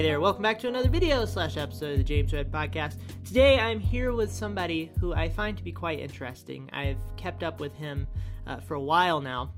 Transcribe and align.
Hi 0.00 0.04
there, 0.04 0.18
welcome 0.18 0.42
back 0.42 0.58
to 0.60 0.68
another 0.68 0.88
video 0.88 1.26
slash 1.26 1.58
episode 1.58 1.92
of 1.92 1.98
the 1.98 2.04
James 2.04 2.32
Red 2.32 2.50
Podcast. 2.50 2.96
Today 3.22 3.60
I'm 3.60 3.78
here 3.78 4.14
with 4.14 4.32
somebody 4.32 4.90
who 4.98 5.12
I 5.12 5.28
find 5.28 5.58
to 5.58 5.62
be 5.62 5.72
quite 5.72 6.00
interesting. 6.00 6.70
I've 6.72 6.96
kept 7.18 7.42
up 7.42 7.60
with 7.60 7.74
him 7.74 8.06
uh, 8.46 8.60
for 8.60 8.76
a 8.76 8.80
while 8.80 9.20
now, 9.20 9.52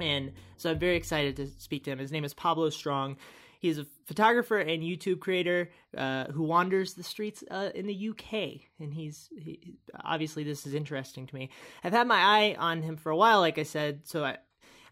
and 0.00 0.32
so 0.56 0.72
I'm 0.72 0.80
very 0.80 0.96
excited 0.96 1.36
to 1.36 1.46
speak 1.46 1.84
to 1.84 1.92
him. 1.92 2.00
His 2.00 2.10
name 2.10 2.24
is 2.24 2.34
Pablo 2.34 2.70
Strong. 2.70 3.18
He's 3.60 3.78
a 3.78 3.86
photographer 4.04 4.58
and 4.58 4.82
YouTube 4.82 5.20
creator 5.20 5.70
uh, 5.96 6.24
who 6.24 6.42
wanders 6.42 6.94
the 6.94 7.04
streets 7.04 7.44
uh, 7.48 7.70
in 7.72 7.86
the 7.86 8.08
UK, 8.08 8.62
and 8.80 8.92
he's 8.92 9.28
he, 9.38 9.76
obviously 10.02 10.42
this 10.42 10.66
is 10.66 10.74
interesting 10.74 11.24
to 11.28 11.34
me. 11.36 11.50
I've 11.84 11.92
had 11.92 12.08
my 12.08 12.18
eye 12.18 12.56
on 12.58 12.82
him 12.82 12.96
for 12.96 13.10
a 13.10 13.16
while, 13.16 13.38
like 13.38 13.58
I 13.58 13.62
said, 13.62 14.08
so 14.08 14.24
I, 14.24 14.38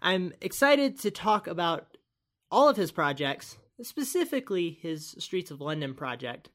I'm 0.00 0.32
excited 0.40 1.00
to 1.00 1.10
talk 1.10 1.48
about 1.48 1.88
all 2.52 2.68
of 2.68 2.76
his 2.76 2.92
projects 2.92 3.58
specifically 3.82 4.78
his 4.80 5.16
Streets 5.18 5.50
of 5.50 5.60
London 5.60 5.94
project. 5.94 6.50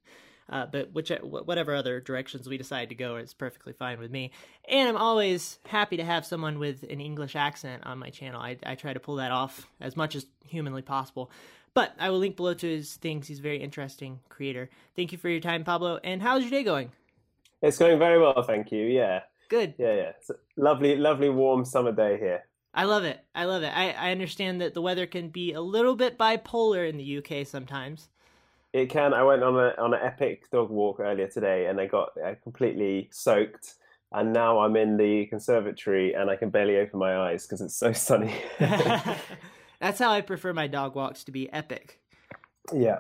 Uh, 0.50 0.66
but 0.66 0.92
which 0.92 1.10
whatever 1.22 1.74
other 1.74 2.02
directions 2.02 2.50
we 2.50 2.58
decide 2.58 2.90
to 2.90 2.96
go 2.96 3.16
is 3.16 3.34
perfectly 3.34 3.72
fine 3.72 4.00
with 4.00 4.12
me. 4.12 4.32
And 4.68 4.90
I'm 4.90 4.98
always 4.98 5.60
happy 5.66 5.96
to 5.96 6.04
have 6.04 6.26
someone 6.26 6.60
with 6.60 6.84
an 6.84 7.00
English 7.00 7.38
accent 7.38 7.84
on 7.86 8.00
my 8.00 8.10
channel. 8.10 8.42
I, 8.42 8.58
I 8.66 8.76
try 8.76 8.92
to 8.92 9.00
pull 9.00 9.16
that 9.16 9.32
off 9.32 9.68
as 9.80 9.96
much 9.96 10.14
as 10.14 10.26
humanly 10.44 10.82
possible. 10.82 11.32
But 11.74 11.94
I 11.98 12.10
will 12.10 12.18
link 12.18 12.36
below 12.36 12.54
to 12.54 12.68
his 12.68 12.96
things. 12.96 13.30
He's 13.30 13.40
a 13.40 13.44
very 13.44 13.62
interesting 13.64 14.20
creator. 14.28 14.70
Thank 14.94 15.14
you 15.14 15.18
for 15.18 15.30
your 15.30 15.40
time, 15.40 15.64
Pablo. 15.64 16.02
And 16.04 16.22
how's 16.22 16.42
your 16.42 16.52
day 16.52 16.64
going? 16.64 16.92
It's 17.62 17.78
going 17.78 17.98
very 17.98 18.20
well, 18.20 18.44
thank 18.44 18.74
you. 18.74 18.86
Yeah. 18.88 19.22
Good. 19.48 19.76
Yeah, 19.78 19.94
yeah. 19.94 20.12
It's 20.20 20.32
a 20.32 20.36
lovely, 20.58 20.98
lovely, 20.98 21.30
warm 21.30 21.64
summer 21.64 21.94
day 21.94 22.18
here. 22.18 22.44
I 22.74 22.86
love 22.86 23.04
it. 23.04 23.20
I 23.36 23.46
love 23.46 23.64
it. 23.64 23.76
I, 23.76 23.92
I 23.92 24.12
understand 24.12 24.62
that 24.62 24.74
the 24.74 24.82
weather 24.82 25.06
can 25.06 25.30
be 25.30 25.54
a 25.54 25.62
little 25.62 25.96
bit 25.96 26.18
bipolar 26.18 26.88
in 26.88 26.98
the 26.98 27.18
UK 27.18 27.46
sometimes. 27.46 28.08
It 28.74 28.90
can. 28.90 29.14
I 29.14 29.24
went 29.24 29.44
on 29.44 29.56
a 29.56 29.74
on 29.78 29.94
an 29.94 30.00
epic 30.02 30.50
dog 30.50 30.70
walk 30.70 31.02
earlier 31.02 31.28
today, 31.28 31.66
and 31.66 31.80
I 31.80 31.88
got 31.88 32.12
uh, 32.24 32.36
completely 32.42 33.10
soaked. 33.12 33.76
And 34.14 34.34
now 34.34 34.60
I'm 34.60 34.76
in 34.76 34.98
the 34.98 35.26
conservatory, 35.26 36.14
and 36.14 36.30
I 36.30 36.38
can 36.38 36.50
barely 36.50 36.78
open 36.78 37.00
my 37.00 37.18
eyes 37.18 37.46
because 37.46 37.60
it's 37.62 37.76
so 37.76 37.92
sunny. 37.94 38.34
That's 38.60 40.00
how 40.00 40.12
I 40.12 40.22
prefer 40.22 40.54
my 40.54 40.68
dog 40.68 40.96
walks 40.96 41.26
to 41.26 41.32
be 41.32 41.52
epic. 41.52 42.00
Yeah, 42.74 43.00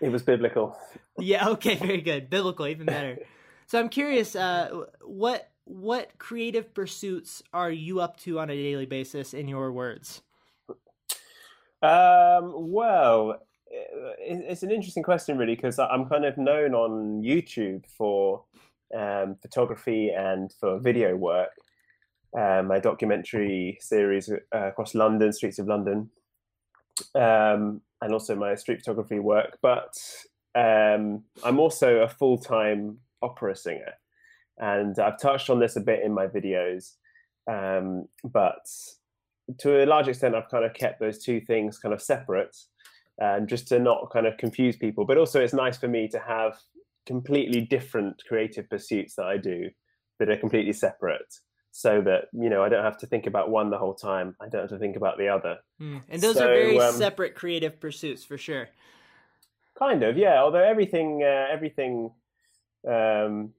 it 0.00 0.10
was 0.10 0.22
biblical. 0.22 0.76
yeah. 1.18 1.48
Okay. 1.50 1.76
Very 1.76 2.02
good. 2.02 2.28
Biblical, 2.28 2.66
even 2.66 2.84
better. 2.84 3.18
So 3.68 3.80
I'm 3.80 3.88
curious, 3.88 4.36
uh, 4.36 4.84
what 5.00 5.50
what 5.66 6.16
creative 6.18 6.72
pursuits 6.72 7.42
are 7.52 7.70
you 7.70 8.00
up 8.00 8.16
to 8.20 8.38
on 8.38 8.50
a 8.50 8.56
daily 8.56 8.86
basis 8.86 9.34
in 9.34 9.48
your 9.48 9.72
words? 9.72 10.22
Um, 11.82 12.70
well, 12.70 13.42
it's 14.18 14.62
an 14.62 14.70
interesting 14.70 15.02
question, 15.02 15.36
really, 15.36 15.56
because 15.56 15.78
I'm 15.78 16.08
kind 16.08 16.24
of 16.24 16.38
known 16.38 16.74
on 16.74 17.22
YouTube 17.22 17.84
for 17.86 18.44
um, 18.96 19.36
photography 19.42 20.10
and 20.10 20.52
for 20.52 20.78
video 20.78 21.16
work. 21.16 21.50
Um, 22.36 22.68
my 22.68 22.78
documentary 22.78 23.78
series 23.80 24.30
uh, 24.30 24.36
across 24.52 24.94
London, 24.94 25.32
streets 25.32 25.58
of 25.58 25.66
London, 25.66 26.10
um, 27.14 27.80
and 28.02 28.12
also 28.12 28.36
my 28.36 28.54
street 28.54 28.78
photography 28.78 29.18
work. 29.18 29.58
But 29.62 29.94
um, 30.54 31.24
I'm 31.42 31.58
also 31.58 31.98
a 31.98 32.08
full 32.08 32.38
time 32.38 32.98
opera 33.20 33.56
singer. 33.56 33.94
And 34.58 34.98
I've 34.98 35.20
touched 35.20 35.50
on 35.50 35.60
this 35.60 35.76
a 35.76 35.80
bit 35.80 36.02
in 36.02 36.12
my 36.12 36.26
videos, 36.26 36.94
um, 37.50 38.06
but 38.24 38.66
to 39.58 39.84
a 39.84 39.86
large 39.86 40.08
extent, 40.08 40.34
I've 40.34 40.48
kind 40.48 40.64
of 40.64 40.74
kept 40.74 40.98
those 40.98 41.18
two 41.18 41.40
things 41.40 41.78
kind 41.78 41.94
of 41.94 42.02
separate, 42.02 42.56
um, 43.22 43.46
just 43.46 43.68
to 43.68 43.78
not 43.78 44.10
kind 44.10 44.26
of 44.26 44.36
confuse 44.38 44.76
people. 44.76 45.04
But 45.04 45.18
also, 45.18 45.40
it's 45.40 45.52
nice 45.52 45.76
for 45.76 45.88
me 45.88 46.08
to 46.08 46.18
have 46.18 46.58
completely 47.06 47.60
different 47.60 48.22
creative 48.26 48.68
pursuits 48.68 49.14
that 49.14 49.26
I 49.26 49.36
do 49.36 49.70
that 50.18 50.30
are 50.30 50.36
completely 50.36 50.72
separate 50.72 51.34
so 51.76 52.00
that 52.00 52.24
you 52.32 52.48
know 52.48 52.64
I 52.64 52.70
don't 52.70 52.82
have 52.82 52.96
to 52.98 53.06
think 53.06 53.26
about 53.26 53.50
one 53.50 53.68
the 53.68 53.76
whole 53.76 53.94
time. 53.94 54.34
I 54.40 54.48
don't 54.48 54.62
have 54.62 54.70
to 54.70 54.78
think 54.78 54.96
about 54.96 55.18
the 55.18 55.28
other. 55.28 55.58
Mm. 55.80 56.02
And 56.08 56.22
those 56.22 56.36
so, 56.36 56.44
are 56.44 56.48
very 56.48 56.80
um, 56.80 56.94
separate 56.94 57.34
creative 57.34 57.78
pursuits 57.78 58.24
for 58.24 58.38
sure. 58.38 58.68
Kind 59.78 60.02
of, 60.02 60.16
yeah. 60.16 60.40
Although 60.42 60.64
everything, 60.64 61.22
uh, 61.22 61.46
everything 61.52 62.10
um, 62.88 63.52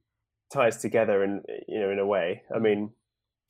ties 0.51 0.77
together 0.77 1.23
in 1.23 1.41
you 1.67 1.79
know 1.79 1.91
in 1.91 1.99
a 1.99 2.05
way. 2.05 2.43
I 2.53 2.59
mean, 2.59 2.91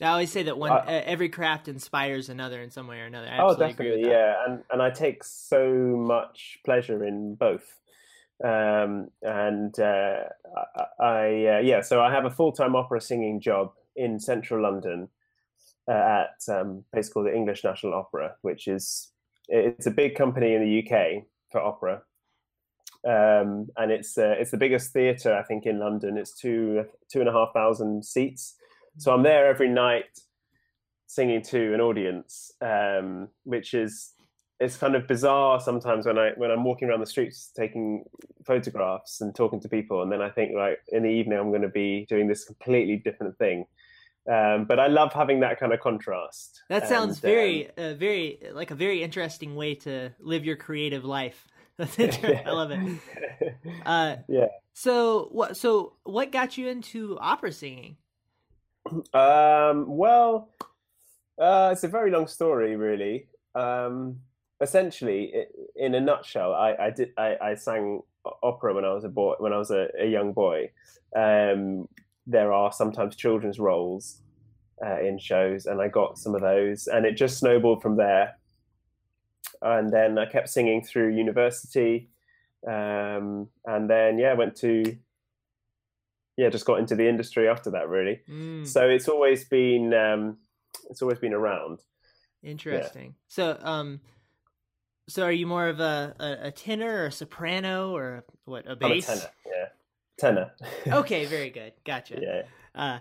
I 0.02 0.08
always 0.08 0.32
say 0.32 0.44
that 0.44 0.58
one 0.58 0.72
uh, 0.72 0.84
every 1.06 1.30
craft 1.30 1.68
inspires 1.68 2.30
another 2.30 2.62
in 2.62 2.70
some 2.70 2.88
way 2.88 3.00
or 3.00 3.06
another. 3.06 3.30
oh, 3.40 3.56
definitely, 3.56 4.08
yeah, 4.10 4.36
and 4.46 4.64
and 4.72 4.82
I 4.82 4.90
take 4.90 5.24
so 5.24 5.70
much 5.72 6.60
pleasure 6.66 7.06
in 7.06 7.36
both. 7.36 7.66
Um, 8.44 9.10
and 9.24 9.78
uh, 9.80 10.20
I, 10.76 11.04
I 11.04 11.56
uh, 11.56 11.60
yeah, 11.60 11.82
so 11.82 12.02
I 12.02 12.12
have 12.12 12.26
a 12.26 12.32
full 12.32 12.52
time 12.52 12.76
opera 12.76 13.02
singing 13.02 13.42
job 13.42 13.72
in 13.96 14.20
central 14.20 14.62
London 14.62 15.10
uh, 15.88 15.92
at 15.92 16.54
um, 16.54 16.84
a 16.92 16.96
place 16.96 17.10
called 17.10 17.26
the 17.26 17.36
English 17.36 17.64
National 17.64 17.96
Opera, 17.96 18.36
which 18.42 18.68
is 18.68 19.12
it's 19.48 19.88
a 19.88 19.92
big 19.92 20.16
company 20.16 20.54
in 20.54 20.62
the 20.62 20.84
UK 20.84 21.24
for 21.52 21.62
opera, 21.62 22.04
um, 23.08 23.70
and 23.78 23.92
it's 23.92 24.18
uh, 24.18 24.36
it's 24.38 24.52
the 24.52 24.58
biggest 24.58 24.92
theatre 24.92 25.34
I 25.34 25.44
think 25.44 25.66
in 25.66 25.80
London. 25.80 26.18
It's 26.18 26.34
two 26.34 26.86
two 27.10 27.22
and 27.22 27.30
a 27.30 27.32
half 27.32 27.54
thousand 27.54 28.06
seats. 28.06 28.56
So 28.98 29.14
I'm 29.14 29.24
there 29.24 29.48
every 29.48 29.70
night 29.70 30.20
singing 31.06 31.42
to 31.44 31.74
an 31.74 31.80
audience, 31.80 32.52
um, 32.62 33.30
which 33.44 33.74
is 33.74 34.14
it's 34.60 34.76
kind 34.76 34.96
of 34.96 35.08
bizarre 35.08 35.62
sometimes 35.62 36.06
when 36.06 36.18
I 36.18 36.32
when 36.36 36.52
I'm 36.52 36.66
walking 36.66 36.90
around 36.90 37.00
the 37.00 37.06
streets 37.06 37.50
taking 37.56 38.04
photographs 38.46 39.22
and 39.22 39.34
talking 39.34 39.62
to 39.62 39.70
people, 39.70 40.04
and 40.04 40.12
then 40.12 40.22
I 40.22 40.30
think 40.30 40.52
like 40.54 40.80
in 40.90 41.04
the 41.04 41.10
evening 41.10 41.40
I'm 41.40 41.50
going 41.50 41.62
to 41.62 41.70
be 41.70 42.06
doing 42.10 42.28
this 42.28 42.44
completely 42.44 42.98
different 42.98 43.38
thing. 43.38 43.66
Um, 44.30 44.66
but 44.66 44.78
I 44.78 44.88
love 44.88 45.14
having 45.14 45.40
that 45.40 45.58
kind 45.58 45.72
of 45.72 45.80
contrast. 45.80 46.62
That 46.68 46.90
sounds 46.90 47.14
and, 47.14 47.22
very, 47.22 47.68
um, 47.68 47.74
uh, 47.78 47.94
very 47.94 48.40
like 48.52 48.72
a 48.72 48.76
very 48.76 49.02
interesting 49.02 49.56
way 49.56 49.76
to 49.76 50.12
live 50.20 50.44
your 50.44 50.58
creative 50.58 51.06
life. 51.06 51.48
That's 51.80 52.00
interesting. 52.00 52.42
I 52.46 52.52
love 52.52 52.72
it. 52.72 53.00
Uh, 53.86 54.18
yeah. 54.28 54.48
So 54.74 55.30
what? 55.32 55.56
So 55.56 55.94
what 56.04 56.32
got 56.32 56.58
you 56.58 56.68
into 56.68 57.18
opera 57.20 57.52
singing? 57.52 57.98
Um, 59.14 59.86
well, 59.88 60.50
uh, 61.40 61.70
it's 61.72 61.84
a 61.84 61.88
very 61.88 62.10
long 62.12 62.28
story, 62.28 62.76
really. 62.76 63.28
Um, 63.56 64.18
essentially, 64.60 65.32
it, 65.34 65.52
in 65.76 65.94
a 65.96 66.02
nutshell, 66.02 66.54
I, 66.54 66.76
I 66.80 66.90
did 66.90 67.12
I, 67.18 67.38
I, 67.42 67.56
sang 67.56 68.02
opera 68.42 68.74
when 68.74 68.84
I 68.84 68.94
was 68.94 69.04
a 69.04 69.10
boy. 69.10 69.36
When 69.38 69.54
I 69.54 69.58
was 69.58 69.72
a, 69.72 69.88
a 70.00 70.08
young 70.08 70.34
boy, 70.34 70.72
um, 71.16 71.88
there 72.26 72.52
are 72.52 72.72
sometimes 72.72 73.16
children's 73.16 73.60
roles 73.60 74.22
uh, 74.84 75.00
in 75.00 75.20
shows, 75.20 75.68
and 75.68 75.82
I 75.82 75.88
got 75.88 76.18
some 76.18 76.34
of 76.34 76.42
those, 76.42 76.88
and 76.88 77.06
it 77.06 77.14
just 77.14 77.38
snowballed 77.38 77.82
from 77.82 77.98
there 77.98 78.37
and 79.62 79.92
then 79.92 80.18
I 80.18 80.26
kept 80.26 80.50
singing 80.50 80.84
through 80.84 81.16
university, 81.16 82.10
um, 82.68 83.48
and 83.66 83.90
then 83.90 84.18
yeah, 84.18 84.34
went 84.34 84.56
to 84.58 84.98
yeah, 86.38 86.50
just 86.50 86.66
got 86.66 86.80
into 86.80 86.96
the 86.96 87.08
industry 87.08 87.48
after 87.48 87.72
that 87.72 87.90
really. 87.90 88.22
Mm. 88.30 88.68
So 88.68 88.88
it's 88.88 89.08
always 89.08 89.46
been 89.46 89.94
um, 89.94 90.38
it's 90.90 91.02
always 91.02 91.20
been 91.20 91.34
around. 91.34 91.80
Interesting. 92.44 93.08
Yeah. 93.08 93.12
So 93.28 93.60
um, 93.62 94.00
so 95.10 95.24
are 95.24 95.32
you 95.32 95.48
more 95.48 95.68
of 95.68 95.80
a, 95.80 96.16
a, 96.20 96.48
a 96.48 96.52
tenor 96.52 97.04
or 97.04 97.06
a 97.08 97.12
soprano 97.12 97.96
or 97.96 98.24
what 98.46 98.70
a 98.70 98.76
bass? 98.76 99.10
A 99.10 99.16
tenor. 99.16 99.32
Yeah, 99.46 99.66
tenor. 100.20 100.52
okay, 101.00 101.26
very 101.28 101.50
good. 101.50 101.74
Gotcha. 101.84 102.20
Yeah. 102.22 102.42
Uh, 102.76 103.00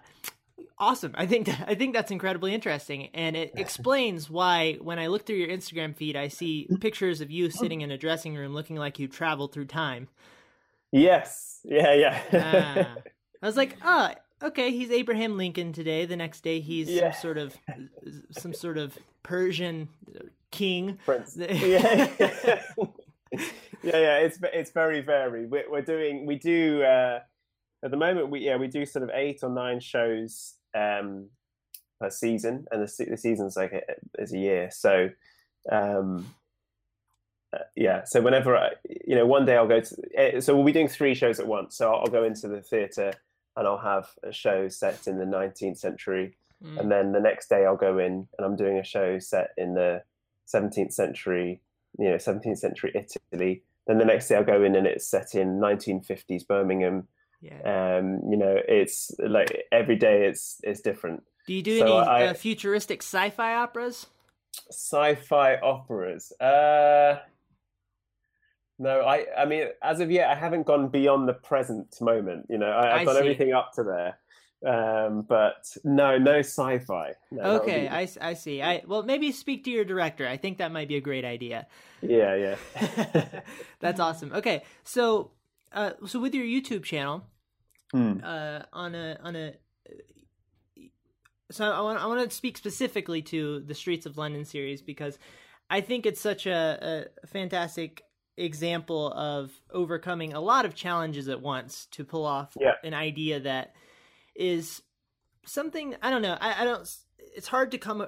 awesome. 0.78 1.12
I 1.16 1.26
think 1.26 1.48
I 1.66 1.74
think 1.74 1.94
that's 1.94 2.10
incredibly 2.10 2.54
interesting, 2.54 3.08
and 3.14 3.36
it 3.36 3.52
explains 3.56 4.30
why 4.30 4.74
when 4.80 4.98
I 4.98 5.06
look 5.08 5.26
through 5.26 5.36
your 5.36 5.48
Instagram 5.48 5.94
feed, 5.94 6.16
I 6.16 6.28
see 6.28 6.68
pictures 6.80 7.20
of 7.20 7.30
you 7.30 7.50
sitting 7.50 7.80
in 7.80 7.90
a 7.90 7.98
dressing 7.98 8.34
room 8.34 8.52
looking 8.52 8.76
like 8.76 8.98
you 8.98 9.08
traveled 9.08 9.52
through 9.52 9.66
time. 9.66 10.08
Yes. 10.92 11.60
Yeah. 11.64 11.94
Yeah. 11.94 12.22
ah. 12.32 12.96
I 13.42 13.46
was 13.46 13.56
like, 13.56 13.76
oh, 13.84 14.10
okay. 14.42 14.70
He's 14.70 14.90
Abraham 14.90 15.36
Lincoln 15.36 15.72
today. 15.72 16.06
The 16.06 16.16
next 16.16 16.42
day, 16.42 16.60
he's 16.60 16.88
yeah. 16.88 17.12
some 17.12 17.20
sort 17.20 17.38
of 17.38 17.56
some 18.30 18.54
sort 18.54 18.78
of 18.78 18.96
Persian 19.22 19.88
king. 20.50 20.98
Prince. 21.04 21.36
yeah. 21.38 22.08
yeah. 22.18 22.62
Yeah. 23.82 24.16
It's 24.18 24.38
it's 24.42 24.70
very 24.70 25.00
varied. 25.00 25.50
We're, 25.50 25.70
we're 25.70 25.82
doing 25.82 26.24
we 26.26 26.36
do. 26.36 26.82
Uh, 26.82 27.20
at 27.84 27.90
the 27.90 27.96
moment 27.96 28.30
we 28.30 28.40
yeah 28.40 28.56
we 28.56 28.68
do 28.68 28.86
sort 28.86 29.02
of 29.02 29.10
eight 29.14 29.40
or 29.42 29.50
nine 29.50 29.80
shows 29.80 30.54
um, 30.74 31.28
per 32.00 32.10
season, 32.10 32.66
and 32.70 32.86
the, 32.86 33.04
the 33.04 33.16
season's 33.16 33.56
like 33.56 33.72
a, 33.72 33.82
is 34.20 34.32
a 34.32 34.38
year. 34.38 34.70
So 34.70 35.10
um, 35.70 36.26
uh, 37.52 37.58
yeah, 37.74 38.04
so 38.04 38.20
whenever 38.20 38.56
I, 38.56 38.70
you 39.06 39.14
know, 39.14 39.26
one 39.26 39.44
day 39.44 39.56
I'll 39.56 39.68
go 39.68 39.80
to. 39.80 39.96
Eh, 40.16 40.40
so 40.40 40.54
we'll 40.54 40.64
be 40.64 40.72
doing 40.72 40.88
three 40.88 41.14
shows 41.14 41.40
at 41.40 41.46
once. 41.46 41.76
So 41.76 41.92
I'll, 41.92 42.00
I'll 42.00 42.06
go 42.06 42.24
into 42.24 42.48
the 42.48 42.60
theatre 42.60 43.12
and 43.56 43.66
I'll 43.66 43.78
have 43.78 44.08
a 44.22 44.32
show 44.32 44.68
set 44.68 45.06
in 45.06 45.18
the 45.18 45.24
19th 45.24 45.78
century, 45.78 46.36
mm. 46.62 46.78
and 46.78 46.90
then 46.90 47.12
the 47.12 47.20
next 47.20 47.48
day 47.48 47.64
I'll 47.64 47.76
go 47.76 47.98
in 47.98 48.28
and 48.36 48.44
I'm 48.44 48.56
doing 48.56 48.78
a 48.78 48.84
show 48.84 49.18
set 49.18 49.50
in 49.56 49.74
the 49.74 50.02
17th 50.52 50.92
century, 50.92 51.60
you 51.98 52.10
know, 52.10 52.16
17th 52.16 52.58
century 52.58 52.92
Italy, 52.94 53.62
then 53.86 53.98
the 53.98 54.04
next 54.04 54.28
day 54.28 54.36
I'll 54.36 54.44
go 54.44 54.62
in 54.62 54.76
and 54.76 54.86
it's 54.86 55.06
set 55.06 55.34
in 55.34 55.58
1950s 55.58 56.46
Birmingham. 56.46 57.08
Yeah. 57.40 57.98
Um, 57.98 58.20
you 58.30 58.36
know, 58.36 58.56
it's 58.66 59.10
like 59.18 59.64
every 59.70 59.96
day 59.96 60.26
it's 60.26 60.58
it's 60.62 60.80
different. 60.80 61.22
Do 61.46 61.52
you 61.54 61.62
do 61.62 61.78
So 61.78 61.84
any 61.84 61.92
I- 62.08 62.26
uh, 62.28 62.34
futuristic 62.34 63.02
sci-fi 63.02 63.54
operas? 63.54 64.06
Sci-fi 64.70 65.56
operas. 65.56 66.32
Uh, 66.40 67.18
no, 68.78 69.00
I 69.02 69.26
I 69.36 69.44
mean, 69.44 69.68
as 69.82 70.00
of 70.00 70.10
yet, 70.10 70.30
I 70.30 70.34
haven't 70.34 70.64
gone 70.66 70.88
beyond 70.88 71.28
the 71.28 71.34
present 71.34 71.94
moment. 72.00 72.46
You 72.50 72.58
know, 72.58 72.66
I, 72.70 72.94
I've 72.96 73.00
I 73.00 73.04
got 73.04 73.12
see. 73.14 73.18
everything 73.20 73.52
up 73.52 73.72
to 73.74 73.82
there. 73.84 74.18
Um, 74.66 75.22
but 75.28 75.66
no, 75.84 76.16
no 76.18 76.38
sci-fi. 76.38 77.12
No, 77.30 77.42
Okay, 77.60 77.82
be- 77.82 77.88
I, 77.88 78.08
I 78.20 78.34
see. 78.34 78.62
I 78.62 78.82
well 78.86 79.02
maybe 79.02 79.30
speak 79.30 79.64
to 79.64 79.70
your 79.70 79.84
director. 79.84 80.26
I 80.26 80.36
think 80.38 80.58
that 80.58 80.72
might 80.72 80.88
be 80.88 80.96
a 80.96 81.00
great 81.00 81.24
idea. 81.24 81.66
yeah, 82.02 82.34
yeah. 82.34 83.40
That's 83.80 84.00
awesome. 84.00 84.32
Okay, 84.32 84.62
so 84.82 85.30
uh, 85.76 85.92
so 86.06 86.18
with 86.18 86.34
your 86.34 86.44
YouTube 86.44 86.82
channel, 86.82 87.24
Hmm. 87.92 88.14
uh, 88.24 88.62
on 88.72 88.96
a 88.96 89.16
on 89.22 89.36
a 89.36 89.54
so 91.50 91.70
I 91.70 91.80
want 91.80 92.00
I 92.00 92.06
want 92.06 92.28
to 92.28 92.34
speak 92.36 92.56
specifically 92.58 93.22
to 93.22 93.60
the 93.60 93.74
Streets 93.74 94.06
of 94.06 94.18
London 94.18 94.44
series 94.44 94.82
because 94.82 95.18
I 95.70 95.80
think 95.80 96.06
it's 96.06 96.20
such 96.20 96.46
a, 96.46 97.06
a 97.22 97.26
fantastic 97.28 98.02
example 98.36 99.12
of 99.12 99.50
overcoming 99.72 100.32
a 100.34 100.40
lot 100.40 100.64
of 100.66 100.74
challenges 100.74 101.28
at 101.28 101.40
once 101.40 101.86
to 101.92 102.04
pull 102.04 102.26
off 102.26 102.52
Yeah. 102.60 102.72
an 102.84 102.92
idea 102.92 103.40
that 103.40 103.74
is 104.34 104.82
something 105.46 105.94
I 106.02 106.10
don't 106.10 106.22
know 106.22 106.36
I, 106.40 106.62
I 106.62 106.64
don't 106.64 106.90
it's 107.18 107.48
hard 107.48 107.70
to 107.70 107.78
come 107.78 108.06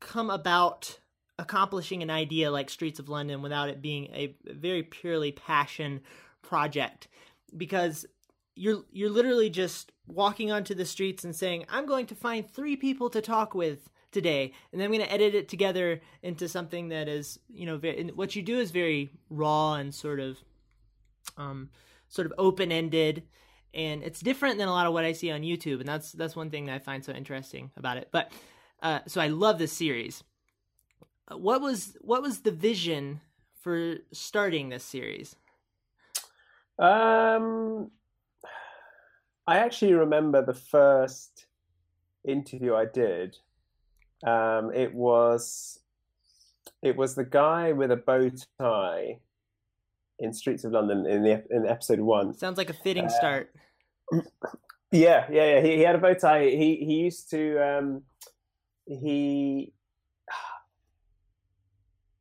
come 0.00 0.28
about 0.28 0.98
accomplishing 1.38 2.02
an 2.02 2.10
idea 2.10 2.50
like 2.50 2.68
Streets 2.68 2.98
of 2.98 3.08
London 3.08 3.40
without 3.40 3.68
it 3.68 3.80
being 3.80 4.06
a 4.12 4.34
very 4.44 4.82
purely 4.82 5.32
passion 5.32 6.00
project 6.42 7.06
because 7.56 8.06
you're 8.54 8.84
you're 8.92 9.10
literally 9.10 9.50
just 9.50 9.92
walking 10.06 10.50
onto 10.50 10.74
the 10.74 10.84
streets 10.84 11.24
and 11.24 11.34
saying 11.34 11.64
I'm 11.68 11.86
going 11.86 12.06
to 12.06 12.14
find 12.14 12.48
three 12.48 12.76
people 12.76 13.10
to 13.10 13.20
talk 13.20 13.54
with 13.54 13.88
today 14.12 14.52
and 14.72 14.80
then 14.80 14.86
I'm 14.86 14.92
going 14.92 15.06
to 15.06 15.12
edit 15.12 15.34
it 15.34 15.48
together 15.48 16.00
into 16.22 16.48
something 16.48 16.88
that 16.88 17.08
is 17.08 17.38
you 17.48 17.66
know 17.66 17.78
very, 17.78 18.10
what 18.14 18.34
you 18.34 18.42
do 18.42 18.58
is 18.58 18.70
very 18.70 19.10
raw 19.28 19.74
and 19.74 19.94
sort 19.94 20.20
of 20.20 20.38
um 21.36 21.70
sort 22.08 22.26
of 22.26 22.34
open-ended 22.38 23.22
and 23.72 24.02
it's 24.02 24.20
different 24.20 24.58
than 24.58 24.66
a 24.66 24.72
lot 24.72 24.86
of 24.86 24.92
what 24.92 25.04
I 25.04 25.12
see 25.12 25.30
on 25.30 25.42
YouTube 25.42 25.80
and 25.80 25.88
that's 25.88 26.12
that's 26.12 26.34
one 26.34 26.50
thing 26.50 26.66
that 26.66 26.74
I 26.74 26.78
find 26.80 27.04
so 27.04 27.12
interesting 27.12 27.70
about 27.76 27.96
it 27.98 28.08
but 28.10 28.32
uh 28.82 29.00
so 29.06 29.20
I 29.20 29.28
love 29.28 29.58
this 29.58 29.72
series. 29.72 30.24
What 31.30 31.60
was 31.60 31.96
what 32.00 32.22
was 32.22 32.40
the 32.40 32.50
vision 32.50 33.20
for 33.60 33.96
starting 34.12 34.70
this 34.70 34.82
series 34.82 35.36
Um, 36.80 37.90
I 39.46 39.58
actually 39.58 39.92
remember 39.92 40.44
the 40.44 40.54
first 40.54 41.46
interview 42.26 42.74
I 42.74 42.86
did. 42.86 43.36
Um, 44.26 44.72
it 44.74 44.94
was 44.94 45.80
it 46.82 46.96
was 46.96 47.14
the 47.14 47.24
guy 47.24 47.72
with 47.72 47.90
a 47.90 47.96
bow 47.96 48.30
tie 48.58 49.18
in 50.18 50.32
Streets 50.32 50.64
of 50.64 50.72
London 50.72 51.06
in 51.06 51.22
the 51.22 51.44
in 51.50 51.66
episode 51.66 52.00
one. 52.00 52.36
sounds 52.36 52.58
like 52.58 52.70
a 52.70 52.74
fitting 52.74 53.06
Uh, 53.06 53.08
start 53.08 53.54
Yeah, 54.92 55.26
yeah, 55.30 55.54
yeah. 55.54 55.60
He, 55.60 55.76
he 55.76 55.82
had 55.82 55.94
a 55.94 55.98
bow 55.98 56.14
tie. 56.14 56.46
He 56.46 56.76
he 56.84 56.94
used 56.94 57.30
to 57.30 57.58
um, 57.58 58.02
he 58.86 59.72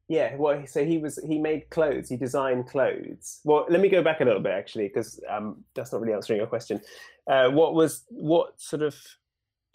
yeah. 0.10 0.36
Well, 0.36 0.66
so 0.66 0.84
he 0.84 0.98
was 0.98 1.20
he 1.26 1.38
made 1.38 1.70
clothes. 1.70 2.10
He 2.10 2.18
designed 2.18 2.68
clothes. 2.68 3.40
Well, 3.44 3.68
let 3.70 3.80
me 3.80 3.90
go 3.90 4.02
back 4.02 4.22
a 4.22 4.26
little 4.26 4.42
bit 4.42 4.52
actually, 4.52 4.88
because 4.88 5.22
um, 5.30 5.64
that's 5.76 5.94
not 5.94 6.02
really 6.02 6.14
answering 6.14 6.40
your 6.40 6.48
question. 6.48 6.82
Uh, 7.28 7.50
what 7.50 7.76
was 7.76 8.04
what 8.10 8.60
sort 8.60 8.82
of 8.82 8.96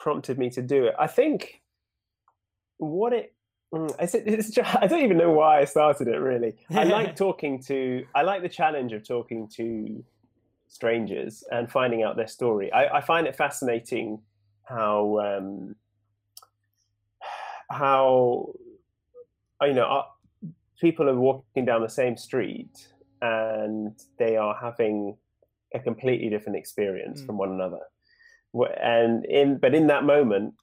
prompted 0.00 0.36
me 0.36 0.50
to 0.50 0.60
do 0.60 0.86
it? 0.86 0.94
I 0.98 1.06
think 1.06 1.62
what 2.78 3.12
it. 3.12 3.32
mm, 3.72 3.94
it's 4.00 4.50
just, 4.50 4.75
I 4.75 4.88
don't 4.88 5.02
even 5.04 5.19
know 5.19 5.31
why 5.31 5.60
I 5.60 5.64
started 5.66 6.08
it. 6.08 6.16
Really, 6.16 6.56
I 6.70 6.82
like 6.98 7.14
talking 7.14 7.62
to. 7.64 8.04
I 8.12 8.22
like 8.22 8.42
the 8.42 8.48
challenge 8.48 8.92
of 8.92 9.06
talking 9.06 9.48
to 9.54 10.04
strangers 10.66 11.44
and 11.52 11.70
finding 11.70 12.02
out 12.02 12.16
their 12.16 12.26
story. 12.26 12.72
I, 12.72 12.98
I 12.98 13.00
find 13.02 13.28
it 13.28 13.36
fascinating 13.36 14.20
how 14.64 15.20
um, 15.20 15.76
how 17.70 18.52
you 19.62 19.75
know 19.75 20.02
people 20.81 21.09
are 21.09 21.19
walking 21.19 21.65
down 21.65 21.82
the 21.82 21.88
same 21.88 22.17
street 22.17 22.88
and 23.23 23.99
they 24.19 24.37
are 24.37 24.56
having 24.61 25.17
a 25.75 25.81
completely 25.81 26.29
different 26.29 26.56
experience 26.56 27.23
Mm. 27.23 27.26
from 27.26 27.38
one 27.38 27.53
another. 27.53 27.81
And 28.81 29.25
in 29.25 29.59
but 29.59 29.75
in 29.75 29.87
that 29.88 30.05
moment, 30.05 30.55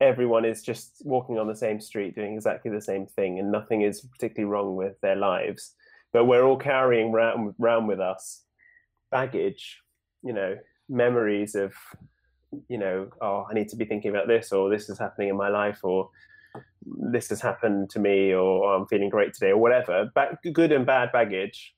everyone 0.00 0.44
is 0.44 0.62
just 0.62 1.02
walking 1.04 1.38
on 1.38 1.48
the 1.48 1.56
same 1.56 1.80
street 1.80 2.14
doing 2.14 2.34
exactly 2.34 2.70
the 2.70 2.80
same 2.80 3.06
thing, 3.06 3.38
and 3.38 3.50
nothing 3.50 3.82
is 3.82 4.00
particularly 4.00 4.50
wrong 4.50 4.76
with 4.76 5.00
their 5.00 5.16
lives. 5.16 5.74
But 6.12 6.26
we're 6.26 6.44
all 6.44 6.56
carrying 6.58 7.10
round, 7.12 7.54
round 7.58 7.88
with 7.88 8.00
us 8.00 8.44
baggage, 9.10 9.80
you 10.22 10.32
know, 10.32 10.56
memories 10.88 11.54
of, 11.54 11.74
you 12.68 12.78
know, 12.78 13.08
oh, 13.20 13.46
I 13.50 13.54
need 13.54 13.68
to 13.70 13.76
be 13.76 13.84
thinking 13.84 14.10
about 14.10 14.28
this, 14.28 14.52
or 14.52 14.68
this 14.70 14.88
is 14.88 14.98
happening 14.98 15.28
in 15.28 15.36
my 15.36 15.48
life, 15.48 15.80
or 15.82 16.10
this 16.84 17.28
has 17.28 17.40
happened 17.40 17.90
to 17.90 17.98
me, 17.98 18.32
or 18.32 18.64
"Oh, 18.64 18.76
I'm 18.76 18.86
feeling 18.86 19.08
great 19.08 19.34
today, 19.34 19.50
or 19.50 19.58
whatever. 19.58 20.10
Ba- 20.14 20.38
good 20.52 20.72
and 20.72 20.86
bad 20.86 21.12
baggage. 21.12 21.74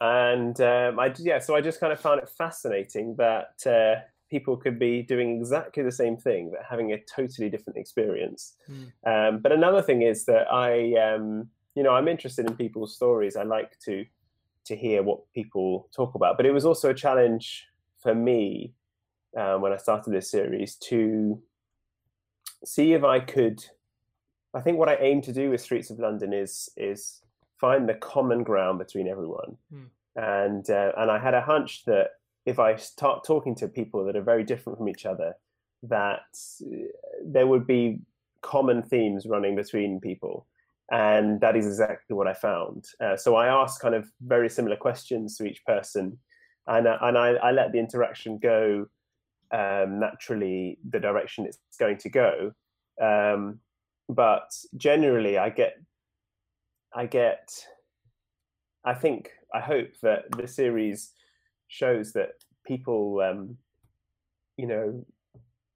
And 0.00 0.60
um, 0.60 0.98
I 1.00 1.12
yeah, 1.18 1.40
so 1.40 1.56
I 1.56 1.60
just 1.60 1.80
kind 1.80 1.92
of 1.92 2.00
found 2.00 2.20
it 2.22 2.28
fascinating 2.28 3.16
that 3.16 3.66
uh, 3.66 4.00
people 4.30 4.56
could 4.56 4.78
be 4.78 5.02
doing 5.02 5.38
exactly 5.38 5.82
the 5.82 5.92
same 5.92 6.16
thing, 6.16 6.50
but 6.50 6.60
having 6.68 6.92
a 6.92 7.00
totally 7.00 7.48
different 7.50 7.78
experience. 7.78 8.54
Um, 9.06 9.40
but 9.40 9.52
another 9.52 9.82
thing 9.82 10.02
is 10.02 10.24
that 10.26 10.52
I, 10.52 10.94
um, 10.94 11.48
you 11.74 11.82
know, 11.82 11.90
I'm 11.90 12.08
interested 12.08 12.46
in 12.46 12.56
people's 12.56 12.94
stories. 12.94 13.36
I 13.36 13.42
like 13.42 13.78
to 13.86 14.04
to 14.66 14.76
hear 14.76 15.02
what 15.02 15.20
people 15.32 15.88
talk 15.96 16.14
about. 16.14 16.36
But 16.36 16.46
it 16.46 16.52
was 16.52 16.64
also 16.64 16.90
a 16.90 16.94
challenge 16.94 17.66
for 18.02 18.14
me 18.14 18.74
um, 19.36 19.62
when 19.62 19.72
I 19.72 19.76
started 19.76 20.12
this 20.12 20.30
series 20.30 20.76
to 20.90 21.42
see 22.64 22.92
if 22.92 23.04
I 23.04 23.20
could. 23.20 23.64
I 24.54 24.60
think 24.60 24.78
what 24.78 24.88
I 24.88 24.96
aim 24.96 25.22
to 25.22 25.32
do 25.32 25.50
with 25.50 25.60
Streets 25.60 25.90
of 25.90 25.98
London 25.98 26.32
is 26.32 26.70
is 26.76 27.22
find 27.60 27.88
the 27.88 27.94
common 27.94 28.42
ground 28.44 28.78
between 28.78 29.08
everyone, 29.08 29.56
Hmm. 29.70 29.84
and 30.16 30.68
uh, 30.70 30.92
and 30.96 31.10
I 31.10 31.18
had 31.18 31.34
a 31.34 31.40
hunch 31.40 31.84
that 31.84 32.10
if 32.46 32.58
I 32.58 32.76
start 32.76 33.24
talking 33.24 33.54
to 33.56 33.68
people 33.68 34.04
that 34.04 34.16
are 34.16 34.22
very 34.22 34.44
different 34.44 34.78
from 34.78 34.88
each 34.88 35.06
other, 35.06 35.34
that 35.82 36.22
uh, 36.62 36.88
there 37.24 37.46
would 37.46 37.66
be 37.66 38.00
common 38.40 38.82
themes 38.82 39.26
running 39.26 39.56
between 39.56 40.00
people 40.00 40.46
and 40.90 41.40
that 41.40 41.56
is 41.56 41.66
exactly 41.66 42.16
what 42.16 42.26
I 42.26 42.34
found. 42.34 42.86
Uh, 43.00 43.16
so 43.16 43.36
I 43.36 43.48
asked 43.48 43.80
kind 43.80 43.94
of 43.94 44.10
very 44.22 44.48
similar 44.48 44.76
questions 44.76 45.36
to 45.36 45.44
each 45.44 45.64
person, 45.64 46.18
and 46.66 46.86
uh, 46.86 46.98
and 47.02 47.18
I, 47.18 47.30
I 47.34 47.50
let 47.50 47.72
the 47.72 47.78
interaction 47.78 48.38
go 48.38 48.86
um, 49.52 50.00
naturally 50.00 50.78
the 50.88 51.00
direction 51.00 51.46
it's 51.46 51.58
going 51.78 51.98
to 51.98 52.08
go. 52.08 52.52
Um, 53.00 53.60
but 54.08 54.50
generally, 54.76 55.38
I 55.38 55.50
get, 55.50 55.74
I 56.94 57.06
get, 57.06 57.50
I 58.84 58.94
think, 58.94 59.30
I 59.54 59.60
hope 59.60 59.90
that 60.02 60.24
the 60.36 60.48
series 60.48 61.12
shows 61.68 62.12
that 62.12 62.30
people, 62.66 63.20
um, 63.20 63.56
you 64.56 64.66
know, 64.66 65.04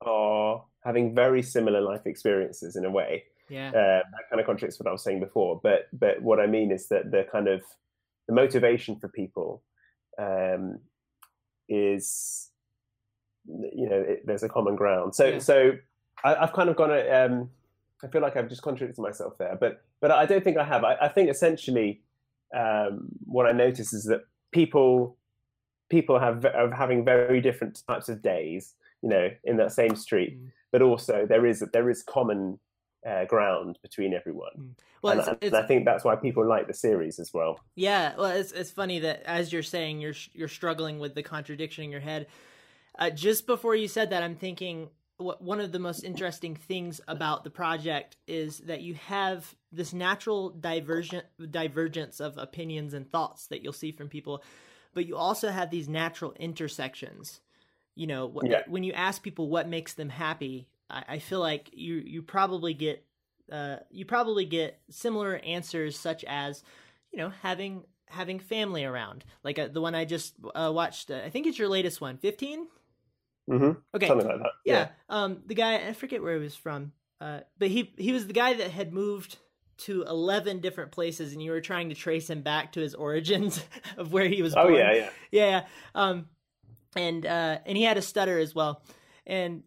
are 0.01 0.65
having 0.85 1.15
very 1.15 1.43
similar 1.43 1.81
life 1.81 2.07
experiences 2.07 2.77
in 2.77 2.85
a 2.85 2.91
way 2.91 3.23
yeah 3.53 3.69
uh, 3.69 4.03
that 4.13 4.29
kind 4.31 4.41
of 4.41 4.47
contradicts 4.47 4.81
what 4.81 4.89
I 4.89 4.93
was 4.93 5.05
saying 5.05 5.21
before. 5.21 5.61
But 5.63 5.89
but 5.93 6.23
what 6.23 6.41
I 6.41 6.47
mean 6.47 6.73
is 6.73 6.89
that 6.89 7.11
the 7.11 7.27
kind 7.31 7.49
of 7.49 7.63
the 8.27 8.35
motivation 8.35 8.99
for 8.99 9.09
people 9.09 9.63
um, 10.19 10.79
is 11.69 12.49
you 13.47 13.89
know 13.89 13.97
it, 14.01 14.27
there's 14.27 14.43
a 14.43 14.49
common 14.49 14.77
ground. 14.77 15.15
So 15.15 15.27
Yeah. 15.27 15.39
so 15.39 15.73
I, 16.25 16.35
I've 16.37 16.53
kind 16.53 16.69
of 16.69 16.77
gone. 16.77 16.91
a- 16.91 17.11
Um, 17.27 17.51
I 18.05 18.09
feel 18.09 18.21
like 18.21 18.37
I've 18.37 18.49
just 18.49 18.63
contradicted 18.63 19.01
myself 19.03 19.39
there, 19.39 19.57
but 19.61 19.83
but 20.01 20.11
I 20.11 20.27
don't 20.27 20.43
think 20.43 20.57
I 20.57 20.65
have. 20.65 20.83
I, 20.85 20.97
I 21.03 21.09
think 21.09 21.31
essentially 21.31 22.03
um, 22.55 23.09
what 23.25 23.47
I 23.47 23.53
notice 23.53 23.93
is 23.93 24.05
that 24.05 24.23
people 24.51 25.17
people 25.89 26.19
have 26.19 26.45
are 26.45 26.71
having 26.75 27.05
very 27.05 27.41
different 27.41 27.83
types 27.87 28.09
of 28.09 28.23
days. 28.23 28.75
You 29.03 29.09
know, 29.09 29.31
in 29.43 29.57
that 29.57 29.73
same 29.73 29.97
street, 29.97 30.39
Mm. 30.41 30.53
but 30.71 30.81
also 30.83 31.27
there 31.27 31.45
is 31.45 31.59
there 31.73 31.91
is 31.91 32.05
common 32.05 32.59
uh, 33.05 33.25
ground 33.25 33.79
between 33.83 34.15
everyone. 34.15 34.77
well 35.03 35.19
and, 35.19 35.21
it's, 35.41 35.47
and 35.53 35.57
I 35.57 35.67
think 35.67 35.85
that's 35.85 36.05
why 36.05 36.15
people 36.15 36.47
like 36.47 36.69
the 36.69 36.75
series 36.75 37.19
as 37.19 37.35
well. 37.35 37.59
yeah 37.75 38.15
well 38.17 38.31
it's, 38.31 38.53
it's 38.53 38.71
funny 38.71 39.01
that 39.01 39.25
as 39.27 39.53
you're 39.53 39.65
saying 39.65 40.01
you're 40.01 40.15
you're 40.35 40.47
struggling 40.47 41.01
with 41.01 41.17
the 41.17 41.23
contradiction 41.25 41.83
in 41.83 41.91
your 41.91 42.01
head 42.01 42.29
uh, 42.99 43.11
just 43.11 43.47
before 43.47 43.75
you 43.75 43.89
said 43.89 44.11
that 44.11 44.23
i'm 44.23 44.37
thinking 44.37 44.89
one 45.23 45.61
of 45.61 45.73
the 45.73 45.79
most 45.79 46.03
interesting 46.03 46.57
things 46.57 47.01
about 47.09 47.45
the 47.45 47.51
project 47.51 48.17
is 48.27 48.59
that 48.61 48.83
you 48.83 48.95
have 48.95 49.55
this 49.71 49.93
natural 49.93 50.51
divergent 50.51 51.25
divergence 51.51 52.21
of 52.21 52.37
opinions 52.39 52.95
and 52.95 53.11
thoughts 53.11 53.47
that 53.47 53.63
you'll 53.63 53.73
see 53.73 53.93
from 53.93 54.09
people, 54.09 54.43
but 54.95 55.07
you 55.07 55.17
also 55.17 55.51
have 55.51 55.71
these 55.71 55.89
natural 55.89 56.33
intersections. 56.39 57.41
You 57.95 58.07
know, 58.07 58.41
yeah. 58.43 58.63
when 58.67 58.85
you 58.85 58.93
ask 58.93 59.23
people 59.23 59.49
what 59.49 59.69
makes 59.69 59.95
them 59.95 60.09
happy, 60.09 60.69
I, 60.91 61.05
I 61.09 61.19
feel 61.19 61.41
like 61.41 61.71
you 61.73 61.97
you 61.97 62.23
probably 62.23 62.75
get 62.75 63.05
uh, 63.51 63.77
you 63.91 64.05
probably 64.05 64.45
get 64.45 64.81
similar 64.91 65.37
answers 65.37 65.99
such 65.99 66.25
as 66.25 66.63
you 67.11 67.19
know 67.19 67.31
having 67.43 67.85
having 68.07 68.39
family 68.39 68.85
around 68.85 69.25
like 69.43 69.59
uh, 69.59 69.69
the 69.69 69.81
one 69.81 69.95
i 69.95 70.05
just 70.05 70.35
uh, 70.55 70.71
watched 70.71 71.11
uh, 71.11 71.23
i 71.25 71.31
think 71.31 71.47
it's 71.47 71.59
your 71.59 71.69
latest 71.69 71.99
one 71.99 72.19
15 72.19 72.67
mm-hmm. 73.51 73.73
okay 73.95 74.09
something 74.09 74.27
like 74.27 74.39
that 74.39 74.51
yeah. 74.65 74.75
yeah. 74.75 74.89
um 75.09 75.39
the 75.47 75.55
guy 75.55 75.89
i 75.89 75.93
forget 75.93 76.23
where 76.23 76.37
he 76.37 76.43
was 76.43 76.55
from 76.55 76.93
uh 77.21 77.41
but 77.59 77.69
he 77.69 77.93
he 77.97 78.13
was 78.13 78.27
the 78.27 78.33
guy 78.33 78.55
that 78.55 78.71
had 78.71 78.93
moved 78.93 79.39
to 79.79 80.03
11 80.03 80.61
different 80.61 80.93
places 80.93 81.33
and 81.33 81.43
you 81.43 81.51
were 81.51 81.61
trying 81.61 81.89
to 81.89 81.95
trace 81.95 82.29
him 82.31 82.43
back 82.43 82.73
to 82.73 82.81
his 82.81 82.95
origins 82.95 83.65
of 83.97 84.13
where 84.13 84.29
he 84.29 84.43
was 84.43 84.55
oh 84.55 84.63
born. 84.63 84.75
yeah 84.75 84.93
yeah 84.93 85.11
yeah 85.31 85.65
um 85.95 86.27
and 86.97 87.27
uh 87.27 87.59
and 87.67 87.77
he 87.77 87.83
had 87.83 87.97
a 87.97 88.03
stutter 88.03 88.39
as 88.39 88.55
well 88.55 88.83
and 89.27 89.63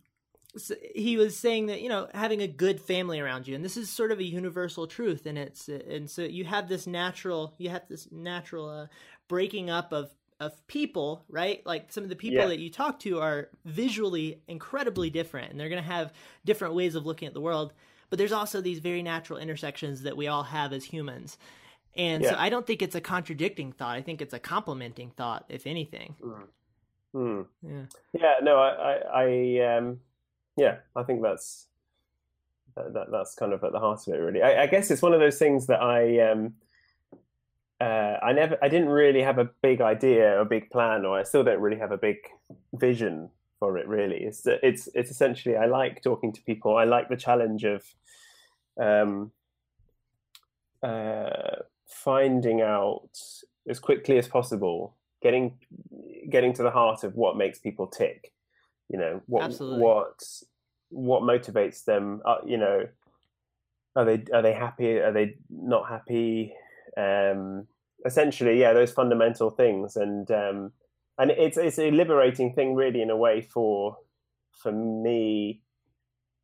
he 0.94 1.18
was 1.18 1.38
saying 1.38 1.68
that 1.68 1.82
you 1.82 1.90
know 1.90 2.08
having 2.14 2.42
a 2.42 2.48
good 2.48 2.80
family 2.80 3.20
around 3.20 3.48
you 3.48 3.56
and 3.56 3.66
this 3.66 3.78
is 3.78 3.90
sort 3.90 4.12
of 4.12 4.20
a 4.20 4.24
universal 4.24 4.88
truth 4.88 5.26
and 5.26 5.38
it's 5.38 5.68
and 5.68 6.10
so 6.10 6.22
you 6.22 6.46
have 6.46 6.70
this 6.70 6.88
natural 6.88 7.54
you 7.58 7.70
have 7.70 7.84
this 7.90 8.08
natural 8.12 8.70
uh, 8.70 8.88
breaking 9.28 9.70
up 9.70 9.92
of 9.92 10.10
of 10.40 10.66
people 10.68 11.24
right 11.30 11.66
like 11.66 11.92
some 11.92 12.04
of 12.04 12.10
the 12.10 12.16
people 12.16 12.40
yeah. 12.40 12.48
that 12.48 12.60
you 12.60 12.70
talk 12.70 13.00
to 13.00 13.20
are 13.20 13.50
visually 13.64 14.42
incredibly 14.48 15.10
different 15.10 15.52
and 15.52 15.60
they're 15.60 15.70
going 15.70 15.82
to 15.82 15.90
have 15.90 16.12
different 16.44 16.74
ways 16.74 16.96
of 16.96 17.06
looking 17.06 17.28
at 17.28 17.34
the 17.34 17.42
world 17.42 17.74
but 18.10 18.20
there's 18.20 18.34
also 18.34 18.60
these 18.60 18.80
very 18.80 19.02
natural 19.02 19.40
intersections 19.40 20.04
that 20.04 20.18
we 20.18 20.28
all 20.28 20.44
have 20.44 20.74
as 20.74 20.84
humans 20.84 21.38
and 21.96 22.24
yeah. 22.24 22.32
so 22.32 22.36
i 22.38 22.50
don't 22.50 22.68
think 22.68 22.82
it's 22.82 22.96
a 22.96 23.02
contradicting 23.02 23.72
thought 23.72 23.96
i 23.96 24.02
think 24.02 24.22
it's 24.22 24.34
a 24.34 24.40
complementing 24.40 25.10
thought 25.12 25.46
if 25.48 25.66
anything 25.66 26.16
mm. 26.22 26.44
Mm. 27.16 27.46
yeah 27.64 27.86
yeah 28.14 28.34
no 28.42 28.58
i 28.58 29.00
i, 29.14 29.24
I 29.24 29.78
um 29.78 30.00
yeah, 30.58 30.78
I 30.96 31.04
think 31.04 31.22
that's 31.22 31.68
that, 32.76 32.94
that, 32.94 33.12
that's 33.12 33.36
kind 33.36 33.54
of 33.54 33.64
at 33.64 33.72
the 33.72 33.80
heart 33.80 34.08
of 34.08 34.14
it, 34.14 34.18
really. 34.18 34.42
I, 34.42 34.64
I 34.64 34.68
guess 34.68 34.90
it's 34.92 35.02
one 35.02 35.14
of 35.14 35.20
those 35.20 35.38
things 35.38 35.68
that 35.68 35.82
I 35.82 36.32
um, 36.32 36.54
uh, 37.82 38.18
I 38.22 38.34
never, 38.34 38.58
I 38.62 38.70
didn't 38.70 38.90
really 38.90 39.22
have 39.22 39.38
a 39.38 39.50
big 39.62 39.82
idea, 39.82 40.40
a 40.40 40.46
big 40.46 40.70
plan, 40.70 41.06
or 41.06 41.20
I 41.20 41.24
still 41.24 41.44
don't 41.44 41.60
really 41.60 41.80
have 41.80 41.92
a 41.92 41.98
big 41.98 42.18
vision 42.74 43.30
for 43.60 43.78
it. 43.78 43.88
Really, 43.88 44.18
it's 44.18 44.44
it's 44.46 44.88
it's 44.94 45.12
essentially 45.12 45.58
I 45.58 45.66
like 45.66 46.02
talking 46.02 46.32
to 46.34 46.42
people. 46.44 46.78
I 46.78 46.86
like 46.86 47.10
the 47.10 47.18
challenge 47.18 47.64
of 47.66 47.84
um, 48.80 49.32
uh, 50.82 51.58
finding 51.88 52.62
out 52.62 53.10
as 53.68 53.80
quickly 53.80 54.18
as 54.18 54.28
possible, 54.28 54.96
getting 55.22 55.58
getting 56.30 56.54
to 56.54 56.64
the 56.64 56.72
heart 56.72 57.04
of 57.04 57.16
what 57.16 57.38
makes 57.38 57.60
people 57.60 57.88
tick 57.88 58.32
you 58.90 58.98
know 58.98 59.22
what 59.26 59.44
Absolutely. 59.44 59.80
what 59.80 60.24
what 60.90 61.22
motivates 61.24 61.84
them 61.86 62.22
uh, 62.26 62.38
you 62.46 62.58
know 62.58 62.88
are 63.96 64.06
they 64.06 64.24
are 64.34 64.42
they 64.42 64.54
happy 64.54 65.00
are 65.00 65.12
they 65.12 65.36
not 65.50 65.90
happy 65.90 66.54
um 66.98 67.68
essentially 68.06 68.60
yeah 68.60 68.74
those 68.74 68.92
fundamental 68.92 69.50
things. 69.50 69.96
And 69.96 70.30
um 70.32 70.72
and 71.18 71.32
it's 71.32 71.58
it's 71.58 71.80
a 71.80 71.92
liberating 71.92 72.54
thing 72.54 72.76
really 72.76 73.02
in 73.02 73.10
a 73.10 73.18
way 73.18 73.42
for 73.42 73.98
for 74.52 74.72
me 74.72 75.62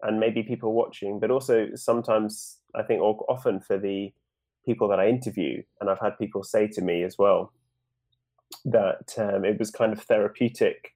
and 0.01 0.19
maybe 0.19 0.43
people 0.43 0.73
watching 0.73 1.19
but 1.19 1.31
also 1.31 1.67
sometimes 1.75 2.57
i 2.75 2.81
think 2.81 3.01
or 3.01 3.23
often 3.29 3.59
for 3.59 3.77
the 3.77 4.11
people 4.65 4.87
that 4.87 4.99
i 4.99 5.07
interview. 5.07 5.61
And 5.79 5.89
i've 5.89 5.99
had 5.99 6.17
people 6.17 6.43
say 6.43 6.67
to 6.67 6.81
me 6.81 7.03
as 7.03 7.17
well 7.17 7.53
that 8.65 9.13
um, 9.17 9.45
it 9.45 9.57
was 9.57 9.71
kind 9.71 9.93
of 9.93 10.01
therapeutic 10.01 10.93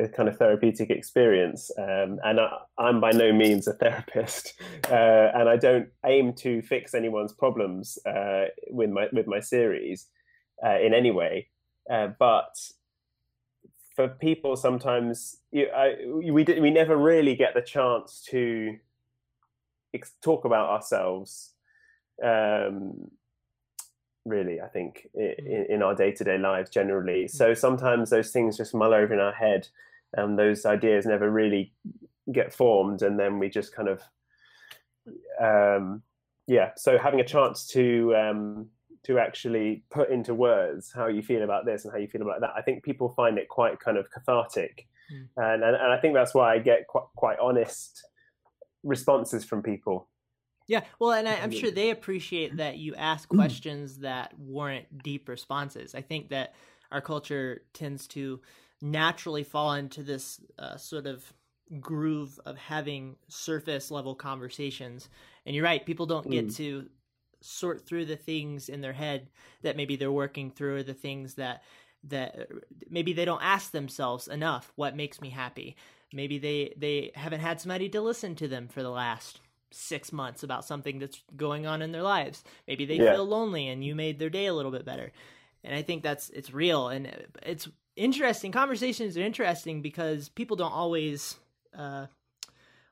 a 0.00 0.08
kind 0.08 0.28
of 0.28 0.36
therapeutic 0.36 0.90
experience. 0.90 1.70
Um, 1.78 2.18
and 2.24 2.40
I, 2.40 2.58
am 2.78 3.00
by 3.00 3.10
no 3.10 3.32
means 3.32 3.68
a 3.68 3.72
therapist, 3.82 4.54
uh, 4.90 5.30
and 5.34 5.48
I 5.48 5.56
don't 5.56 5.88
aim 6.04 6.32
to 6.34 6.62
fix 6.62 6.94
anyone's 6.94 7.32
problems 7.32 7.98
uh, 8.06 8.46
with 8.68 8.90
my 8.90 9.08
with 9.12 9.26
my 9.26 9.40
series 9.40 10.06
uh, 10.64 10.78
in 10.78 10.94
any 10.94 11.10
way. 11.10 11.48
Uh, 11.90 12.08
but 12.18 12.56
for 13.94 14.08
people, 14.08 14.56
sometimes 14.56 15.36
you, 15.52 15.68
I, 15.74 15.96
we 16.06 16.44
we 16.44 16.70
never 16.70 16.96
really 16.96 17.34
get 17.34 17.54
the 17.54 17.62
chance 17.62 18.24
to 18.30 18.76
ex- 19.94 20.12
talk 20.22 20.44
about 20.44 20.70
ourselves. 20.70 21.52
Um, 22.24 23.10
really 24.26 24.60
i 24.60 24.66
think 24.66 25.08
mm. 25.18 25.38
in, 25.38 25.66
in 25.70 25.82
our 25.82 25.94
day-to-day 25.94 26.38
lives 26.38 26.70
generally 26.70 27.24
mm. 27.24 27.30
so 27.30 27.54
sometimes 27.54 28.10
those 28.10 28.30
things 28.30 28.56
just 28.56 28.74
mull 28.74 28.92
over 28.92 29.14
in 29.14 29.20
our 29.20 29.32
head 29.32 29.68
and 30.14 30.38
those 30.38 30.66
ideas 30.66 31.06
never 31.06 31.30
really 31.30 31.72
get 32.32 32.52
formed 32.52 33.02
and 33.02 33.18
then 33.18 33.38
we 33.38 33.48
just 33.48 33.74
kind 33.74 33.88
of 33.88 34.02
um, 35.40 36.02
yeah 36.46 36.70
so 36.76 36.98
having 36.98 37.20
a 37.20 37.24
chance 37.24 37.66
to 37.66 38.14
um, 38.16 38.66
to 39.02 39.18
actually 39.18 39.82
put 39.90 40.10
into 40.10 40.34
words 40.34 40.92
how 40.92 41.06
you 41.06 41.22
feel 41.22 41.42
about 41.42 41.64
this 41.64 41.84
and 41.84 41.92
how 41.92 41.98
you 41.98 42.08
feel 42.08 42.22
about 42.22 42.40
that 42.40 42.50
i 42.56 42.62
think 42.62 42.82
people 42.82 43.08
find 43.10 43.38
it 43.38 43.48
quite 43.48 43.78
kind 43.80 43.96
of 43.96 44.10
cathartic 44.10 44.86
mm. 45.12 45.26
and, 45.36 45.64
and, 45.64 45.76
and 45.76 45.92
i 45.92 45.98
think 45.98 46.14
that's 46.14 46.34
why 46.34 46.54
i 46.54 46.58
get 46.58 46.86
quite, 46.86 47.04
quite 47.16 47.38
honest 47.38 48.04
responses 48.82 49.44
from 49.44 49.62
people 49.62 50.08
yeah, 50.70 50.84
well, 51.00 51.10
and 51.10 51.28
I, 51.28 51.32
am 51.32 51.50
sure 51.50 51.72
they 51.72 51.90
appreciate 51.90 52.58
that 52.58 52.78
you 52.78 52.94
ask 52.94 53.28
questions 53.28 53.98
that 53.98 54.32
warrant 54.38 55.02
deep 55.02 55.28
responses. 55.28 55.96
I 55.96 56.00
think 56.00 56.28
that 56.28 56.54
our 56.92 57.00
culture 57.00 57.62
tends 57.74 58.06
to 58.08 58.40
naturally 58.82 59.44
fall 59.44 59.74
into 59.74 60.02
this 60.02 60.40
uh, 60.58 60.76
sort 60.76 61.06
of 61.06 61.32
groove 61.80 62.40
of 62.46 62.56
having 62.56 63.16
surface 63.28 63.90
level 63.90 64.14
conversations. 64.14 65.08
And 65.46 65.54
you're 65.54 65.64
right, 65.64 65.84
people 65.84 66.06
don't 66.06 66.30
get 66.30 66.48
mm. 66.48 66.56
to 66.56 66.88
sort 67.40 67.86
through 67.86 68.04
the 68.04 68.16
things 68.16 68.68
in 68.68 68.80
their 68.80 68.92
head 68.92 69.28
that 69.62 69.76
maybe 69.76 69.96
they're 69.96 70.12
working 70.12 70.50
through 70.50 70.76
or 70.76 70.82
the 70.82 70.94
things 70.94 71.34
that 71.34 71.62
that 72.04 72.48
maybe 72.88 73.12
they 73.12 73.24
don't 73.24 73.42
ask 73.42 73.72
themselves 73.72 74.26
enough 74.28 74.72
what 74.76 74.96
makes 74.96 75.20
me 75.20 75.30
happy 75.30 75.76
maybe 76.12 76.38
they 76.38 76.74
they 76.76 77.10
haven't 77.14 77.40
had 77.40 77.60
somebody 77.60 77.88
to 77.88 78.00
listen 78.00 78.34
to 78.34 78.48
them 78.48 78.68
for 78.68 78.82
the 78.82 78.90
last 78.90 79.40
six 79.70 80.12
months 80.12 80.42
about 80.42 80.64
something 80.64 80.98
that's 80.98 81.22
going 81.36 81.66
on 81.66 81.82
in 81.82 81.92
their 81.92 82.02
lives 82.02 82.42
maybe 82.66 82.84
they 82.84 82.96
yeah. 82.96 83.12
feel 83.12 83.24
lonely 83.24 83.68
and 83.68 83.84
you 83.84 83.94
made 83.94 84.18
their 84.18 84.30
day 84.30 84.46
a 84.46 84.54
little 84.54 84.70
bit 84.72 84.84
better 84.84 85.12
and 85.62 85.74
i 85.74 85.82
think 85.82 86.02
that's 86.02 86.30
it's 86.30 86.52
real 86.52 86.88
and 86.88 87.10
it's 87.42 87.68
interesting. 88.00 88.50
Conversations 88.50 89.16
are 89.16 89.22
interesting 89.22 89.82
because 89.82 90.28
people 90.28 90.56
don't 90.56 90.72
always 90.72 91.36
uh, 91.76 92.06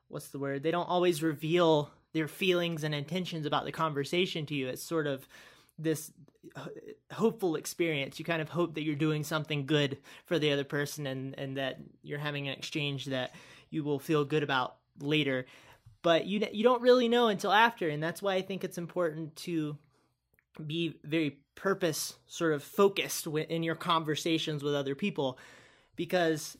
what's 0.07 0.29
the 0.29 0.39
word? 0.39 0.63
They 0.63 0.71
don't 0.71 0.89
always 0.89 1.23
reveal 1.23 1.91
their 2.13 2.27
feelings 2.27 2.83
and 2.83 2.93
intentions 2.93 3.45
about 3.45 3.65
the 3.65 3.71
conversation 3.71 4.45
to 4.47 4.55
you. 4.55 4.67
It's 4.67 4.83
sort 4.83 5.07
of 5.07 5.27
this 5.77 6.11
hopeful 7.11 7.55
experience. 7.55 8.19
You 8.19 8.25
kind 8.25 8.41
of 8.41 8.49
hope 8.49 8.75
that 8.75 8.83
you're 8.83 8.95
doing 8.95 9.23
something 9.23 9.65
good 9.65 9.97
for 10.25 10.39
the 10.39 10.51
other 10.51 10.63
person 10.63 11.07
and 11.07 11.37
and 11.37 11.57
that 11.57 11.79
you're 12.01 12.19
having 12.19 12.47
an 12.47 12.57
exchange 12.57 13.05
that 13.05 13.33
you 13.69 13.83
will 13.83 13.99
feel 13.99 14.25
good 14.25 14.43
about 14.43 14.75
later. 14.99 15.45
But 16.01 16.25
you 16.25 16.45
you 16.51 16.63
don't 16.63 16.81
really 16.81 17.07
know 17.07 17.27
until 17.27 17.51
after 17.51 17.89
and 17.89 18.01
that's 18.01 18.21
why 18.21 18.35
I 18.35 18.41
think 18.41 18.63
it's 18.63 18.77
important 18.77 19.35
to 19.37 19.77
be 20.65 20.95
very 21.03 21.39
purpose 21.55 22.15
sort 22.27 22.53
of 22.53 22.63
focused 22.63 23.27
in 23.27 23.63
your 23.63 23.75
conversations 23.75 24.63
with 24.63 24.73
other 24.73 24.95
people 24.95 25.37
because 25.95 26.57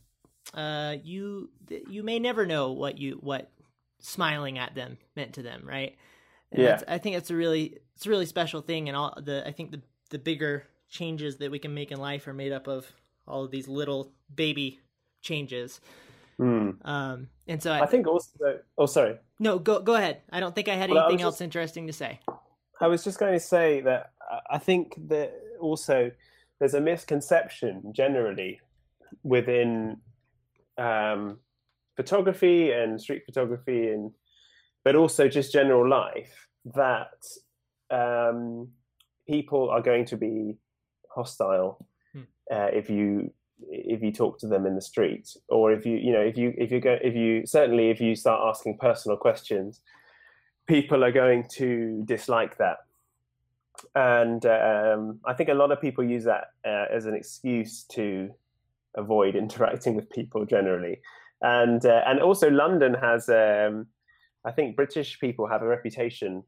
uh, 0.53 0.95
you 1.03 1.49
you 1.87 2.03
may 2.03 2.19
never 2.19 2.45
know 2.45 2.71
what 2.71 2.97
you 2.97 3.17
what 3.21 3.49
smiling 3.99 4.57
at 4.57 4.75
them 4.75 4.97
meant 5.15 5.33
to 5.33 5.41
them 5.41 5.63
right? 5.65 5.95
And 6.51 6.63
yeah. 6.63 6.81
I 6.87 6.97
think 6.97 7.15
it's 7.15 7.29
a 7.29 7.35
really 7.35 7.77
it's 7.95 8.05
a 8.05 8.09
really 8.09 8.25
special 8.25 8.61
thing 8.61 8.87
and 8.87 8.97
all 8.97 9.17
the 9.21 9.45
i 9.47 9.51
think 9.51 9.71
the 9.71 9.81
the 10.09 10.19
bigger 10.19 10.65
changes 10.89 11.37
that 11.37 11.51
we 11.51 11.59
can 11.59 11.73
make 11.73 11.91
in 11.91 11.99
life 11.99 12.27
are 12.27 12.33
made 12.33 12.51
up 12.51 12.67
of 12.67 12.91
all 13.27 13.43
of 13.43 13.51
these 13.51 13.67
little 13.67 14.11
baby 14.33 14.79
changes. 15.21 15.79
Mm. 16.39 16.77
um 16.85 17.27
and 17.47 17.61
so 17.61 17.71
I, 17.71 17.81
I, 17.81 17.85
think 17.85 18.07
also 18.07 18.59
oh 18.77 18.85
sorry. 18.85 19.17
No 19.39 19.59
go 19.59 19.81
go 19.81 19.95
ahead. 19.95 20.21
I 20.31 20.39
don't 20.39 20.55
think 20.55 20.69
i 20.69 20.75
had 20.75 20.89
well, 20.89 21.05
anything 21.05 21.21
I 21.21 21.25
else 21.25 21.35
just, 21.35 21.41
interesting 21.41 21.87
to 21.87 21.93
say 21.93 22.19
I 22.81 22.87
was 22.87 23.03
just 23.03 23.19
going 23.19 23.33
to 23.33 23.39
say 23.39 23.81
that 23.81 24.11
I 24.49 24.57
think 24.57 24.95
that 25.09 25.33
also 25.59 26.11
there's 26.59 26.73
a 26.73 26.81
misconception 26.81 27.93
generally 27.93 28.59
within 29.23 29.97
um, 30.77 31.39
photography 31.95 32.71
and 32.71 33.01
street 33.01 33.23
photography, 33.25 33.89
and 33.89 34.11
but 34.83 34.95
also 34.95 35.27
just 35.27 35.51
general 35.51 35.87
life 35.87 36.47
that 36.73 37.25
um, 37.89 38.69
people 39.27 39.69
are 39.69 39.81
going 39.81 40.05
to 40.05 40.17
be 40.17 40.57
hostile 41.09 41.85
hmm. 42.13 42.21
uh, 42.51 42.69
if 42.71 42.89
you 42.89 43.33
if 43.67 44.01
you 44.01 44.11
talk 44.11 44.39
to 44.39 44.47
them 44.47 44.65
in 44.65 44.75
the 44.75 44.81
street, 44.81 45.35
or 45.49 45.73
if 45.73 45.85
you 45.85 45.97
you 45.97 46.13
know 46.13 46.21
if 46.21 46.37
you 46.37 46.53
if 46.57 46.71
you 46.71 46.79
go 46.79 46.97
if 47.01 47.15
you 47.15 47.45
certainly 47.45 47.89
if 47.89 47.99
you 47.99 48.15
start 48.15 48.41
asking 48.45 48.77
personal 48.77 49.17
questions, 49.17 49.81
people 50.69 51.03
are 51.03 51.11
going 51.11 51.45
to 51.49 52.03
dislike 52.05 52.57
that. 52.59 52.77
And 53.95 54.45
um, 54.45 55.19
I 55.25 55.33
think 55.33 55.49
a 55.49 55.53
lot 55.53 55.71
of 55.71 55.81
people 55.81 56.03
use 56.03 56.23
that 56.25 56.51
uh, 56.63 56.85
as 56.95 57.05
an 57.05 57.15
excuse 57.15 57.83
to 57.95 58.29
avoid 58.95 59.35
interacting 59.35 59.95
with 59.95 60.09
people 60.09 60.45
generally. 60.45 60.99
And 61.41 61.85
uh, 61.85 62.01
and 62.05 62.19
also 62.19 62.49
London 62.49 62.93
has, 62.93 63.29
um, 63.29 63.87
I 64.45 64.51
think 64.51 64.75
British 64.75 65.19
people 65.19 65.47
have 65.47 65.61
a 65.61 65.67
reputation, 65.67 66.43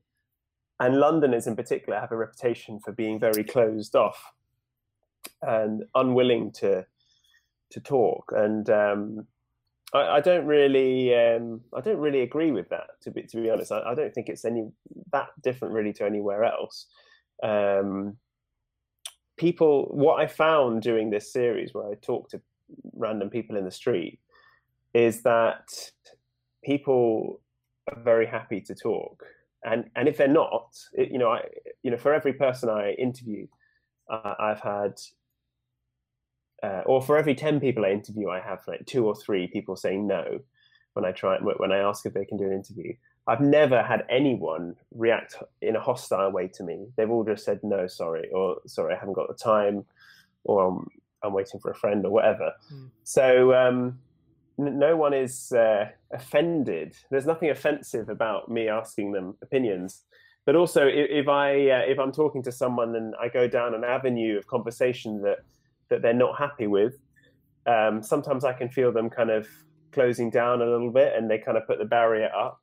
and 0.79 0.97
Londoners 0.97 1.47
in 1.47 1.55
particular 1.55 1.99
have 1.99 2.11
a 2.11 2.17
reputation 2.17 2.79
for 2.79 2.91
being 2.91 3.19
very 3.19 3.43
closed 3.43 3.95
off 3.95 4.33
and 5.41 5.83
unwilling 5.95 6.51
to 6.59 6.85
to 7.71 7.79
talk. 7.79 8.33
And 8.35 8.69
um, 8.69 9.27
I, 9.93 10.17
I, 10.17 10.21
don't 10.21 10.45
really 10.45 11.13
um, 11.15 11.61
I 11.75 11.81
don't 11.81 11.97
really 11.97 12.21
agree 12.21 12.51
with 12.51 12.69
that. 12.69 13.01
To 13.01 13.11
be 13.11 13.23
to 13.23 13.41
be 13.41 13.49
honest, 13.49 13.71
I, 13.71 13.81
I, 13.81 13.95
don't 13.95 14.13
think 14.13 14.29
it's 14.29 14.45
any 14.45 14.69
that 15.11 15.29
different 15.41 15.73
really 15.73 15.93
to 15.93 16.05
anywhere 16.05 16.43
else. 16.43 16.87
Um, 17.43 18.17
people, 19.37 19.87
what 19.91 20.21
I 20.21 20.27
found 20.27 20.81
during 20.81 21.09
this 21.09 21.33
series, 21.33 21.73
where 21.73 21.89
I 21.89 21.95
talked 21.95 22.31
to 22.31 22.41
random 22.93 23.29
people 23.29 23.57
in 23.57 23.65
the 23.65 23.71
street, 23.71 24.19
is 24.93 25.23
that 25.23 25.67
people 26.63 27.41
are 27.89 27.99
very 28.01 28.25
happy 28.25 28.61
to 28.61 28.75
talk, 28.75 29.25
and 29.65 29.89
and 29.95 30.07
if 30.07 30.17
they're 30.17 30.27
not, 30.27 30.77
it, 30.93 31.11
you 31.11 31.17
know, 31.17 31.31
I 31.31 31.41
you 31.83 31.91
know, 31.91 31.97
for 31.97 32.13
every 32.13 32.33
person 32.33 32.69
I 32.69 32.91
interview, 32.91 33.47
uh, 34.09 34.35
I've 34.39 34.61
had 34.61 34.93
uh, 36.63 36.83
or 36.85 37.01
for 37.01 37.17
every 37.17 37.35
10 37.35 37.59
people 37.59 37.85
I 37.85 37.89
interview, 37.89 38.29
I 38.29 38.39
have 38.39 38.59
like 38.67 38.85
two 38.85 39.05
or 39.05 39.15
three 39.15 39.47
people 39.47 39.75
saying 39.75 40.07
no 40.07 40.39
when 40.93 41.05
I 41.05 41.11
try 41.11 41.37
when 41.39 41.71
I 41.71 41.77
ask 41.77 42.05
if 42.05 42.13
they 42.13 42.25
can 42.25 42.37
do 42.37 42.45
an 42.45 42.53
interview. 42.53 42.93
I've 43.27 43.41
never 43.41 43.81
had 43.83 44.05
anyone 44.09 44.75
react 44.93 45.35
in 45.61 45.75
a 45.75 45.79
hostile 45.79 46.31
way 46.31 46.47
to 46.49 46.63
me. 46.63 46.87
They've 46.97 47.09
all 47.09 47.23
just 47.23 47.45
said 47.45 47.59
no, 47.63 47.87
sorry, 47.87 48.29
or 48.31 48.57
sorry, 48.65 48.95
I 48.95 48.99
haven't 48.99 49.13
got 49.13 49.27
the 49.27 49.35
time, 49.35 49.85
or 50.43 50.67
I'm, 50.67 50.87
I'm 51.23 51.33
waiting 51.33 51.59
for 51.59 51.71
a 51.71 51.75
friend, 51.75 52.05
or 52.05 52.11
whatever. 52.11 52.51
Mm. 52.73 52.89
So 53.03 53.53
um, 53.53 53.99
n- 54.59 54.79
no 54.79 54.97
one 54.97 55.13
is 55.13 55.51
uh, 55.51 55.89
offended. 56.11 56.95
There's 57.09 57.27
nothing 57.27 57.51
offensive 57.51 58.09
about 58.09 58.49
me 58.49 58.67
asking 58.67 59.11
them 59.11 59.35
opinions. 59.41 60.01
But 60.45 60.55
also, 60.55 60.87
if, 60.87 61.07
if 61.09 61.27
I 61.27 61.51
uh, 61.69 61.83
if 61.87 61.99
I'm 61.99 62.11
talking 62.11 62.41
to 62.43 62.51
someone 62.51 62.95
and 62.95 63.13
I 63.21 63.29
go 63.29 63.47
down 63.47 63.75
an 63.75 63.83
avenue 63.83 64.37
of 64.37 64.47
conversation 64.47 65.21
that 65.21 65.39
that 65.91 66.01
they're 66.01 66.13
not 66.13 66.39
happy 66.39 66.65
with, 66.65 66.95
um, 67.67 68.01
sometimes 68.01 68.43
I 68.43 68.53
can 68.53 68.69
feel 68.69 68.91
them 68.91 69.09
kind 69.09 69.29
of 69.29 69.47
closing 69.91 70.31
down 70.31 70.61
a 70.61 70.65
little 70.65 70.91
bit, 70.91 71.13
and 71.15 71.29
they 71.29 71.37
kind 71.37 71.57
of 71.57 71.67
put 71.67 71.77
the 71.77 71.85
barrier 71.85 72.31
up, 72.35 72.59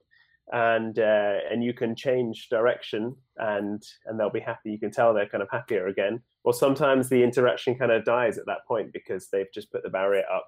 and 0.53 0.99
uh, 0.99 1.37
and 1.51 1.63
you 1.63 1.73
can 1.73 1.95
change 1.95 2.49
direction, 2.49 3.15
and 3.37 3.81
and 4.07 4.19
they'll 4.19 4.31
be 4.31 4.41
happy. 4.41 4.73
You 4.73 4.79
can 4.81 4.91
tell 4.91 5.15
they're 5.15 5.29
kind 5.29 5.43
of 5.43 5.51
happier 5.51 5.87
again. 5.87 6.21
Or 6.43 6.53
sometimes 6.53 7.09
the 7.09 7.23
interaction 7.23 7.77
kind 7.77 7.93
of 7.93 8.05
dies 8.05 8.39
at 8.39 8.47
that 8.47 8.67
point 8.67 8.93
because 8.93 9.29
they've 9.29 9.53
just 9.53 9.71
put 9.71 9.83
the 9.83 9.91
barrier 9.91 10.25
up. 10.33 10.47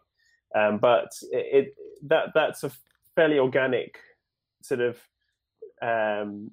Um, 0.57 0.79
but 0.79 1.13
it, 1.31 1.47
it, 1.53 1.75
that 2.07 2.29
that's 2.35 2.65
a 2.65 2.73
fairly 3.15 3.39
organic 3.39 3.99
sort 4.63 4.81
of 4.81 4.99
um, 5.83 6.51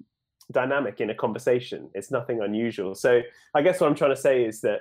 dynamic 0.52 1.00
in 1.00 1.10
a 1.10 1.14
conversation. 1.14 1.90
It's 1.94 2.10
nothing 2.10 2.40
unusual. 2.42 2.94
So 2.94 3.22
I 3.54 3.62
guess 3.62 3.80
what 3.80 3.88
I'm 3.88 3.96
trying 3.96 4.14
to 4.14 4.20
say 4.20 4.44
is 4.44 4.60
that 4.60 4.80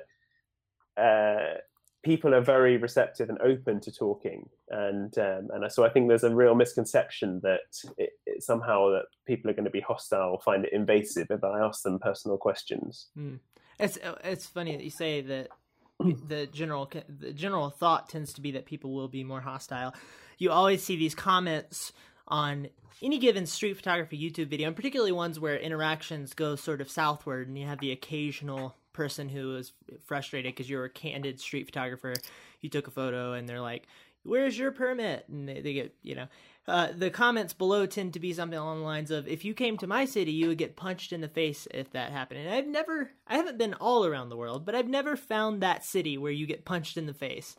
uh, 0.97 1.59
people 2.03 2.33
are 2.33 2.41
very 2.41 2.77
receptive 2.77 3.29
and 3.29 3.39
open 3.41 3.79
to 3.81 3.91
talking, 3.91 4.49
and 4.69 5.17
um, 5.17 5.49
and 5.53 5.71
so 5.71 5.85
I 5.85 5.89
think 5.89 6.07
there's 6.07 6.23
a 6.23 6.33
real 6.33 6.55
misconception 6.55 7.41
that 7.43 7.83
it, 7.97 8.11
it, 8.25 8.43
somehow 8.43 8.91
that 8.91 9.05
people 9.25 9.51
are 9.51 9.53
going 9.53 9.65
to 9.65 9.71
be 9.71 9.81
hostile, 9.81 10.31
or 10.31 10.39
find 10.39 10.65
it 10.65 10.73
invasive 10.73 11.27
if 11.29 11.43
I 11.43 11.59
ask 11.59 11.83
them 11.83 11.99
personal 11.99 12.37
questions. 12.37 13.07
Mm. 13.17 13.39
It's 13.79 13.97
it's 14.23 14.47
funny 14.47 14.75
that 14.75 14.83
you 14.83 14.89
say 14.89 15.21
that 15.21 15.49
the 15.99 16.47
general 16.47 16.89
the 17.07 17.33
general 17.33 17.69
thought 17.69 18.09
tends 18.09 18.33
to 18.33 18.41
be 18.41 18.51
that 18.51 18.65
people 18.65 18.93
will 18.93 19.09
be 19.09 19.23
more 19.23 19.41
hostile. 19.41 19.93
You 20.37 20.51
always 20.51 20.83
see 20.83 20.95
these 20.95 21.15
comments 21.15 21.91
on 22.27 22.69
any 23.01 23.17
given 23.17 23.45
street 23.45 23.75
photography 23.75 24.17
YouTube 24.17 24.47
video, 24.47 24.67
and 24.67 24.75
particularly 24.75 25.11
ones 25.11 25.39
where 25.39 25.57
interactions 25.57 26.33
go 26.33 26.55
sort 26.55 26.81
of 26.81 26.89
southward, 26.89 27.47
and 27.47 27.57
you 27.57 27.65
have 27.65 27.79
the 27.79 27.91
occasional 27.91 28.75
person 28.97 29.29
who 29.29 29.49
was 29.49 29.73
frustrated 30.05 30.53
because 30.53 30.69
you're 30.69 30.83
a 30.83 30.89
candid 30.89 31.39
street 31.39 31.67
photographer. 31.67 32.13
You 32.61 32.69
took 32.69 32.87
a 32.87 32.91
photo 32.91 33.33
and 33.33 33.47
they're 33.47 33.61
like, 33.61 33.87
"Where's 34.23 34.57
your 34.57 34.71
permit?" 34.71 35.25
And 35.29 35.47
they, 35.47 35.61
they 35.61 35.73
get 35.73 35.95
you 36.01 36.15
know. 36.15 36.27
Uh, 36.67 36.89
the 36.93 37.09
comments 37.09 37.53
below 37.53 37.85
tend 37.85 38.13
to 38.13 38.19
be 38.19 38.33
something 38.33 38.59
along 38.59 38.79
the 38.79 38.85
lines 38.85 39.11
of, 39.11 39.27
"If 39.27 39.45
you 39.45 39.53
came 39.53 39.77
to 39.77 39.87
my 39.87 40.03
city, 40.03 40.31
you 40.31 40.47
would 40.47 40.57
get 40.57 40.75
punched 40.75 41.13
in 41.13 41.21
the 41.21 41.29
face 41.29 41.67
if 41.71 41.91
that 41.91 42.11
happened." 42.11 42.41
And 42.41 42.49
I've 42.49 42.67
never, 42.67 43.11
I 43.27 43.37
haven't 43.37 43.59
been 43.59 43.75
all 43.75 44.03
around 44.03 44.29
the 44.29 44.35
world, 44.35 44.65
but 44.65 44.75
I've 44.75 44.89
never 44.89 45.15
found 45.15 45.61
that 45.61 45.85
city 45.85 46.17
where 46.17 46.31
you 46.31 46.47
get 46.47 46.65
punched 46.65 46.97
in 46.97 47.05
the 47.05 47.13
face. 47.13 47.55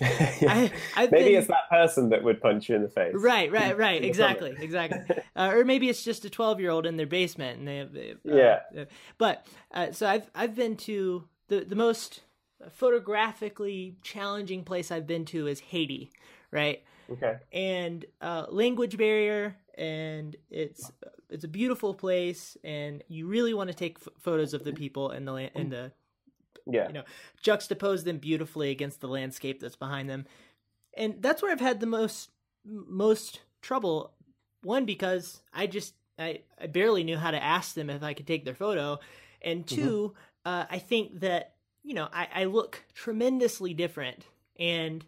yeah. 0.40 0.68
I, 0.96 1.08
maybe 1.10 1.34
it's 1.34 1.48
that 1.48 1.68
person 1.70 2.10
that 2.10 2.22
would 2.22 2.40
punch 2.40 2.68
you 2.68 2.76
in 2.76 2.82
the 2.82 2.88
face. 2.88 3.14
Right, 3.14 3.50
right, 3.50 3.76
right. 3.86 4.02
exactly, 4.02 4.54
exactly. 4.58 5.00
Uh, 5.36 5.52
or 5.54 5.64
maybe 5.64 5.88
it's 5.88 6.02
just 6.02 6.24
a 6.24 6.30
twelve-year-old 6.30 6.84
in 6.84 6.96
their 6.96 7.06
basement, 7.06 7.58
and 7.58 7.68
they. 7.68 7.88
they 7.92 8.10
uh, 8.12 8.36
yeah. 8.36 8.58
Uh, 8.76 8.84
but 9.18 9.46
uh, 9.72 9.92
so 9.92 10.06
I've 10.08 10.28
I've 10.34 10.56
been 10.56 10.76
to 10.78 11.28
the 11.46 11.60
the 11.60 11.76
most 11.76 12.22
photographically 12.72 13.96
challenging 14.02 14.64
place 14.64 14.90
I've 14.90 15.06
been 15.06 15.24
to 15.26 15.46
is 15.46 15.60
Haiti, 15.60 16.10
right? 16.50 16.82
Okay. 17.10 17.36
And 17.52 18.04
uh, 18.20 18.46
language 18.48 18.96
barrier, 18.96 19.56
and 19.76 20.36
it's 20.50 20.90
it's 21.30 21.44
a 21.44 21.48
beautiful 21.48 21.94
place, 21.94 22.56
and 22.64 23.02
you 23.08 23.26
really 23.26 23.54
want 23.54 23.68
to 23.68 23.74
take 23.74 23.98
f- 24.00 24.08
photos 24.18 24.54
of 24.54 24.64
the 24.64 24.72
people 24.72 25.10
and 25.10 25.26
the 25.26 25.50
and 25.54 25.70
the 25.70 25.92
yeah. 26.70 26.88
you 26.88 26.94
know, 26.94 27.04
juxtapose 27.42 28.04
them 28.04 28.18
beautifully 28.18 28.70
against 28.70 29.00
the 29.00 29.08
landscape 29.08 29.60
that's 29.60 29.76
behind 29.76 30.08
them. 30.08 30.26
And 30.96 31.16
that's 31.20 31.42
where 31.42 31.52
I've 31.52 31.60
had 31.60 31.80
the 31.80 31.86
most 31.86 32.30
most 32.64 33.40
trouble. 33.62 34.12
One 34.62 34.84
because 34.84 35.40
I 35.52 35.66
just 35.66 35.94
I, 36.18 36.42
I 36.60 36.66
barely 36.66 37.04
knew 37.04 37.16
how 37.16 37.30
to 37.30 37.42
ask 37.42 37.74
them 37.74 37.90
if 37.90 38.02
I 38.02 38.14
could 38.14 38.26
take 38.26 38.44
their 38.44 38.54
photo, 38.54 38.98
and 39.40 39.64
mm-hmm. 39.64 39.82
2 39.82 39.90
mm-hmm. 39.90 40.16
uh, 40.44 40.64
I 40.70 40.78
think 40.78 41.20
that 41.20 41.54
you 41.82 41.94
know 41.94 42.08
I, 42.12 42.28
I 42.34 42.44
look 42.44 42.84
tremendously 42.94 43.74
different, 43.74 44.26
and 44.58 45.04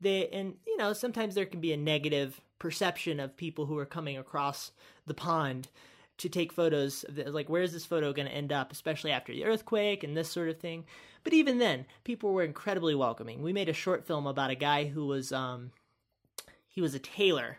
they 0.00 0.28
and 0.28 0.56
you 0.66 0.76
know 0.76 0.92
sometimes 0.92 1.34
there 1.34 1.46
can 1.46 1.60
be 1.60 1.72
a 1.72 1.78
negative 1.78 2.40
perception 2.58 3.20
of 3.20 3.36
people 3.36 3.66
who 3.66 3.78
are 3.78 3.86
coming 3.86 4.18
across 4.18 4.70
the 5.06 5.14
pond 5.14 5.68
to 6.20 6.28
take 6.28 6.52
photos 6.52 7.02
of 7.04 7.16
like 7.34 7.48
where 7.48 7.62
is 7.62 7.72
this 7.72 7.86
photo 7.86 8.12
going 8.12 8.28
to 8.28 8.34
end 8.34 8.52
up 8.52 8.70
especially 8.72 9.10
after 9.10 9.32
the 9.32 9.46
earthquake 9.46 10.04
and 10.04 10.16
this 10.16 10.30
sort 10.30 10.50
of 10.50 10.58
thing. 10.58 10.84
But 11.24 11.32
even 11.32 11.58
then 11.58 11.86
people 12.04 12.32
were 12.32 12.42
incredibly 12.42 12.94
welcoming. 12.94 13.42
We 13.42 13.54
made 13.54 13.70
a 13.70 13.74
short 13.74 14.06
film 14.06 14.26
about 14.26 14.50
a 14.50 14.54
guy 14.54 14.84
who 14.84 15.06
was 15.06 15.32
um 15.32 15.72
he 16.68 16.80
was 16.80 16.94
a 16.94 16.98
tailor. 16.98 17.58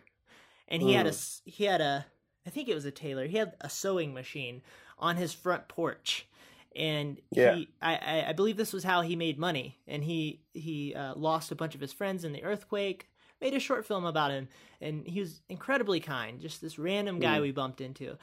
And 0.68 0.82
he 0.82 0.92
mm. 0.92 0.96
had 0.96 1.08
a 1.08 1.14
he 1.46 1.66
had 1.66 1.82
a 1.82 2.06
i 2.46 2.50
think 2.50 2.70
it 2.70 2.76
was 2.76 2.86
a 2.86 2.92
tailor. 2.92 3.26
He 3.26 3.38
had 3.38 3.54
a 3.62 3.70
sewing 3.70 4.14
machine 4.14 4.62
on 5.00 5.18
his 5.18 5.34
front 5.34 5.68
porch. 5.68 6.28
And 6.76 7.20
yeah. 7.32 7.56
he 7.56 7.70
I, 7.82 8.26
I 8.28 8.34
believe 8.34 8.58
this 8.58 8.74
was 8.74 8.84
how 8.84 9.02
he 9.02 9.16
made 9.16 9.40
money. 9.40 9.80
And 9.88 10.04
he 10.04 10.44
he 10.54 10.94
uh, 10.94 11.16
lost 11.16 11.52
a 11.52 11.56
bunch 11.56 11.74
of 11.74 11.82
his 11.82 11.94
friends 11.94 12.24
in 12.24 12.32
the 12.32 12.44
earthquake 12.44 13.08
made 13.42 13.56
a 13.56 13.60
short 13.60 13.88
film 13.88 14.06
about 14.06 14.30
him. 14.30 14.48
And 14.80 15.06
he 15.06 15.20
was 15.20 15.42
incredibly 15.50 16.00
kind 16.00 16.40
just 16.40 16.62
this 16.62 16.78
random 16.78 17.20
guy 17.20 17.40
mm. 17.40 17.42
we 17.42 17.52
bumped 17.52 17.82
into 17.82 18.18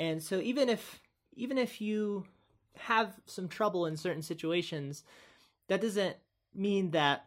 and 0.00 0.22
so 0.22 0.40
even 0.40 0.70
if 0.70 0.98
even 1.34 1.58
if 1.58 1.80
you 1.80 2.24
have 2.76 3.12
some 3.26 3.48
trouble 3.48 3.84
in 3.84 3.96
certain 3.96 4.22
situations, 4.22 5.04
that 5.68 5.82
doesn't 5.82 6.16
mean 6.54 6.90
that 6.92 7.26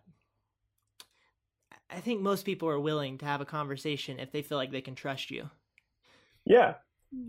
I 1.89 1.99
think 1.99 2.21
most 2.21 2.45
people 2.45 2.67
are 2.67 2.79
willing 2.79 3.19
to 3.19 3.25
have 3.25 3.41
a 3.41 3.45
conversation 3.45 4.19
if 4.19 4.31
they 4.31 4.41
feel 4.41 4.57
like 4.57 4.71
they 4.71 4.81
can 4.81 4.95
trust 4.95 5.29
you. 5.29 5.51
Yeah. 6.45 6.73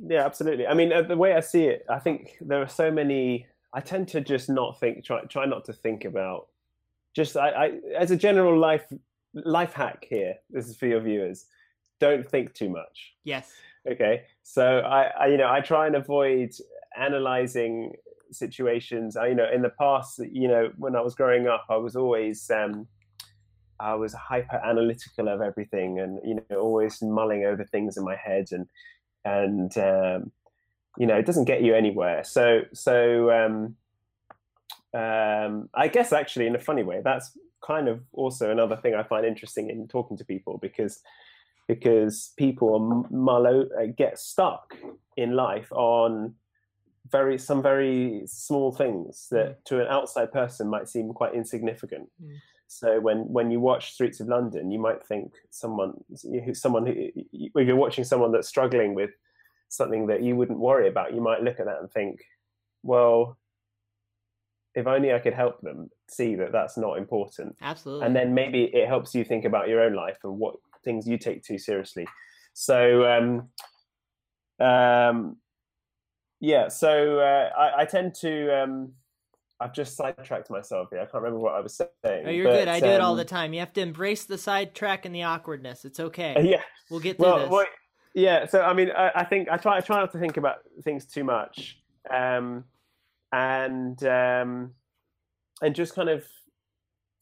Yeah, 0.07 0.25
absolutely. 0.25 0.67
I 0.67 0.73
mean, 0.73 0.95
uh, 0.95 1.03
the 1.03 1.17
way 1.17 1.35
I 1.35 1.41
see 1.41 1.65
it, 1.65 1.85
I 1.91 1.99
think 1.99 2.39
there 2.41 2.63
are 2.63 2.69
so 2.69 2.91
many 2.91 3.47
I 3.75 3.81
tend 3.81 4.09
to 4.09 4.23
just 4.23 4.49
not 4.49 4.81
think 4.81 5.05
try 5.05 5.21
try 5.25 5.45
not 5.45 5.67
to 5.67 5.75
think 5.75 6.07
about 6.07 6.47
just 7.15 7.37
I, 7.37 7.49
I 7.51 7.73
as 7.99 8.11
a 8.11 8.17
general 8.17 8.59
life 8.59 8.91
life 9.35 9.75
hack 9.75 10.07
here. 10.09 10.37
This 10.49 10.69
is 10.69 10.77
for 10.77 10.87
your 10.87 11.01
viewers. 11.01 11.45
Don't 12.01 12.27
think 12.27 12.55
too 12.55 12.71
much. 12.71 13.15
Yes. 13.25 13.53
Okay, 13.91 14.23
so 14.43 14.79
I, 14.79 15.11
I, 15.21 15.27
you 15.27 15.37
know, 15.37 15.51
I 15.51 15.61
try 15.61 15.87
and 15.87 15.95
avoid 15.95 16.51
analyzing 16.99 17.93
situations. 18.31 19.17
I, 19.17 19.29
you 19.29 19.35
know, 19.35 19.49
in 19.53 19.63
the 19.63 19.71
past, 19.71 20.21
you 20.33 20.49
know, 20.49 20.71
when 20.79 20.97
I 20.97 21.03
was 21.03 21.15
growing 21.15 21.47
up, 21.49 21.67
I 21.69 21.77
was 21.77 21.95
always, 21.95 22.51
um, 22.51 22.87
I 23.79 23.95
was 23.95 24.15
hyper 24.15 24.57
analytical 24.65 25.29
of 25.29 25.43
everything, 25.43 26.01
and 26.01 26.19
you 26.25 26.37
know, 26.37 26.57
always 26.59 27.03
mulling 27.03 27.45
over 27.45 27.65
things 27.65 27.97
in 27.97 28.05
my 28.05 28.17
head, 28.17 28.47
and 28.53 28.67
and 29.25 29.77
um, 29.77 30.33
you 30.99 31.07
know, 31.07 31.17
it 31.17 31.27
doesn't 31.27 31.45
get 31.45 31.63
you 31.63 31.75
anywhere. 31.75 32.25
So, 32.25 32.63
so 32.73 33.31
um, 33.31 33.77
um, 34.99 35.69
I 35.75 35.89
guess 35.89 36.13
actually 36.13 36.47
in 36.47 36.55
a 36.55 36.61
funny 36.61 36.85
way, 36.85 37.01
that's 37.05 37.37
kind 37.67 37.89
of 37.89 38.01
also 38.13 38.51
another 38.51 38.77
thing 38.77 38.95
I 38.95 39.03
find 39.03 39.27
interesting 39.27 39.71
in 39.71 39.89
talking 39.89 40.17
to 40.19 40.25
people 40.25 40.59
because 40.59 41.01
because 41.67 42.33
people 42.37 43.07
mull 43.11 43.47
uh, 43.47 43.87
get 43.97 44.19
stuck 44.19 44.77
in 45.17 45.33
life 45.33 45.71
on 45.73 46.35
very 47.11 47.39
some 47.39 47.63
very 47.63 48.23
small 48.27 48.73
things 48.73 49.29
that 49.31 49.47
mm. 49.47 49.65
to 49.65 49.81
an 49.81 49.87
outside 49.89 50.33
person 50.33 50.69
might 50.69 50.89
seem 50.89 51.13
quite 51.13 51.35
insignificant. 51.35 52.09
Mm. 52.23 52.37
So 52.67 53.01
when 53.01 53.19
when 53.33 53.51
you 53.51 53.61
watch 53.61 53.93
Streets 53.93 54.21
of 54.21 54.29
London, 54.29 54.71
you 54.71 54.79
might 54.79 55.07
think 55.07 55.33
someone 55.51 55.93
someone 56.53 56.87
who 56.87 56.95
if 57.33 57.67
you're 57.67 57.77
watching 57.77 58.05
someone 58.05 58.33
that's 58.33 58.49
struggling 58.49 58.95
with 58.95 59.11
something 59.69 60.07
that 60.07 60.23
you 60.23 60.37
wouldn't 60.37 60.59
worry 60.59 60.89
about, 60.89 61.15
you 61.15 61.21
might 61.21 61.43
look 61.43 61.61
at 61.61 61.67
that 61.67 61.81
and 61.81 61.91
think, 61.91 62.21
well, 62.83 63.39
if 64.75 64.87
only 64.87 65.13
I 65.13 65.19
could 65.19 65.35
help 65.35 65.61
them 65.61 65.91
see 66.09 66.35
that 66.37 66.53
that's 66.53 66.77
not 66.77 66.99
important. 66.99 67.57
Absolutely. 67.63 68.07
And 68.07 68.17
then 68.17 68.35
maybe 68.35 68.65
it 68.65 68.89
helps 68.89 69.15
you 69.15 69.25
think 69.25 69.45
about 69.45 69.69
your 69.69 69.81
own 69.81 69.95
life 69.95 70.19
and 70.25 70.39
what 70.39 70.57
things 70.85 71.07
you 71.07 71.19
take 71.19 71.43
too 71.43 71.59
seriously. 71.59 72.07
So, 72.53 73.05
um, 73.05 73.49
um, 74.65 75.37
yeah, 76.41 76.69
so 76.69 77.19
uh, 77.19 77.51
I, 77.57 77.83
I, 77.83 77.85
tend 77.85 78.15
to. 78.17 78.63
Um, 78.63 78.93
I've 79.61 79.73
just 79.73 79.97
sidetracked 79.97 80.51
myself 80.51 80.89
here. 80.91 81.01
I 81.01 81.05
can't 81.05 81.23
remember 81.23 81.39
what 81.39 81.55
I 81.55 81.61
was 81.61 81.75
saying. 81.75 82.25
Oh, 82.27 82.31
you're 82.31 82.45
but, 82.45 82.59
good. 82.59 82.69
I 82.69 82.81
do 82.81 82.87
it 82.87 83.01
all 83.01 83.13
um, 83.13 83.17
the 83.17 83.25
time. 83.25 83.53
You 83.53 83.61
have 83.61 83.73
to 83.75 83.81
embrace 83.81 84.25
the 84.25 84.37
sidetrack 84.37 85.07
and 85.07 85.15
the 85.15 85.23
awkwardness. 85.23 85.85
It's 85.85 86.01
okay. 86.01 86.35
Yeah, 86.45 86.61
we'll 86.91 87.01
get 87.01 87.17
through 87.17 87.27
well, 87.27 87.39
this. 87.39 87.51
Well, 87.51 87.67
yeah. 88.15 88.47
So 88.47 88.63
I 88.63 88.75
mean, 88.75 88.91
I, 88.91 89.11
I, 89.17 89.25
think 89.25 89.49
I 89.51 89.57
try. 89.57 89.79
I 89.79 89.81
try 89.81 90.01
not 90.01 90.13
to 90.13 90.19
think 90.19 90.37
about 90.37 90.59
things 90.83 91.07
too 91.07 91.25
much, 91.25 91.79
um, 92.13 92.65
and 93.33 94.03
um, 94.05 94.73
and 95.63 95.75
just 95.75 95.95
kind 95.95 96.09
of. 96.09 96.25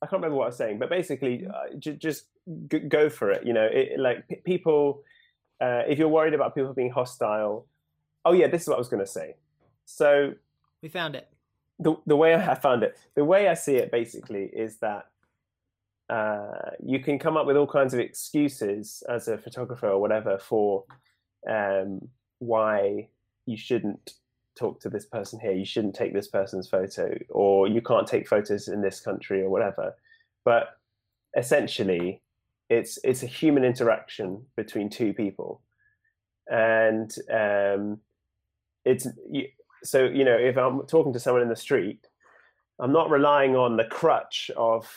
I 0.02 0.06
can't 0.06 0.20
remember 0.20 0.36
what 0.36 0.44
I 0.44 0.48
was 0.48 0.56
saying, 0.56 0.80
but 0.80 0.90
basically, 0.90 1.46
uh, 1.46 1.76
j- 1.78 1.94
just 1.94 2.24
g- 2.68 2.80
go 2.80 3.08
for 3.08 3.30
it. 3.30 3.46
You 3.46 3.52
know, 3.52 3.68
it, 3.70 3.98
like 3.98 4.28
p- 4.28 4.36
people. 4.44 5.02
Uh, 5.60 5.82
if 5.86 5.96
you're 5.96 6.08
worried 6.08 6.34
about 6.34 6.54
people 6.56 6.72
being 6.72 6.90
hostile, 6.90 7.66
oh 8.24 8.32
yeah, 8.32 8.48
this 8.48 8.62
is 8.62 8.68
what 8.68 8.74
I 8.74 8.78
was 8.78 8.88
going 8.88 9.04
to 9.04 9.10
say. 9.10 9.36
So 9.84 10.34
we 10.82 10.88
found 10.88 11.14
it. 11.14 11.28
The 11.78 11.96
the 12.06 12.16
way 12.16 12.34
I 12.34 12.54
found 12.54 12.82
it, 12.82 12.98
the 13.14 13.24
way 13.24 13.48
I 13.48 13.54
see 13.54 13.76
it, 13.76 13.90
basically, 13.90 14.44
is 14.44 14.78
that 14.78 15.06
uh, 16.08 16.70
you 16.84 16.98
can 16.98 17.18
come 17.18 17.36
up 17.36 17.46
with 17.46 17.56
all 17.56 17.66
kinds 17.66 17.94
of 17.94 18.00
excuses 18.00 19.02
as 19.08 19.28
a 19.28 19.38
photographer 19.38 19.88
or 19.88 20.00
whatever 20.00 20.38
for 20.38 20.84
um, 21.48 22.08
why 22.38 23.08
you 23.46 23.56
shouldn't 23.56 24.14
talk 24.54 24.80
to 24.80 24.90
this 24.90 25.06
person 25.06 25.40
here, 25.40 25.52
you 25.52 25.64
shouldn't 25.64 25.94
take 25.94 26.12
this 26.12 26.28
person's 26.28 26.68
photo, 26.68 27.16
or 27.30 27.66
you 27.66 27.80
can't 27.80 28.06
take 28.06 28.28
photos 28.28 28.68
in 28.68 28.82
this 28.82 29.00
country 29.00 29.40
or 29.40 29.50
whatever. 29.50 29.96
But 30.44 30.78
essentially, 31.36 32.20
it's 32.72 32.98
it's 33.04 33.22
a 33.22 33.26
human 33.26 33.64
interaction 33.64 34.42
between 34.56 34.88
two 34.88 35.12
people, 35.12 35.62
and 36.50 37.14
um, 37.30 37.98
it's 38.84 39.06
so 39.84 40.04
you 40.04 40.24
know 40.24 40.36
if 40.36 40.56
I'm 40.56 40.86
talking 40.86 41.12
to 41.12 41.20
someone 41.20 41.42
in 41.42 41.48
the 41.48 41.56
street, 41.56 42.06
I'm 42.80 42.92
not 42.92 43.10
relying 43.10 43.56
on 43.56 43.76
the 43.76 43.84
crutch 43.84 44.50
of 44.56 44.88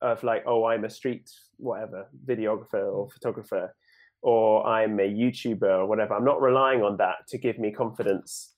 of 0.00 0.22
like, 0.22 0.44
oh, 0.46 0.66
I'm 0.66 0.84
a 0.84 0.90
street 0.90 1.30
whatever 1.56 2.08
videographer 2.26 2.92
or 2.92 3.08
mm. 3.08 3.12
photographer, 3.12 3.74
or 4.22 4.66
I'm 4.66 5.00
a 5.00 5.08
YouTuber 5.08 5.62
or 5.62 5.86
whatever. 5.86 6.14
I'm 6.14 6.26
not 6.26 6.42
relying 6.42 6.82
on 6.82 6.98
that 6.98 7.26
to 7.28 7.38
give 7.38 7.58
me 7.58 7.72
confidence 7.72 8.54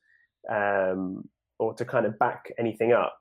um, 0.51 1.29
or 1.59 1.73
to 1.75 1.85
kind 1.85 2.05
of 2.05 2.19
back 2.19 2.51
anything 2.59 2.93
up. 2.93 3.17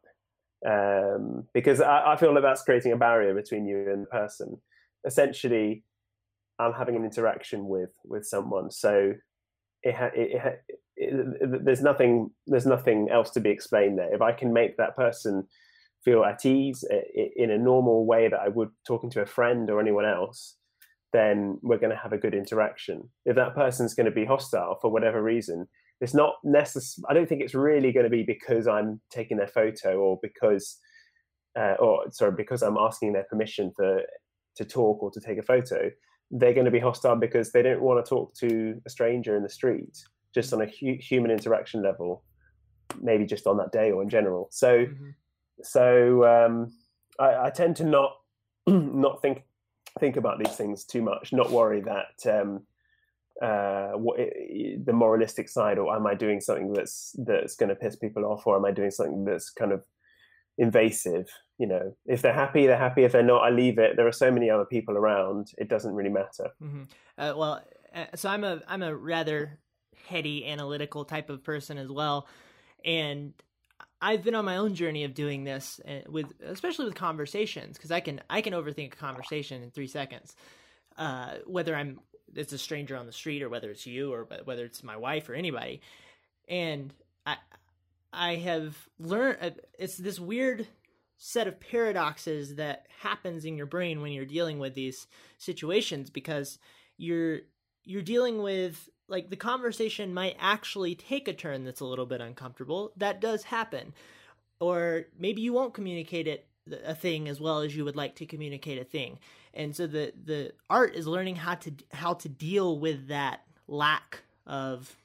Um, 0.68 1.46
because 1.54 1.80
I, 1.80 2.14
I, 2.14 2.16
feel 2.18 2.34
that 2.34 2.42
that's 2.42 2.64
creating 2.64 2.92
a 2.92 2.98
barrier 2.98 3.34
between 3.34 3.66
you 3.66 3.90
and 3.94 4.04
the 4.04 4.08
person. 4.08 4.60
Essentially, 5.06 5.84
I'm 6.60 6.74
having 6.74 6.96
an 6.96 7.06
interaction 7.06 7.68
with 7.68 7.92
with 8.04 8.26
someone, 8.26 8.72
so 8.72 9.14
it, 9.84 9.96
ha- 9.96 10.12
it, 10.14 10.42
ha- 10.42 10.76
it, 10.98 11.66
there's 11.66 11.82
nothing 11.82 12.32
there's 12.48 12.66
nothing 12.66 13.10
else 13.10 13.32
to 13.32 13.40
be 13.40 13.50
explained 13.50 13.98
there. 13.98 14.14
If 14.14 14.22
I 14.22 14.34
can 14.34 14.52
make 14.52 14.78
that 14.78 14.96
person 14.96 15.48
feel 16.04 16.24
at 16.24 16.46
ease 16.46 16.84
in 17.36 17.52
a 17.52 17.58
normal 17.58 18.06
way 18.06 18.30
that 18.30 18.40
I 18.40 18.48
would 18.48 18.70
talking 18.88 19.10
to 19.12 19.22
a 19.22 19.26
friend 19.26 19.70
or 19.70 19.82
anyone 19.82 20.06
else, 20.06 20.58
then 21.14 21.60
we're 21.62 21.78
going 21.78 21.92
to 21.92 22.02
have 22.02 22.14
a 22.14 22.18
good 22.18 22.34
interaction. 22.34 23.10
If 23.26 23.36
that 23.36 23.56
person's 23.56 23.94
going 23.94 24.06
to 24.06 24.12
be 24.12 24.26
hostile 24.26 24.78
for 24.82 24.92
whatever 24.92 25.22
reason, 25.22 25.68
it's 26.02 26.14
not 26.14 26.36
necessary. 26.44 27.06
I 27.10 27.14
don't 27.14 27.28
think 27.28 27.42
it's 27.42 27.56
really 27.56 27.92
going 27.92 28.06
to 28.06 28.10
be 28.10 28.24
because 28.24 28.68
I'm 28.68 29.02
taking 29.12 29.38
their 29.38 29.48
photo 29.48 29.98
or 29.98 30.20
because, 30.22 30.78
uh, 31.58 31.76
or 31.80 32.06
sorry, 32.12 32.34
because 32.38 32.62
I'm 32.62 32.78
asking 32.78 33.14
their 33.14 33.26
permission 33.30 33.74
for 33.76 34.02
to 34.60 34.66
talk 34.66 35.04
or 35.04 35.12
to 35.12 35.20
take 35.20 35.38
a 35.38 35.44
photo. 35.44 35.92
They're 36.32 36.54
going 36.54 36.66
to 36.66 36.72
be 36.72 36.80
hostile 36.80 37.16
because 37.16 37.52
they 37.52 37.64
don't 37.64 37.82
want 37.82 38.04
to 38.04 38.08
talk 38.08 38.34
to 38.36 38.80
a 38.86 38.90
stranger 38.90 39.36
in 39.36 39.44
the 39.44 39.50
street, 39.50 39.98
just 40.34 40.54
on 40.54 40.62
a 40.62 40.68
hu- 40.68 41.00
human 41.00 41.32
interaction 41.32 41.82
level, 41.82 42.24
maybe 43.02 43.26
just 43.26 43.48
on 43.48 43.58
that 43.58 43.72
day 43.72 43.92
or 43.92 44.02
in 44.04 44.10
general. 44.10 44.48
So. 44.52 44.86
Mm-hmm 44.86 45.10
so 45.64 46.26
um, 46.26 46.72
I, 47.20 47.48
I, 47.48 47.50
tend 47.50 47.76
to 47.78 47.84
not 47.84 48.18
not 48.68 49.22
think 49.22 49.44
think 50.00 50.18
about 50.18 50.40
these 50.40 50.56
things 50.56 50.84
too 50.86 51.02
much, 51.02 51.34
not 51.34 51.52
worry 51.52 51.82
that 51.82 52.40
um, 52.40 52.62
uh, 53.42 53.92
what 53.92 54.20
it, 54.20 54.86
the 54.86 54.94
moralistic 54.94 55.50
side, 55.50 55.78
or 55.78 55.96
am 55.96 56.08
I 56.08 56.16
doing 56.16 56.42
something 56.42 56.74
that's 56.74 57.16
that's 57.20 57.56
going 57.56 57.70
to 57.70 57.76
piss 57.76 57.96
people 57.96 58.26
off, 58.26 58.46
or 58.46 58.56
am 58.56 58.66
I 58.66 58.72
doing 58.72 58.92
something 58.92 59.26
that's 59.26 59.50
kind 59.50 59.72
of 59.72 59.84
invasive? 60.60 61.28
You 61.58 61.68
know, 61.68 61.96
if 62.06 62.22
they're 62.22 62.34
happy, 62.34 62.68
they're 62.68 62.78
happy. 62.78 63.04
If 63.04 63.14
they're 63.14 63.24
not, 63.24 63.44
I 63.44 63.50
leave 63.50 63.80
it. 63.80 63.96
There 63.96 64.08
are 64.08 64.12
so 64.12 64.32
many 64.32 64.50
other 64.50 64.66
people 64.66 64.96
around; 64.96 65.52
it 65.58 65.70
doesn't 65.70 65.94
really 65.94 66.12
matter. 66.12 66.52
Mm-hmm. 66.62 66.84
Uh, 67.18 67.34
well, 67.36 67.64
uh, 67.96 68.06
so 68.16 68.30
I'm 68.30 68.44
a 68.44 68.62
I'm 68.68 68.84
a 68.84 68.96
rather 68.96 69.60
heady, 70.08 70.46
analytical 70.46 71.06
type 71.06 71.30
of 71.30 71.44
person 71.44 71.78
as 71.78 71.90
well, 71.90 72.28
and 72.86 73.34
I've 74.02 74.24
been 74.24 74.36
on 74.36 74.46
my 74.46 74.58
own 74.58 74.76
journey 74.76 75.04
of 75.04 75.14
doing 75.14 75.44
this 75.44 75.82
eh, 75.86 76.02
with, 76.08 76.32
especially 76.46 76.86
with 76.86 76.96
conversations, 76.96 77.78
because 77.78 77.92
I 77.92 78.00
can 78.00 78.22
I 78.30 78.42
can 78.42 78.54
overthink 78.54 78.94
a 78.94 78.98
conversation 78.98 79.64
in 79.64 79.72
three 79.72 79.88
seconds, 79.88 80.36
uh, 80.98 81.36
whether 81.46 81.76
I'm 81.76 82.00
it's 82.36 82.54
a 82.54 82.58
stranger 82.58 82.96
on 82.96 83.06
the 83.08 83.12
street 83.12 83.42
or 83.42 83.50
whether 83.50 83.72
it's 83.72 83.88
you 83.88 84.14
or 84.14 84.28
whether 84.44 84.64
it's 84.64 84.84
my 84.84 84.96
wife 84.96 85.30
or 85.30 85.34
anybody, 85.34 85.82
and 86.48 86.94
I 88.12 88.36
have 88.36 88.76
learned 88.98 89.38
uh, 89.42 89.50
it's 89.78 89.98
this 89.98 90.20
weird 90.20 90.68
set 91.18 91.48
of 91.48 91.60
paradoxes 91.60 92.56
that 92.56 92.88
happens 93.02 93.46
in 93.46 93.58
your 93.58 93.66
brain 93.66 94.02
when 94.02 94.12
you're 94.12 94.26
dealing 94.26 94.58
with 94.58 94.74
these 94.74 95.06
situations 95.38 96.10
because 96.10 96.58
you're 96.98 97.42
you're 97.84 98.02
dealing 98.02 98.42
with 98.42 98.90
like 99.08 99.30
the 99.30 99.36
conversation 99.36 100.14
might 100.14 100.38
actually 100.40 100.96
take 100.96 101.28
a 101.28 101.34
turn 101.34 101.66
that's 101.66 101.82
a 101.82 101.86
little 101.86 102.06
bit 102.06 102.22
uncomfortable. 102.22 102.94
That 102.98 103.20
does 103.20 103.44
happen. 103.44 103.94
Or 104.60 105.06
maybe 105.18 105.42
you 105.42 105.54
won't 105.54 105.74
communicate 105.74 106.28
it 106.28 106.48
a 106.86 106.94
thing 106.94 107.28
as 107.28 107.40
well 107.40 107.60
as 107.60 107.76
you 107.76 107.84
would 107.86 107.96
like 107.96 108.16
to 108.16 108.26
communicate 108.26 108.80
a 108.80 108.84
thing. 108.84 109.20
And 109.54 109.76
so 109.76 109.88
the 109.88 110.14
the 110.24 110.54
art 110.70 110.96
is 110.96 111.08
learning 111.08 111.38
how 111.38 111.56
to 111.56 111.74
how 111.92 112.14
to 112.16 112.30
deal 112.30 112.80
with 112.80 113.08
that 113.08 113.42
lack 113.68 114.24
of 114.46 114.96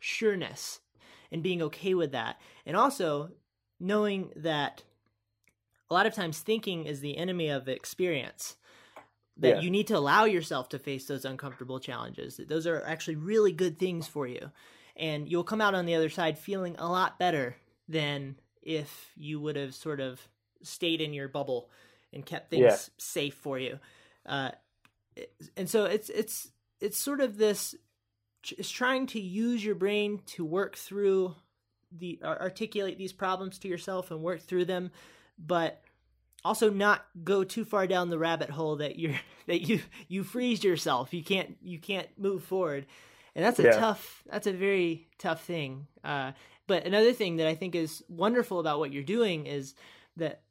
sureness 0.00 0.80
and 1.30 1.42
being 1.42 1.62
okay 1.62 1.94
with 1.94 2.12
that. 2.12 2.40
And 2.64 2.76
also 2.76 3.30
knowing 3.78 4.30
that 4.36 4.82
a 5.90 5.94
lot 5.94 6.06
of 6.06 6.14
times 6.14 6.38
thinking 6.40 6.84
is 6.84 7.00
the 7.00 7.16
enemy 7.16 7.48
of 7.48 7.68
experience 7.68 8.56
that 9.38 9.56
yeah. 9.56 9.60
you 9.60 9.70
need 9.70 9.86
to 9.88 9.96
allow 9.96 10.24
yourself 10.24 10.70
to 10.70 10.78
face 10.78 11.06
those 11.06 11.24
uncomfortable 11.24 11.78
challenges. 11.78 12.36
That 12.36 12.48
Those 12.48 12.66
are 12.66 12.82
actually 12.84 13.16
really 13.16 13.52
good 13.52 13.78
things 13.78 14.06
for 14.06 14.26
you. 14.26 14.50
And 14.96 15.28
you'll 15.28 15.44
come 15.44 15.60
out 15.60 15.74
on 15.74 15.84
the 15.84 15.94
other 15.94 16.08
side 16.08 16.38
feeling 16.38 16.74
a 16.78 16.88
lot 16.88 17.18
better 17.18 17.56
than 17.88 18.36
if 18.62 19.12
you 19.16 19.38
would 19.40 19.56
have 19.56 19.74
sort 19.74 20.00
of 20.00 20.20
stayed 20.62 21.00
in 21.00 21.12
your 21.12 21.28
bubble 21.28 21.70
and 22.12 22.24
kept 22.24 22.50
things 22.50 22.62
yeah. 22.62 22.76
safe 22.96 23.34
for 23.34 23.58
you. 23.58 23.78
Uh, 24.24 24.50
and 25.56 25.68
so 25.68 25.84
it's 25.84 26.08
it's 26.08 26.48
it's 26.80 26.98
sort 26.98 27.20
of 27.20 27.36
this 27.36 27.74
it's 28.58 28.70
trying 28.70 29.06
to 29.06 29.20
use 29.20 29.64
your 29.64 29.74
brain 29.74 30.20
to 30.26 30.44
work 30.44 30.76
through 30.76 31.34
the 31.92 32.18
articulate 32.22 32.98
these 32.98 33.12
problems 33.12 33.58
to 33.58 33.68
yourself 33.68 34.10
and 34.10 34.22
work 34.22 34.40
through 34.40 34.64
them 34.64 34.90
but 35.38 35.82
also 36.44 36.70
not 36.70 37.04
go 37.24 37.44
too 37.44 37.64
far 37.64 37.86
down 37.86 38.10
the 38.10 38.18
rabbit 38.18 38.50
hole 38.50 38.76
that 38.76 38.98
you're 38.98 39.18
that 39.46 39.62
you 39.62 39.80
you 40.08 40.22
freeze 40.22 40.64
yourself 40.64 41.12
you 41.12 41.22
can't 41.22 41.56
you 41.62 41.78
can't 41.78 42.08
move 42.18 42.42
forward 42.42 42.86
and 43.34 43.44
that's 43.44 43.58
a 43.58 43.64
yeah. 43.64 43.78
tough 43.78 44.22
that's 44.30 44.46
a 44.46 44.52
very 44.52 45.08
tough 45.18 45.44
thing 45.44 45.86
uh, 46.04 46.32
but 46.66 46.84
another 46.84 47.12
thing 47.12 47.36
that 47.36 47.46
i 47.46 47.54
think 47.54 47.74
is 47.74 48.02
wonderful 48.08 48.60
about 48.60 48.78
what 48.78 48.92
you're 48.92 49.02
doing 49.02 49.46
is 49.46 49.74
that 50.16 50.42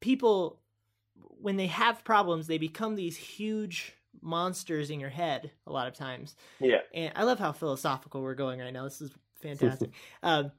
people 0.00 0.60
when 1.14 1.56
they 1.56 1.66
have 1.66 2.04
problems 2.04 2.46
they 2.46 2.58
become 2.58 2.94
these 2.94 3.16
huge 3.16 3.94
monsters 4.20 4.90
in 4.90 5.00
your 5.00 5.10
head 5.10 5.50
a 5.66 5.72
lot 5.72 5.88
of 5.88 5.94
times 5.94 6.36
yeah 6.60 6.78
and 6.94 7.12
i 7.16 7.22
love 7.22 7.38
how 7.38 7.52
philosophical 7.52 8.20
we're 8.22 8.34
going 8.34 8.60
right 8.60 8.72
now 8.72 8.84
this 8.84 9.00
is 9.00 9.10
fantastic 9.40 9.90
um, 10.22 10.52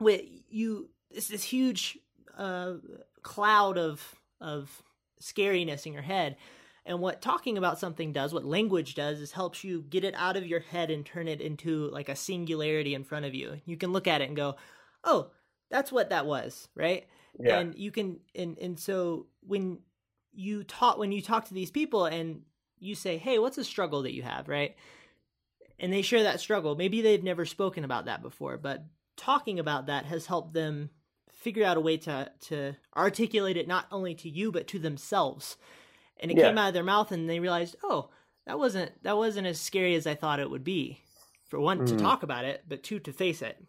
with 0.00 0.22
you 0.48 0.88
it's 1.10 1.28
this 1.28 1.42
huge 1.42 1.98
a 2.36 2.76
cloud 3.22 3.78
of 3.78 4.14
of 4.40 4.82
scariness 5.20 5.86
in 5.86 5.92
your 5.92 6.02
head. 6.02 6.36
And 6.84 7.00
what 7.00 7.20
talking 7.20 7.58
about 7.58 7.80
something 7.80 8.12
does, 8.12 8.32
what 8.32 8.44
language 8.44 8.94
does, 8.94 9.20
is 9.20 9.32
helps 9.32 9.64
you 9.64 9.82
get 9.82 10.04
it 10.04 10.14
out 10.16 10.36
of 10.36 10.46
your 10.46 10.60
head 10.60 10.90
and 10.90 11.04
turn 11.04 11.26
it 11.26 11.40
into 11.40 11.88
like 11.90 12.08
a 12.08 12.14
singularity 12.14 12.94
in 12.94 13.02
front 13.02 13.26
of 13.26 13.34
you. 13.34 13.60
You 13.64 13.76
can 13.76 13.92
look 13.92 14.06
at 14.06 14.20
it 14.20 14.28
and 14.28 14.36
go, 14.36 14.56
"Oh, 15.02 15.30
that's 15.68 15.90
what 15.90 16.10
that 16.10 16.26
was," 16.26 16.68
right? 16.76 17.06
Yeah. 17.40 17.58
And 17.58 17.74
you 17.74 17.90
can 17.90 18.20
and 18.34 18.56
and 18.58 18.78
so 18.78 19.26
when 19.40 19.80
you 20.32 20.62
talk 20.62 20.98
when 20.98 21.10
you 21.10 21.22
talk 21.22 21.46
to 21.46 21.54
these 21.54 21.72
people 21.72 22.04
and 22.04 22.42
you 22.78 22.94
say, 22.94 23.18
"Hey, 23.18 23.38
what's 23.38 23.58
a 23.58 23.64
struggle 23.64 24.02
that 24.02 24.14
you 24.14 24.22
have?" 24.22 24.48
right? 24.48 24.76
And 25.78 25.92
they 25.92 26.02
share 26.02 26.22
that 26.22 26.40
struggle. 26.40 26.74
Maybe 26.74 27.02
they've 27.02 27.22
never 27.22 27.44
spoken 27.44 27.84
about 27.84 28.06
that 28.06 28.22
before, 28.22 28.56
but 28.56 28.84
talking 29.16 29.58
about 29.58 29.86
that 29.86 30.06
has 30.06 30.26
helped 30.26 30.52
them 30.54 30.90
figure 31.32 31.64
out 31.64 31.76
a 31.76 31.80
way 31.80 31.96
to 31.98 32.30
to 32.40 32.74
articulate 32.96 33.56
it 33.56 33.68
not 33.68 33.86
only 33.92 34.14
to 34.14 34.28
you 34.28 34.50
but 34.50 34.66
to 34.66 34.78
themselves 34.78 35.56
and 36.18 36.30
it 36.30 36.36
Yeah. 36.36 36.44
came 36.48 36.58
out 36.58 36.68
of 36.68 36.74
their 36.74 36.82
mouth 36.82 37.12
and 37.12 37.28
they 37.28 37.40
realized 37.40 37.76
oh 37.84 38.10
that 38.46 38.58
wasn't 38.58 38.90
that 39.04 39.16
wasn't 39.16 39.46
as 39.46 39.60
scary 39.60 39.94
as 39.94 40.06
i 40.06 40.14
thought 40.14 40.40
it 40.40 40.50
would 40.50 40.64
be 40.64 40.98
for 41.48 41.60
one 41.60 41.84
to 41.84 41.94
Mhm. 41.94 41.98
talk 41.98 42.22
about 42.22 42.44
it 42.46 42.64
but 42.66 42.82
two 42.82 42.98
to 42.98 43.12
face 43.12 43.42
it 43.42 43.62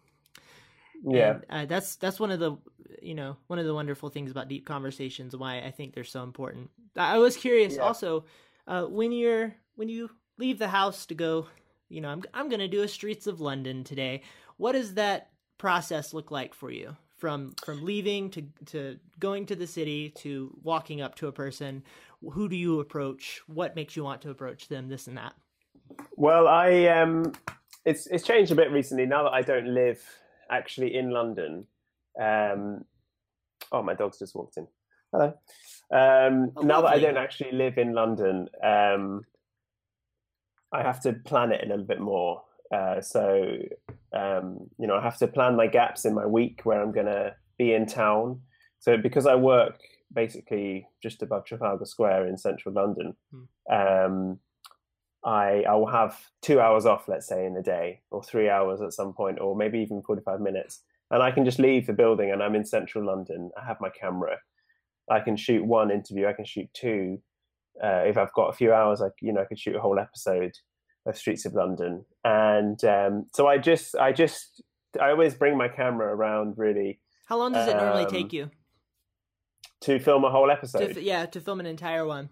Yeah. 1.04 1.40
and, 1.40 1.44
uh, 1.50 1.66
that's 1.66 1.96
that's 1.96 2.18
one 2.18 2.30
of 2.30 2.40
the 2.40 2.56
you 3.02 3.14
know 3.14 3.36
one 3.46 3.58
of 3.58 3.66
the 3.66 3.74
wonderful 3.74 4.08
things 4.08 4.30
about 4.30 4.48
deep 4.48 4.66
conversations 4.66 5.36
why 5.36 5.60
i 5.60 5.70
think 5.70 5.94
they're 5.94 6.04
so 6.04 6.22
important 6.22 6.70
i 6.96 7.14
I 7.14 7.18
was 7.18 7.36
curious 7.36 7.76
Yeah. 7.76 7.82
also 7.82 8.24
uh, 8.68 8.84
when 8.84 9.12
you're 9.12 9.54
when 9.74 9.88
you 9.88 10.10
leave 10.38 10.58
the 10.58 10.68
house 10.68 11.06
to 11.06 11.14
go 11.14 11.48
you 11.88 12.00
know 12.00 12.10
i'm, 12.10 12.22
I'm 12.32 12.48
going 12.48 12.60
to 12.60 12.68
do 12.68 12.82
a 12.82 12.88
streets 12.88 13.26
of 13.26 13.40
london 13.40 13.82
today 13.84 14.22
what 14.56 14.72
does 14.72 14.94
that 14.94 15.30
process 15.58 16.14
look 16.14 16.30
like 16.30 16.54
for 16.54 16.70
you 16.70 16.96
from 17.16 17.54
from 17.64 17.84
leaving 17.84 18.30
to 18.30 18.44
to 18.66 18.98
going 19.18 19.46
to 19.46 19.56
the 19.56 19.66
city 19.66 20.10
to 20.18 20.56
walking 20.62 21.00
up 21.00 21.16
to 21.16 21.26
a 21.26 21.32
person 21.32 21.82
who 22.32 22.48
do 22.48 22.56
you 22.56 22.80
approach 22.80 23.40
what 23.48 23.74
makes 23.74 23.96
you 23.96 24.04
want 24.04 24.22
to 24.22 24.30
approach 24.30 24.68
them 24.68 24.88
this 24.88 25.08
and 25.08 25.18
that 25.18 25.34
Well, 26.16 26.48
I 26.48 26.86
um, 26.86 27.32
it's 27.84 28.06
it's 28.08 28.24
changed 28.24 28.52
a 28.52 28.54
bit 28.54 28.70
recently. 28.70 29.06
Now 29.06 29.24
that 29.24 29.32
I 29.32 29.42
don't 29.42 29.74
live 29.74 30.00
actually 30.50 30.94
in 30.94 31.10
London. 31.10 31.66
Um, 32.20 32.84
oh, 33.72 33.82
my 33.82 33.94
dog's 33.94 34.18
just 34.18 34.34
walked 34.34 34.56
in. 34.56 34.66
Hello. 35.12 35.34
Um, 35.90 36.52
Oh, 36.56 36.62
now 36.62 36.82
that 36.82 36.90
I 36.90 36.98
don't 36.98 37.16
actually 37.16 37.52
live 37.52 37.78
in 37.78 37.92
London, 37.94 38.48
um, 38.62 39.24
I 40.72 40.82
have 40.82 41.00
to 41.02 41.14
plan 41.14 41.52
it 41.52 41.64
a 41.64 41.68
little 41.68 41.84
bit 41.84 42.00
more. 42.00 42.42
Uh, 42.70 43.00
so 43.00 43.58
um, 44.12 44.68
you 44.78 44.86
know, 44.86 44.96
I 44.96 45.02
have 45.02 45.18
to 45.18 45.26
plan 45.26 45.56
my 45.56 45.66
gaps 45.66 46.04
in 46.04 46.14
my 46.14 46.26
week 46.26 46.60
where 46.64 46.80
I'm 46.82 46.92
going 46.92 47.06
to 47.06 47.34
be 47.58 47.72
in 47.72 47.86
town. 47.86 48.40
So 48.78 48.96
because 48.96 49.26
I 49.26 49.34
work 49.34 49.80
basically 50.12 50.86
just 51.02 51.22
above 51.22 51.44
Trafalgar 51.44 51.84
Square 51.84 52.26
in 52.26 52.36
central 52.38 52.74
London, 52.74 53.16
um, 53.70 54.38
I 55.24 55.64
I 55.68 55.74
will 55.74 55.90
have 55.90 56.18
two 56.42 56.60
hours 56.60 56.86
off, 56.86 57.08
let's 57.08 57.26
say, 57.26 57.44
in 57.44 57.56
a 57.56 57.62
day, 57.62 58.00
or 58.10 58.22
three 58.22 58.48
hours 58.48 58.80
at 58.80 58.92
some 58.92 59.12
point, 59.12 59.40
or 59.40 59.56
maybe 59.56 59.80
even 59.80 60.02
forty 60.02 60.22
five 60.22 60.40
minutes, 60.40 60.82
and 61.10 61.22
I 61.22 61.30
can 61.30 61.44
just 61.44 61.58
leave 61.58 61.86
the 61.86 61.92
building 61.92 62.30
and 62.30 62.42
I'm 62.42 62.54
in 62.54 62.64
central 62.64 63.04
London. 63.04 63.50
I 63.60 63.66
have 63.66 63.80
my 63.80 63.90
camera. 63.90 64.36
I 65.10 65.20
can 65.20 65.36
shoot 65.36 65.64
one 65.64 65.90
interview. 65.90 66.26
I 66.26 66.32
can 66.32 66.44
shoot 66.44 66.68
two. 66.74 67.20
Uh, 67.82 68.02
if 68.06 68.16
I've 68.18 68.32
got 68.32 68.48
a 68.48 68.52
few 68.52 68.72
hours, 68.72 69.00
I 69.00 69.08
you 69.20 69.32
know 69.32 69.40
I 69.40 69.44
could 69.44 69.58
shoot 69.58 69.76
a 69.76 69.80
whole 69.80 69.98
episode 69.98 70.52
of 71.06 71.16
Streets 71.16 71.46
of 71.46 71.54
London. 71.54 72.04
And 72.24 72.82
um, 72.84 73.26
so 73.34 73.46
I 73.46 73.58
just 73.58 73.94
I 73.96 74.12
just 74.12 74.62
I 75.00 75.10
always 75.10 75.34
bring 75.34 75.56
my 75.56 75.68
camera 75.68 76.14
around 76.14 76.58
really 76.58 76.98
how 77.26 77.38
long 77.38 77.52
does 77.52 77.68
it 77.68 77.76
normally 77.76 78.04
Um, 78.04 78.10
take 78.10 78.32
you 78.32 78.50
to 79.80 79.98
film 80.00 80.24
a 80.24 80.30
whole 80.30 80.50
episode. 80.50 80.90
f- 80.90 80.96
yeah 81.02 81.24
to 81.26 81.40
film 81.40 81.60
an 81.60 81.66
entire 81.66 82.04
one 82.06 82.30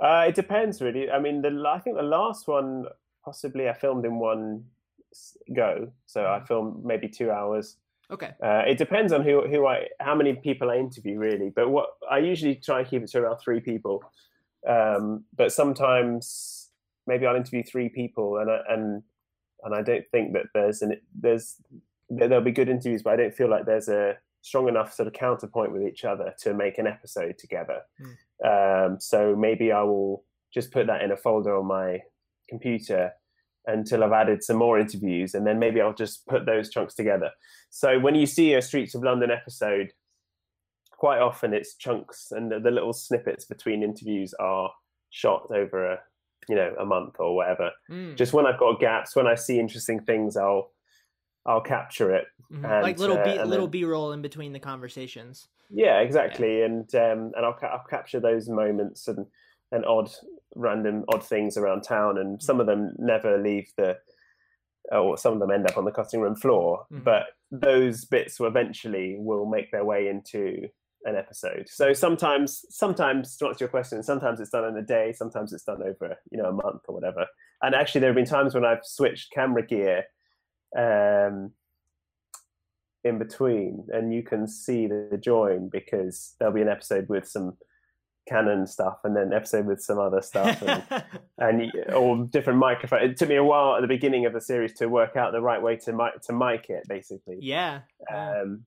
Uh, 0.00 0.26
it 0.28 0.34
depends, 0.36 0.80
really. 0.80 1.10
I 1.10 1.18
mean, 1.18 1.42
the 1.42 1.50
I 1.68 1.78
think 1.80 1.96
the 1.96 2.02
last 2.02 2.46
one 2.48 2.86
possibly 3.24 3.68
I 3.68 3.72
filmed 3.74 4.04
in 4.04 4.18
one 4.20 4.64
go, 5.54 5.92
so 6.06 6.24
I 6.24 6.38
Mhm. 6.38 6.46
filmed 6.46 6.84
maybe 6.84 7.08
two 7.08 7.30
hours. 7.30 7.76
Okay 8.10 8.32
Uh, 8.42 8.62
it 8.66 8.78
depends 8.78 9.12
on 9.12 9.22
who 9.22 9.46
who 9.48 9.66
I 9.66 9.88
how 10.00 10.14
many 10.14 10.34
people 10.34 10.70
I 10.70 10.76
interview, 10.76 11.18
really. 11.18 11.50
But 11.54 11.70
what 11.70 11.88
I 12.10 12.18
usually 12.18 12.56
try 12.56 12.80
and 12.80 12.88
keep 12.88 13.02
it 13.02 13.10
to 13.10 13.18
around 13.18 13.38
three 13.38 13.60
people. 13.60 14.02
Um, 14.66 15.24
but 15.36 15.52
sometimes 15.52 16.70
maybe 17.06 17.26
I'll 17.26 17.36
interview 17.36 17.62
three 17.62 17.88
people, 17.88 18.38
and 18.38 18.50
I, 18.50 18.58
and 18.68 19.02
and 19.64 19.74
I 19.74 19.82
don't 19.82 20.04
think 20.12 20.32
that 20.34 20.46
there's 20.54 20.82
an 20.82 21.00
there's 21.18 21.56
there- 22.10 22.28
there'll 22.28 22.44
be 22.44 22.52
good 22.52 22.68
interviews, 22.68 23.02
but 23.02 23.12
I 23.12 23.16
don't 23.16 23.34
feel 23.34 23.48
like 23.50 23.66
there's 23.66 23.88
a 23.88 24.16
strong 24.42 24.68
enough 24.68 24.92
sort 24.94 25.06
of 25.08 25.12
counterpoint 25.12 25.72
with 25.72 25.82
each 25.82 26.04
other 26.04 26.32
to 26.42 26.54
make 26.54 26.78
an 26.78 26.86
episode 26.86 27.36
together. 27.38 27.82
Um, 28.44 29.00
so 29.00 29.34
maybe 29.36 29.72
I 29.72 29.82
will 29.82 30.24
just 30.54 30.70
put 30.72 30.86
that 30.86 31.02
in 31.02 31.10
a 31.10 31.16
folder 31.16 31.56
on 31.56 31.66
my 31.66 32.00
computer 32.48 33.12
until 33.68 34.02
I've 34.02 34.12
added 34.12 34.42
some 34.42 34.56
more 34.56 34.78
interviews, 34.78 35.34
and 35.34 35.46
then 35.46 35.58
maybe 35.58 35.80
I'll 35.80 35.94
just 35.94 36.26
put 36.26 36.46
those 36.46 36.70
chunks 36.70 36.94
together. 36.94 37.30
So 37.70 37.98
when 38.00 38.14
you 38.14 38.26
see 38.26 38.54
a 38.54 38.62
Streets 38.62 38.94
of 38.94 39.02
London 39.04 39.30
episode, 39.30 39.92
quite 40.92 41.20
often 41.20 41.54
it's 41.54 41.74
chunks, 41.76 42.32
and 42.32 42.50
the, 42.50 42.58
the 42.58 42.70
little 42.70 42.92
snippets 42.92 43.44
between 43.44 43.82
interviews 43.82 44.34
are 44.40 44.70
shot 45.10 45.50
over 45.50 45.92
a 45.92 45.98
you 46.48 46.56
know 46.56 46.74
a 46.80 46.84
month 46.84 47.16
or 47.18 47.36
whatever. 47.36 47.70
Mm, 47.90 48.16
Just 48.16 48.32
when 48.32 48.46
I've 48.46 48.58
got 48.58 48.80
gaps, 48.80 49.14
when 49.14 49.26
I 49.26 49.34
see 49.34 49.60
interesting 49.60 50.00
things, 50.00 50.36
I'll 50.36 50.72
I'll 51.46 51.60
capture 51.60 52.14
it. 52.14 52.26
mhm. 52.52 52.64
and, 52.64 52.82
like 52.82 52.98
little 52.98 53.18
uh, 53.18 53.24
b 53.24 53.30
little 53.44 53.66
then- 53.66 53.70
b-roll 53.70 54.12
in 54.12 54.22
between 54.22 54.52
the 54.52 54.60
conversations 54.60 55.48
Yeah, 55.70 56.00
exactly, 56.00 56.62
and 56.62 56.92
um, 56.94 57.32
and 57.36 57.44
I'll, 57.44 57.58
I'll 57.62 57.84
capture 57.88 58.20
those 58.20 58.48
moments 58.48 59.08
and 59.08 59.26
and 59.72 59.84
odd, 59.84 60.10
random, 60.54 61.04
odd 61.08 61.24
things 61.24 61.56
around 61.56 61.82
town, 61.82 62.18
and 62.18 62.42
some 62.42 62.60
of 62.60 62.66
them 62.66 62.92
never 62.98 63.42
leave 63.42 63.70
the, 63.76 63.98
or 64.90 65.16
some 65.16 65.34
of 65.34 65.40
them 65.40 65.50
end 65.50 65.66
up 65.68 65.76
on 65.76 65.84
the 65.84 65.90
cutting 65.90 66.20
room 66.20 66.36
floor. 66.36 66.86
Mhm. 66.92 67.04
But 67.04 67.26
those 67.50 68.04
bits 68.04 68.38
will 68.38 68.48
eventually 68.48 69.16
will 69.18 69.46
make 69.46 69.70
their 69.70 69.84
way 69.84 70.08
into 70.08 70.68
an 71.04 71.16
episode. 71.16 71.68
So 71.68 71.92
sometimes, 71.92 72.64
sometimes 72.70 73.36
to 73.36 73.46
answer 73.46 73.64
your 73.64 73.70
question, 73.70 74.02
sometimes 74.02 74.40
it's 74.40 74.50
done 74.50 74.64
in 74.64 74.76
a 74.76 74.82
day, 74.82 75.12
sometimes 75.12 75.52
it's 75.52 75.64
done 75.64 75.82
over 75.82 76.18
you 76.30 76.38
know 76.38 76.48
a 76.48 76.52
month 76.52 76.82
or 76.88 76.94
whatever. 76.94 77.26
And 77.62 77.74
actually, 77.74 78.00
there 78.00 78.10
have 78.10 78.16
been 78.16 78.24
times 78.24 78.54
when 78.54 78.64
I've 78.64 78.84
switched 78.84 79.32
camera 79.32 79.66
gear. 79.66 80.04
Um, 80.76 81.52
in 83.04 83.18
between, 83.18 83.86
and 83.90 84.12
you 84.12 84.22
can 84.22 84.46
see 84.46 84.86
the 84.86 85.18
join 85.22 85.68
because 85.68 86.34
there'll 86.38 86.54
be 86.54 86.62
an 86.62 86.68
episode 86.68 87.08
with 87.08 87.26
some 87.26 87.56
Canon 88.28 88.66
stuff, 88.66 88.98
and 89.04 89.16
then 89.16 89.32
episode 89.32 89.66
with 89.66 89.82
some 89.82 89.98
other 89.98 90.20
stuff, 90.20 90.62
and, 90.62 90.84
and 91.38 91.92
all 91.94 92.24
different 92.24 92.58
microphone. 92.58 93.02
It 93.02 93.16
took 93.16 93.28
me 93.28 93.36
a 93.36 93.44
while 93.44 93.76
at 93.76 93.80
the 93.80 93.88
beginning 93.88 94.26
of 94.26 94.32
the 94.32 94.40
series 94.40 94.72
to 94.74 94.88
work 94.88 95.16
out 95.16 95.32
the 95.32 95.40
right 95.40 95.62
way 95.62 95.76
to 95.76 95.92
mic 95.92 96.20
to 96.22 96.32
mic 96.32 96.66
it, 96.68 96.86
basically. 96.88 97.38
yeah, 97.40 97.80
yeah. 98.10 98.40
Um, 98.42 98.64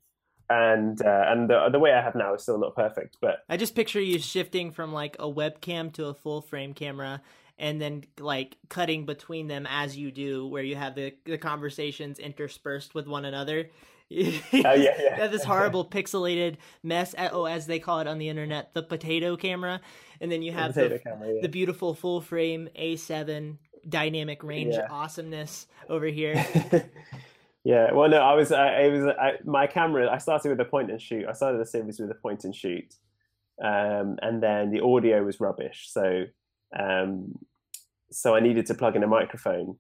and 0.50 1.02
uh, 1.02 1.26
and 1.28 1.50
the, 1.50 1.70
the 1.72 1.80
way 1.80 1.94
I 1.94 2.02
have 2.02 2.16
now 2.16 2.34
is 2.34 2.44
still 2.44 2.60
not 2.60 2.76
perfect, 2.76 3.18
but 3.22 3.44
I 3.48 3.58
just 3.58 3.76
picture 3.76 4.02
you 4.02 4.20
shifting 4.20 4.72
from 4.72 4.92
like 4.92 5.16
a 5.20 5.32
webcam 5.32 5.94
to 5.94 6.08
a 6.08 6.14
full 6.14 6.42
frame 6.42 6.74
camera 6.74 7.22
and 7.58 7.80
then 7.80 8.04
like 8.20 8.58
cutting 8.70 9.06
between 9.06 9.48
them 9.48 9.68
as 9.70 9.96
you 9.96 10.12
do 10.12 10.48
where 10.48 10.64
you 10.64 10.76
have 10.76 10.96
the 10.96 11.14
the 11.26 11.38
conversations 11.38 12.20
interspersed 12.20 12.94
with 12.94 13.08
one 13.08 13.24
another. 13.24 13.70
oh 14.54 14.74
yeah, 14.74 14.74
yeah. 15.00 15.28
This 15.28 15.44
horrible 15.46 15.86
pixelated 15.86 16.58
mess 16.84 17.16
uh, 17.18 17.30
oh 17.32 17.46
as 17.46 17.66
they 17.68 17.80
call 17.80 18.00
it 18.00 18.08
on 18.08 18.18
the 18.18 18.30
internet 18.30 18.74
the 18.74 18.84
potato 18.84 19.38
camera 19.38 19.80
and 20.22 20.32
then 20.32 20.42
you 20.44 20.52
have 20.52 20.74
Potato 20.74 20.98
the, 20.98 21.00
camera, 21.00 21.34
yeah. 21.34 21.42
the 21.42 21.50
beautiful 21.50 21.96
full 21.96 22.22
frame 22.22 22.70
A7 22.80 23.58
dynamic 23.90 24.44
range 24.44 24.76
Yeah. 24.76 24.88
awesomeness 24.90 25.68
over 25.90 26.06
here. 26.06 26.36
yeah, 27.64 27.92
well, 27.92 28.08
no, 28.08 28.18
I 28.18 28.36
was, 28.36 28.52
I, 28.52 28.82
it 28.82 28.92
was, 28.92 29.06
I, 29.20 29.34
my 29.44 29.66
camera. 29.66 30.10
I 30.10 30.20
started 30.20 30.50
with 30.50 30.60
a 30.60 30.66
point 30.66 30.92
and 30.92 31.02
shoot. 31.02 31.26
I 31.28 31.34
started 31.34 31.60
the 31.60 31.66
series 31.66 32.00
with 32.00 32.12
a 32.12 32.16
point 32.16 32.44
and 32.44 32.56
shoot, 32.56 32.94
um, 33.64 34.18
and 34.22 34.42
then 34.42 34.70
the 34.70 34.82
audio 34.82 35.24
was 35.24 35.40
rubbish. 35.40 35.88
So, 35.90 36.26
um, 36.78 37.40
so 38.12 38.36
I 38.36 38.42
needed 38.42 38.68
to 38.68 38.76
plug 38.76 38.96
in 38.96 39.04
a 39.04 39.08
microphone. 39.08 39.78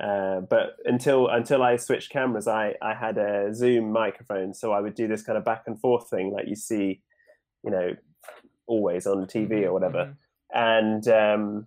Uh, 0.00 0.40
but 0.40 0.76
until 0.84 1.28
until 1.28 1.62
I 1.62 1.76
switched 1.76 2.10
cameras, 2.10 2.48
I 2.48 2.74
I 2.82 2.94
had 2.94 3.16
a 3.18 3.54
Zoom 3.54 3.92
microphone, 3.92 4.52
so 4.54 4.72
I 4.72 4.80
would 4.80 4.94
do 4.94 5.06
this 5.06 5.22
kind 5.22 5.38
of 5.38 5.44
back 5.44 5.64
and 5.66 5.80
forth 5.80 6.10
thing, 6.10 6.32
like 6.32 6.48
you 6.48 6.56
see, 6.56 7.00
you 7.62 7.70
know, 7.70 7.94
always 8.66 9.06
on 9.06 9.26
TV 9.26 9.64
or 9.64 9.72
whatever 9.72 10.06
Mhm. 10.06 10.16
and 10.54 11.08
um, 11.08 11.66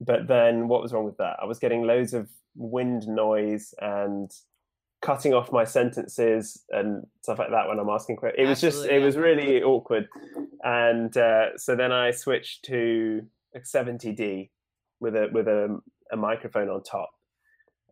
but 0.00 0.26
then 0.26 0.68
what 0.68 0.82
was 0.82 0.92
wrong 0.92 1.04
with 1.04 1.16
that? 1.18 1.36
I 1.40 1.44
was 1.46 1.58
getting 1.58 1.82
loads 1.82 2.12
of 2.12 2.28
wind 2.54 3.06
noise 3.06 3.72
and 3.80 4.30
cutting 5.02 5.32
off 5.34 5.52
my 5.52 5.64
sentences 5.64 6.64
and 6.70 7.06
stuff 7.22 7.38
like 7.38 7.50
that 7.50 7.68
when 7.68 7.78
I'm 7.78 7.88
asking 7.88 8.16
questions. 8.16 8.44
It 8.44 8.48
was 8.48 8.60
just 8.60 8.84
it 8.86 8.98
yeah. 8.98 9.04
was 9.04 9.16
really 9.16 9.62
awkward, 9.62 10.08
and 10.64 11.16
uh, 11.16 11.56
so 11.56 11.76
then 11.76 11.92
I 11.92 12.10
switched 12.10 12.64
to 12.66 13.26
a 13.54 13.60
70D 13.60 14.50
with 15.00 15.14
a 15.14 15.28
with 15.32 15.46
a, 15.48 15.80
a 16.12 16.16
microphone 16.16 16.68
on 16.68 16.82
top, 16.82 17.10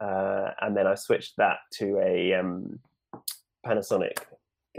uh, 0.01 0.51
and 0.61 0.77
then 0.77 0.87
I 0.87 0.95
switched 0.95 1.37
that 1.39 1.59
to 1.75 1.99
a 1.99 2.35
um, 2.35 2.79
Panasonic 3.67 4.19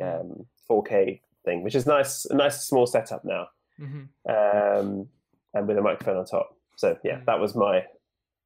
um, 0.01 0.45
4K 0.69 1.21
thing, 1.43 1.63
which 1.63 1.75
is 1.75 1.85
nice, 1.85 2.25
a 2.25 2.35
nice 2.35 2.63
small 2.65 2.85
setup 2.85 3.23
now, 3.25 3.47
hmm 3.77 4.03
um, 4.29 5.07
and 5.53 5.67
with 5.67 5.77
a 5.77 5.81
microphone 5.81 6.17
on 6.17 6.25
top. 6.25 6.55
So 6.77 6.97
yeah, 7.03 7.17
Mm. 7.19 7.25
that 7.25 7.39
was 7.39 7.55
my 7.55 7.85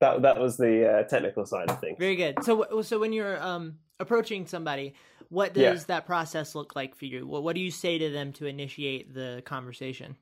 that 0.01 0.21
that 0.21 0.39
was 0.39 0.55
the 0.57 0.99
uh, 0.99 1.03
technical 1.03 1.45
side 1.45 1.69
of 1.69 1.79
things. 1.81 1.97
Very 1.99 2.15
good. 2.15 2.41
So, 2.43 2.81
so 2.83 2.99
when 2.99 3.11
you're 3.11 3.41
um, 3.41 3.79
approaching 3.99 4.45
somebody, 4.45 4.93
what 5.29 5.53
does 5.53 5.81
Yeah. 5.81 5.85
that 5.87 6.05
process 6.05 6.55
look 6.55 6.75
like 6.75 6.95
for 6.95 7.05
you? 7.05 7.27
What, 7.27 7.43
what 7.43 7.53
do 7.55 7.61
you 7.61 7.71
say 7.71 7.97
to 7.97 8.09
them 8.09 8.31
to 8.33 8.45
initiate 8.45 9.13
the 9.13 9.41
conversation? 9.45 10.15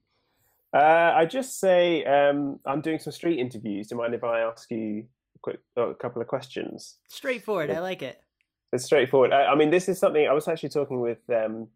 Uh, 0.74 1.14
I 1.16 1.26
just 1.26 1.60
say 1.60 2.04
um, 2.04 2.60
I'm 2.66 2.82
doing 2.82 3.00
some 3.00 3.14
street 3.14 3.40
interviews. 3.40 3.88
Do 3.88 3.96
you 3.96 4.02
mind 4.02 4.14
if 4.14 4.24
I 4.24 4.42
ask 4.42 4.70
you 4.70 5.06
a 5.36 5.40
quick 5.40 5.60
a 5.76 5.94
couple 5.94 6.22
of 6.22 6.28
questions? 6.28 6.98
Straightforward. 7.08 7.72
I 7.72 7.80
like 7.80 8.02
it. 8.02 8.20
It's 8.74 8.84
straightforward. 8.84 9.32
I, 9.32 9.46
I 9.46 9.56
mean, 9.56 9.70
this 9.70 9.88
is 9.88 9.98
something 9.98 10.28
I 10.28 10.34
was 10.34 10.48
actually 10.48 10.70
talking 10.70 11.00
with 11.00 11.20
um, 11.30 11.68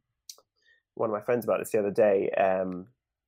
one 0.95 1.09
of 1.09 1.13
my 1.13 1.21
friends 1.21 1.45
about 1.45 1.59
this 1.59 1.71
the 1.71 1.79
other 1.79 1.91
day. 1.91 2.29
Um, 2.31 2.87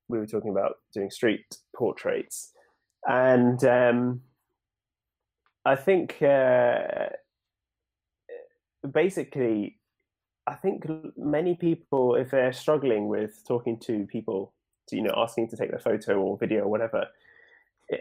we 0.10 0.20
were 0.20 0.28
talking 0.28 0.52
about 0.52 0.76
doing 0.94 1.10
street 1.10 1.46
portraits, 1.74 2.52
and 3.08 3.64
um, 3.64 4.22
I 5.66 5.78
think 5.78 6.22
uh, 6.22 7.08
basically, 8.92 9.80
I 10.46 10.56
think 10.56 10.86
many 11.18 11.56
people, 11.56 12.16
if 12.16 12.32
they're 12.32 12.52
struggling 12.52 13.08
with 13.08 13.42
talking 13.48 13.80
to 13.86 14.06
people, 14.08 14.54
you 14.92 15.02
know, 15.02 15.14
asking 15.18 15.50
to 15.50 15.58
take 15.58 15.72
their 15.72 15.80
photo 15.80 16.20
or 16.20 16.38
video 16.38 16.64
or 16.64 16.70
whatever, 16.70 17.08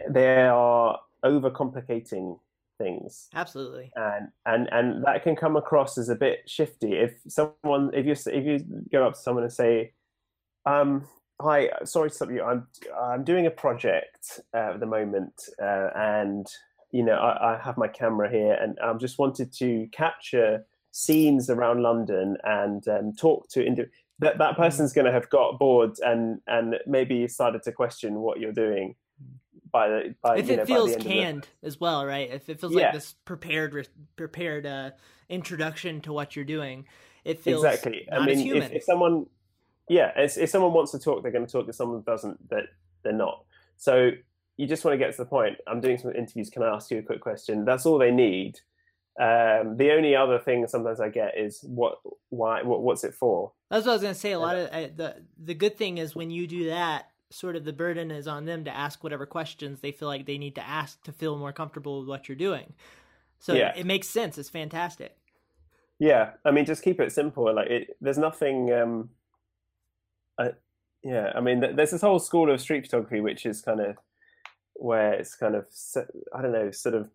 they 0.09 0.47
are 0.47 0.99
overcomplicating 1.23 2.39
things. 2.77 3.29
Absolutely. 3.33 3.91
and 3.95 4.29
and 4.45 4.67
and 4.71 5.05
that 5.05 5.23
can 5.23 5.35
come 5.35 5.55
across 5.55 5.97
as 5.97 6.09
a 6.09 6.15
bit 6.15 6.39
shifty. 6.47 6.93
If 6.93 7.13
someone 7.27 7.91
if 7.93 8.05
you 8.05 8.13
if 8.31 8.45
you 8.45 8.83
go 8.91 9.07
up 9.07 9.13
to 9.13 9.19
someone 9.19 9.43
and 9.43 9.53
say 9.53 9.93
um 10.65 11.05
hi 11.41 11.69
sorry 11.83 12.09
to 12.09 12.15
stop 12.15 12.31
you. 12.31 12.43
I'm 12.43 12.67
i'm 13.01 13.23
doing 13.23 13.45
a 13.45 13.51
project 13.51 14.39
uh, 14.53 14.71
at 14.73 14.79
the 14.79 14.85
moment 14.85 15.49
uh, 15.61 15.89
and 15.95 16.47
you 16.91 17.03
know 17.03 17.15
I, 17.15 17.55
I 17.55 17.61
have 17.61 17.77
my 17.77 17.87
camera 17.87 18.29
here 18.29 18.53
and 18.53 18.77
i 18.79 18.93
just 18.93 19.19
wanted 19.19 19.51
to 19.53 19.87
capture 19.91 20.65
scenes 20.91 21.49
around 21.49 21.81
london 21.81 22.37
and 22.43 22.87
um, 22.87 23.13
talk 23.13 23.49
to 23.49 23.65
indi- 23.65 23.89
that 24.23 24.37
that 24.39 24.55
person's 24.57 24.93
going 24.93 25.05
to 25.05 25.11
have 25.11 25.29
got 25.29 25.59
bored 25.59 25.97
and 25.99 26.41
and 26.47 26.75
maybe 26.87 27.27
started 27.27 27.63
to 27.63 27.71
question 27.71 28.15
what 28.15 28.39
you're 28.39 28.51
doing 28.53 28.95
by 29.71 29.89
the 29.89 30.15
by 30.21 30.37
if 30.37 30.49
it 30.49 30.57
know, 30.57 30.65
feels 30.65 30.91
end 30.91 31.01
the- 31.01 31.05
canned 31.05 31.47
as 31.63 31.79
well, 31.79 32.05
right? 32.05 32.29
If 32.31 32.49
it 32.49 32.59
feels 32.59 32.73
Yeah. 32.73 32.85
like 32.85 32.93
this 32.93 33.13
prepared, 33.25 33.87
prepared 34.15 34.65
uh, 34.65 34.91
introduction 35.29 36.01
to 36.01 36.13
what 36.13 36.35
you're 36.35 36.45
doing, 36.45 36.85
it 37.25 37.39
feels 37.39 37.63
exactly. 37.63 38.07
I 38.11 38.25
mean, 38.25 38.39
human. 38.39 38.63
if, 38.63 38.71
if 38.71 38.83
someone, 38.83 39.25
yeah, 39.89 40.11
if, 40.15 40.37
if 40.37 40.49
someone 40.49 40.73
wants 40.73 40.91
to 40.91 40.99
talk, 40.99 41.23
they're 41.23 41.31
going 41.31 41.45
to 41.45 41.51
talk. 41.51 41.67
If 41.67 41.75
someone 41.75 42.03
doesn't, 42.05 42.49
that 42.49 42.65
they're 43.03 43.13
not. 43.13 43.45
So 43.77 44.11
you 44.57 44.67
just 44.67 44.85
want 44.85 44.93
to 44.93 44.99
get 44.99 45.11
to 45.11 45.17
the 45.17 45.25
point. 45.25 45.57
I'm 45.67 45.81
doing 45.81 45.97
some 45.97 46.11
interviews. 46.15 46.49
Can 46.51 46.61
I 46.61 46.67
ask 46.67 46.91
you 46.91 46.99
a 46.99 47.01
quick 47.01 47.21
question? 47.21 47.65
That's 47.65 47.85
all 47.87 47.97
they 47.97 48.11
need. 48.11 48.59
Um, 49.19 49.77
the 49.77 49.91
only 49.91 50.15
other 50.15 50.39
thing 50.39 50.65
sometimes 50.67 50.99
I 50.99 51.09
get 51.09 51.37
is 51.37 51.63
what, 51.63 51.99
why, 52.29 52.63
what, 52.63 52.81
what's 52.81 53.03
it 53.03 53.13
for? 53.13 53.51
That's 53.69 53.85
what 53.85 53.91
I 53.91 53.95
was 53.95 54.01
gonna 54.01 54.15
say. 54.15 54.31
A 54.31 54.39
lot 54.39 54.55
of 54.55 54.69
uh, 54.69 54.87
the 54.95 55.15
the 55.37 55.53
good 55.53 55.77
thing 55.77 55.99
is 55.99 56.15
when 56.15 56.31
you 56.31 56.47
do 56.47 56.69
that, 56.69 57.09
sort 57.29 57.55
of 57.55 57.63
the 57.63 57.73
burden 57.73 58.11
is 58.11 58.27
on 58.27 58.45
them 58.45 58.63
to 58.65 58.75
ask 58.75 59.03
whatever 59.03 59.25
questions 59.25 59.79
they 59.81 59.91
feel 59.91 60.07
like 60.07 60.25
they 60.25 60.37
need 60.37 60.55
to 60.55 60.67
ask 60.67 61.01
to 61.03 61.11
feel 61.11 61.37
more 61.37 61.53
comfortable 61.53 61.99
with 61.99 62.09
what 62.09 62.27
you're 62.27 62.35
doing. 62.35 62.73
So 63.39 63.53
Yeah. 63.53 63.73
it 63.75 63.85
makes 63.85 64.07
sense. 64.07 64.37
It's 64.37 64.49
fantastic. 64.49 65.17
Yeah, 65.99 66.31
I 66.43 66.51
mean, 66.51 66.65
just 66.65 66.83
keep 66.83 66.99
it 66.99 67.11
simple. 67.11 67.53
Like, 67.53 67.69
it, 67.69 67.97
there's 68.01 68.17
nothing. 68.17 68.71
Um, 68.73 69.09
I, 70.39 70.51
yeah, 71.03 71.31
I 71.35 71.39
mean, 71.41 71.61
th- 71.61 71.75
there's 71.75 71.91
this 71.91 72.01
whole 72.01 72.19
school 72.19 72.51
of 72.51 72.59
street 72.61 72.85
photography, 72.85 73.19
which 73.21 73.45
is 73.45 73.61
kind 73.61 73.79
of 73.79 73.97
where 74.73 75.13
it's 75.13 75.35
kind 75.35 75.55
of, 75.55 75.65
I 76.35 76.41
don't 76.41 76.51
know, 76.51 76.71
sort 76.71 76.95
of. 76.95 77.09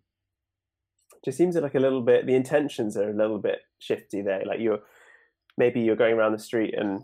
Just 1.25 1.37
seems 1.39 1.57
like 1.57 1.75
a 1.75 1.81
little 1.81 2.01
bit. 2.03 2.27
The 2.27 2.35
intentions 2.35 2.97
are 2.97 3.11
a 3.11 3.15
little 3.15 3.39
bit 3.39 3.61
shifty 3.79 4.23
there. 4.23 4.43
Like 4.47 4.61
you're, 4.61 4.81
maybe 5.57 5.81
you're 5.81 5.97
going 5.97 6.15
around 6.15 6.33
the 6.33 6.39
street 6.39 6.75
and 6.77 7.03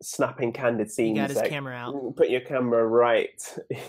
snapping 0.00 0.52
candid 0.52 0.86
He 0.88 0.92
scenes. 0.92 1.18
got 1.18 1.28
his 1.28 1.36
like, 1.38 1.48
camera 1.50 1.74
out. 1.76 2.16
Put 2.16 2.28
your 2.28 2.40
camera 2.40 2.84
right 2.86 3.40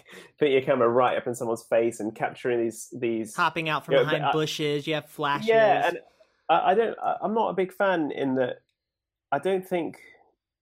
put 0.40 0.50
your 0.50 0.62
camera 0.62 0.88
right 0.88 1.18
up 1.18 1.26
in 1.26 1.34
someone's 1.34 1.64
face 1.64 2.00
and 2.00 2.14
capturing 2.14 2.60
these 2.62 2.94
these 2.96 3.36
Hopping 3.36 3.68
out 3.68 3.84
from 3.86 3.96
Yeah, 3.96 4.00
behind 4.04 4.24
but 4.26 4.34
bushes, 4.34 4.86
you 4.86 4.94
have 4.94 5.08
flashes. 5.10 5.48
yeah 5.48 5.88
and 5.88 6.00
I, 6.50 6.72
I 6.72 6.74
don't 6.76 6.96
I, 7.00 7.16
i'm 7.24 7.34
not 7.34 7.50
a 7.50 7.54
big 7.54 7.74
fan 7.74 8.12
in 8.12 8.36
that 8.36 8.62
i 9.32 9.40
don't 9.40 9.68
think 9.68 9.98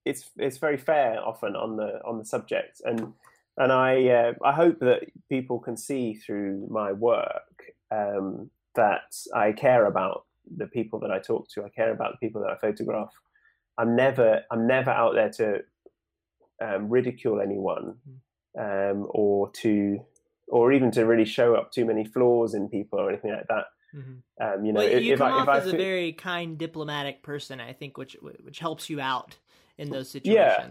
it's 0.06 0.30
it's 0.38 0.56
very 0.56 0.78
fair 0.78 1.20
often 1.22 1.54
on 1.54 1.76
the 1.76 2.00
on 2.04 2.16
the 2.18 2.24
subject 2.24 2.80
and 2.86 3.12
and 3.56 3.72
i 3.72 4.08
uh, 4.08 4.32
i 4.44 4.52
hope 4.52 4.78
that 4.80 5.02
people 5.28 5.58
can 5.58 5.76
see 5.76 6.14
through 6.14 6.66
my 6.70 6.92
work 6.92 7.64
um, 7.90 8.50
that 8.74 9.14
i 9.34 9.52
care 9.52 9.86
about 9.86 10.26
the 10.56 10.66
people 10.66 10.98
that 10.98 11.10
i 11.10 11.18
talk 11.18 11.48
to 11.48 11.64
i 11.64 11.68
care 11.68 11.92
about 11.92 12.12
the 12.12 12.26
people 12.26 12.40
that 12.40 12.50
i 12.50 12.56
photograph 12.56 13.12
i'm 13.78 13.94
never 13.94 14.42
i'm 14.50 14.66
never 14.66 14.90
out 14.90 15.14
there 15.14 15.30
to 15.30 15.60
um, 16.62 16.88
ridicule 16.88 17.40
anyone 17.40 17.96
um, 18.58 19.06
or 19.10 19.50
to 19.50 20.04
or 20.48 20.72
even 20.72 20.90
to 20.90 21.06
really 21.06 21.24
show 21.24 21.54
up 21.54 21.72
too 21.72 21.84
many 21.84 22.04
flaws 22.04 22.54
in 22.54 22.68
people 22.68 22.98
or 23.00 23.08
anything 23.08 23.32
like 23.32 23.46
that 23.48 23.66
Mhm. 23.94 24.22
um, 24.40 24.64
you 24.64 24.72
know, 24.72 24.80
well, 24.80 24.88
if, 24.88 25.02
you 25.02 25.12
if 25.12 25.18
come 25.18 25.32
I, 25.32 25.36
off 25.36 25.42
if 25.42 25.48
I 25.48 25.58
as 25.58 25.66
a 25.66 25.76
very 25.76 26.12
kind, 26.12 26.56
diplomatic 26.56 27.22
person, 27.22 27.60
I 27.60 27.72
think, 27.72 27.98
which 27.98 28.16
which 28.20 28.58
helps 28.58 28.88
you 28.88 29.00
out 29.00 29.36
in 29.76 29.90
those 29.90 30.14
Yeah. 30.14 30.66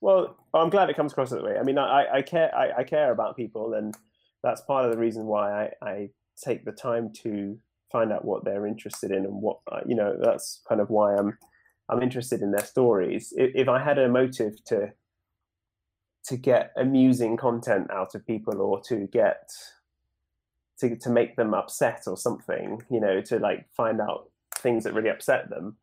Well, 0.00 0.36
I'm 0.52 0.70
glad 0.70 0.90
it 0.90 0.96
comes 0.96 1.12
across 1.12 1.30
that 1.30 1.42
way. 1.42 1.56
I 1.58 1.62
mean, 1.62 1.78
I, 1.78 2.06
I 2.14 2.22
care, 2.22 2.54
I, 2.54 2.80
I 2.80 2.84
care 2.84 3.12
about 3.12 3.36
people, 3.36 3.74
and 3.74 3.94
that's 4.42 4.60
part 4.62 4.84
of 4.84 4.90
the 4.92 4.98
reason 4.98 5.26
why 5.26 5.70
I, 5.82 5.86
I 5.86 6.08
take 6.42 6.64
the 6.64 6.72
time 6.72 7.12
to 7.22 7.58
find 7.90 8.12
out 8.12 8.24
what 8.24 8.44
they're 8.44 8.66
interested 8.66 9.10
in 9.10 9.24
and 9.24 9.40
what, 9.40 9.58
uh, 9.70 9.80
you 9.86 9.94
know, 9.94 10.16
that's 10.20 10.62
kind 10.68 10.80
of 10.80 10.90
why 10.90 11.14
I'm, 11.16 11.38
I'm 11.88 12.02
interested 12.02 12.42
in 12.42 12.50
their 12.50 12.64
stories. 12.64 13.32
If, 13.36 13.52
if 13.54 13.68
I 13.68 13.82
had 13.82 13.98
a 13.98 14.08
motive 14.08 14.62
to, 14.66 14.92
to 16.26 16.36
get 16.36 16.72
amusing 16.76 17.36
content 17.36 17.90
out 17.90 18.14
of 18.14 18.26
people 18.26 18.60
or 18.60 18.80
to 18.88 19.06
get, 19.06 19.48
to 20.80 20.96
to 20.96 21.10
make 21.10 21.36
them 21.36 21.54
upset 21.54 22.02
or 22.06 22.16
something, 22.16 22.82
you 22.90 23.00
know, 23.00 23.20
to 23.20 23.38
like 23.38 23.66
find 23.76 24.00
out 24.00 24.30
things 24.56 24.84
that 24.84 24.94
really 24.94 25.10
upset 25.10 25.48
them, 25.50 25.76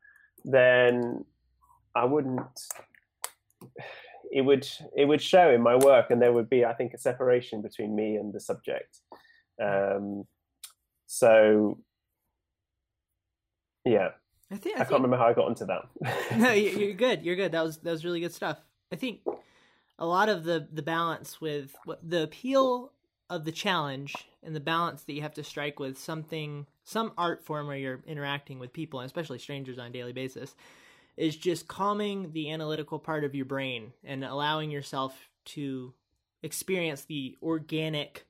then 0.43 1.25
I 1.95 2.05
wouldn't. 2.05 2.41
It 4.31 4.41
would 4.41 4.67
it 4.95 5.05
would 5.05 5.21
show 5.21 5.51
in 5.51 5.61
my 5.61 5.75
work, 5.75 6.09
and 6.09 6.21
there 6.21 6.31
would 6.33 6.49
be, 6.49 6.63
I 6.63 6.73
think, 6.73 6.93
a 6.93 6.97
separation 6.97 7.61
between 7.61 7.95
me 7.95 8.15
and 8.15 8.33
the 8.33 8.39
subject. 8.39 8.99
Um, 9.61 10.25
so, 11.07 11.79
yeah, 13.83 14.09
I 14.49 14.55
think. 14.55 14.77
I, 14.77 14.81
I, 14.81 14.83
can't 14.83 14.89
think 14.89 15.03
remember 15.03 15.17
how 15.17 15.27
I 15.27 15.33
got 15.33 15.49
into 15.49 15.65
that. 15.65 15.81
no, 16.37 16.51
you- 16.51 16.69
you're 16.79 16.93
good. 16.93 17.23
You're 17.23 17.35
good. 17.35 17.51
That 17.51 17.63
was 17.63 17.77
that 17.79 17.91
was 17.91 18.05
really 18.05 18.21
good 18.21 18.33
stuff. 18.33 18.57
I 18.91 18.95
think 18.95 19.21
a 19.99 20.05
lot 20.05 20.29
of 20.29 20.43
the 20.43 20.67
the 20.71 20.81
balance 20.81 21.41
with 21.41 21.75
what 21.85 21.99
the 22.07 22.23
appeal 22.23 22.91
of 23.29 23.45
the 23.45 23.51
challenge 23.51 24.13
and 24.43 24.55
the 24.55 24.59
balance 24.59 25.03
that 25.03 25.13
you 25.13 25.21
have 25.21 25.33
to 25.33 25.43
strike 25.43 25.79
with 25.79 25.97
something 25.97 26.65
some 26.83 27.13
art 27.17 27.43
form 27.45 27.67
where 27.67 27.77
you're 27.77 28.03
interacting 28.05 28.59
with 28.59 28.73
people 28.73 28.99
and 28.99 29.05
especially 29.05 29.39
strangers 29.39 29.79
on 29.79 29.87
a 29.87 29.89
daily 29.89 30.11
basis 30.11 30.55
is 31.17 31.35
just 31.35 31.67
calming 31.67 32.31
the 32.31 32.51
analytical 32.51 32.99
part 32.99 33.23
of 33.23 33.35
your 33.35 33.45
brain 33.45 33.91
and 34.03 34.23
allowing 34.23 34.71
yourself 34.71 35.29
to 35.43 35.93
experience 36.43 37.03
the 37.05 37.35
organic 37.41 38.25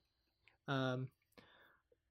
um, 0.68 1.08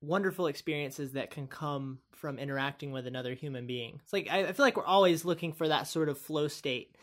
wonderful 0.01 0.47
experiences 0.47 1.13
that 1.13 1.31
can 1.31 1.47
come 1.47 1.99
from 2.13 2.39
interacting 2.39 2.93
with 2.93 3.07
another 3.07 3.35
human 3.35 3.67
being. 3.67 4.01
It's 4.03 4.13
like 4.13 4.29
I, 4.31 4.45
I 4.45 4.53
feel 4.53 4.65
like 4.65 4.77
we're 4.77 4.85
always 4.85 5.25
looking 5.25 5.53
for 5.53 5.69
that 5.69 5.87
sort 5.87 6.09
of 6.09 6.19
flow 6.19 6.49
state 6.49 6.97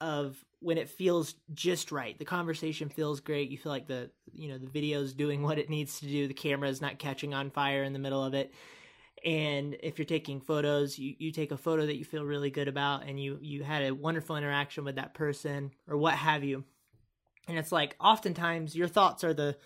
of 0.00 0.44
when 0.60 0.78
it 0.78 0.88
feels 0.88 1.34
just 1.54 1.92
right. 1.92 2.18
The 2.18 2.24
conversation 2.24 2.88
feels 2.88 3.20
great. 3.20 3.50
You 3.50 3.58
feel 3.58 3.72
like 3.72 3.86
the 3.86 4.10
you 4.32 4.48
know 4.48 4.58
the 4.58 4.66
video's 4.66 5.12
doing 5.12 5.42
what 5.42 5.58
it 5.58 5.70
needs 5.70 6.00
to 6.00 6.06
do. 6.06 6.26
The 6.26 6.34
camera's 6.34 6.80
not 6.80 6.98
catching 6.98 7.34
on 7.34 7.50
fire 7.50 7.84
in 7.84 7.92
the 7.92 7.98
middle 7.98 8.24
of 8.24 8.34
it. 8.34 8.52
And 9.24 9.76
if 9.82 9.98
you're 9.98 10.06
taking 10.06 10.40
photos, 10.40 10.98
you, 10.98 11.14
you 11.18 11.30
take 11.30 11.52
a 11.52 11.56
photo 11.56 11.86
that 11.86 11.96
you 11.96 12.04
feel 12.04 12.24
really 12.24 12.50
good 12.50 12.66
about 12.68 13.04
and 13.06 13.20
you 13.22 13.38
you 13.40 13.62
had 13.62 13.84
a 13.84 13.94
wonderful 13.94 14.36
interaction 14.36 14.84
with 14.84 14.96
that 14.96 15.14
person 15.14 15.70
or 15.86 15.96
what 15.96 16.14
have 16.14 16.42
you. 16.42 16.64
And 17.48 17.56
it's 17.58 17.70
like 17.72 17.96
oftentimes 18.00 18.74
your 18.74 18.88
thoughts 18.88 19.22
are 19.24 19.34
the 19.34 19.56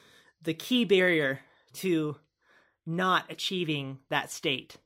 the 0.42 0.54
key 0.54 0.84
barrier 0.84 1.40
to 1.74 2.16
not 2.84 3.24
achieving 3.30 3.98
that 4.10 4.30
state. 4.30 4.76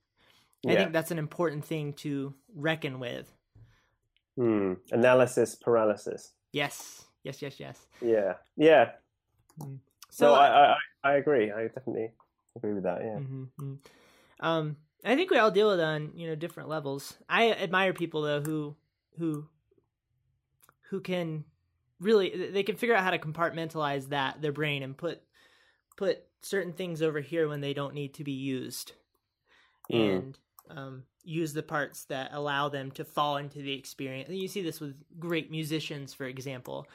I 0.66 0.74
think 0.74 0.92
that's 0.92 1.10
an 1.10 1.18
important 1.18 1.64
thing 1.64 1.94
to 1.94 2.34
reckon 2.54 3.00
with. 3.00 3.32
Hmm. 4.36 4.74
Analysis 4.92 5.54
paralysis. 5.54 6.32
Yes, 6.52 7.04
yes, 7.24 7.42
yes, 7.42 7.58
yes. 7.58 7.86
Yeah, 8.00 8.34
yeah. 8.56 8.90
So 10.10 10.26
no, 10.26 10.34
I, 10.34 10.72
I 10.72 10.76
I- 11.04 11.14
agree. 11.14 11.50
I 11.50 11.68
definitely 11.68 12.12
agree 12.56 12.74
with 12.74 12.84
that. 12.84 13.00
Yeah. 13.02 13.18
mhm, 13.18 13.48
mhm. 13.60 13.78
Um, 14.41 14.76
I 15.05 15.14
think 15.16 15.30
we 15.30 15.38
all 15.38 15.51
deal 15.51 15.70
with 15.70 15.80
it 15.80 15.84
on 15.84 16.12
you 16.14 16.26
know 16.28 16.34
different 16.34 16.68
levels. 16.68 17.14
I 17.28 17.53
admire 17.53 17.93
people 17.93 18.22
though 18.22 18.41
who 18.41 18.76
who 19.18 19.47
who 20.91 21.01
can 21.01 21.45
really 22.01 22.51
they 22.51 22.62
can 22.62 22.76
figure 22.76 22.95
out 22.95 23.05
how 23.05 23.11
to 23.11 23.18
compartmentalize 23.18 24.09
that 24.09 24.43
their 24.43 24.53
brain 24.53 24.82
and 24.82 24.97
put 24.97 25.22
put 25.97 26.24
certain 26.43 26.72
things 26.72 27.03
over 27.03 27.20
here 27.20 27.49
when 27.49 27.61
they 27.61 27.74
don't 27.74 27.95
need 27.95 28.14
to 28.14 28.24
be 28.24 28.32
used, 28.32 28.93
Mm. 29.93 30.18
and 30.18 30.38
um, 30.70 31.03
use 31.24 31.53
the 31.53 31.62
parts 31.62 32.05
that 32.05 32.30
allow 32.32 32.68
them 32.68 32.91
to 32.93 33.05
fall 33.05 33.36
into 33.36 33.61
the 33.61 33.72
experience. 33.72 34.28
And 34.28 34.38
you 34.38 34.49
see 34.49 34.62
this 34.62 34.80
with 34.80 34.95
great 35.18 35.51
musicians, 35.51 36.14
for 36.14 36.26
example 36.26 36.86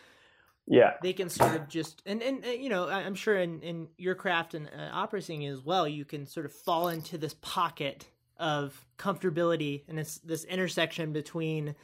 Yeah. 0.68 0.93
they 1.03 1.13
can 1.13 1.30
sort 1.30 1.55
of 1.55 1.68
just 1.68 2.01
and 2.07 2.24
and 2.24 2.43
you 2.45 2.70
know 2.70 2.88
i'm 2.89 3.13
sure 3.16 3.38
in 3.38 3.61
in 3.61 3.88
your 3.97 4.16
craft 4.16 4.55
and 4.55 4.68
uh, 4.68 4.89
opera 4.91 5.22
singing 5.22 5.47
as 5.49 5.61
well 5.61 5.88
you 5.88 6.05
can 6.05 6.26
sort 6.26 6.45
of 6.47 6.51
fall 6.53 6.88
into 6.88 7.18
this 7.20 7.36
pocket 7.41 8.07
of 8.38 8.86
comfortability 8.97 9.84
and 9.88 9.99
it's 9.99 10.18
this 10.20 10.43
intersection 10.45 11.13
between 11.13 11.76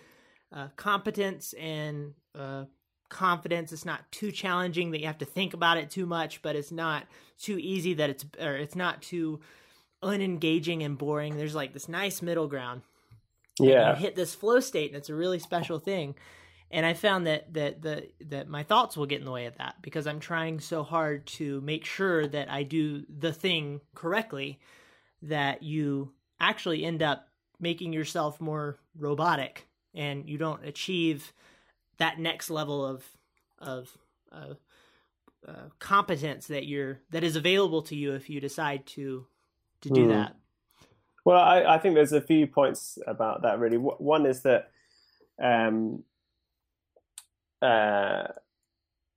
uh, 0.51 0.67
competence 0.77 1.53
and 1.59 2.13
uh, 2.37 2.65
confidence 3.09 3.71
it's 3.71 3.85
not 3.85 4.09
too 4.11 4.31
challenging 4.31 4.91
that 4.91 4.99
you 4.99 5.05
have 5.07 5.17
to 5.19 5.25
think 5.25 5.53
about 5.53 5.77
it 5.77 5.89
too 5.91 6.05
much 6.07 6.41
but 6.41 6.55
it's 6.55 6.71
not 6.71 7.05
too 7.39 7.57
easy 7.59 7.93
that 7.93 8.09
it's 8.09 8.25
or 8.41 8.55
it's 8.55 8.75
not 8.75 9.01
too 9.01 9.39
unengaging 10.03 10.83
and 10.83 10.97
boring 10.97 11.37
there's 11.37 11.53
like 11.55 11.73
this 11.73 11.87
nice 11.87 12.21
middle 12.21 12.47
ground 12.47 12.81
Yeah. 13.59 13.91
you 13.91 13.95
hit 13.97 14.15
this 14.15 14.33
flow 14.33 14.59
state 14.59 14.89
and 14.89 14.97
it's 14.97 15.09
a 15.09 15.15
really 15.15 15.39
special 15.39 15.77
thing 15.77 16.15
and 16.71 16.85
i 16.85 16.93
found 16.93 17.27
that 17.27 17.53
that 17.53 17.81
the 17.81 18.07
that 18.21 18.47
my 18.47 18.63
thoughts 18.63 18.97
will 18.97 19.05
get 19.05 19.19
in 19.19 19.25
the 19.25 19.31
way 19.31 19.45
of 19.45 19.57
that 19.57 19.75
because 19.81 20.07
i'm 20.07 20.19
trying 20.19 20.59
so 20.59 20.83
hard 20.83 21.25
to 21.27 21.61
make 21.61 21.85
sure 21.85 22.27
that 22.27 22.49
i 22.51 22.63
do 22.63 23.03
the 23.09 23.33
thing 23.33 23.81
correctly 23.95 24.59
that 25.21 25.63
you 25.63 26.11
actually 26.39 26.83
end 26.83 27.03
up 27.03 27.27
making 27.59 27.93
yourself 27.93 28.41
more 28.41 28.77
robotic 28.97 29.67
and 29.93 30.27
you 30.29 30.37
don't 30.37 30.65
achieve 30.65 31.33
that 31.97 32.19
next 32.19 32.49
level 32.49 32.85
of 32.85 33.05
of 33.59 33.97
uh, 34.31 34.53
uh, 35.47 35.69
competence 35.79 36.47
that 36.47 36.65
you're 36.65 36.99
that 37.11 37.23
is 37.23 37.35
available 37.35 37.81
to 37.81 37.95
you 37.95 38.13
if 38.13 38.29
you 38.29 38.39
decide 38.39 38.85
to 38.85 39.25
to 39.81 39.89
do 39.89 40.07
Hmm. 40.07 40.07
that 40.07 40.35
Well, 41.25 41.41
I, 41.41 41.75
I 41.75 41.77
think 41.77 41.95
there's 41.95 42.13
a 42.13 42.21
few 42.21 42.47
points 42.47 42.97
about 43.05 43.43
that 43.43 43.59
really. 43.59 43.77
One 43.77 44.25
is 44.25 44.41
that 44.41 44.71
um, 45.41 46.03
uh, 47.61 48.23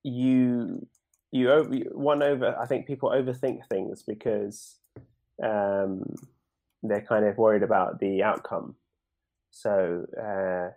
you 0.03 0.87
you 1.33 1.51
over 1.51 1.75
one 1.93 2.23
over. 2.23 2.57
I 2.59 2.67
think 2.67 2.87
people 2.87 3.11
overthink 3.11 3.67
things 3.69 4.03
because 4.03 4.77
um, 5.43 6.15
they're 6.83 7.01
kind 7.01 7.25
of 7.25 7.39
worried 7.39 7.63
about 7.63 7.99
the 8.01 8.23
outcome. 8.23 8.77
So 9.51 10.07
uh, 10.21 10.75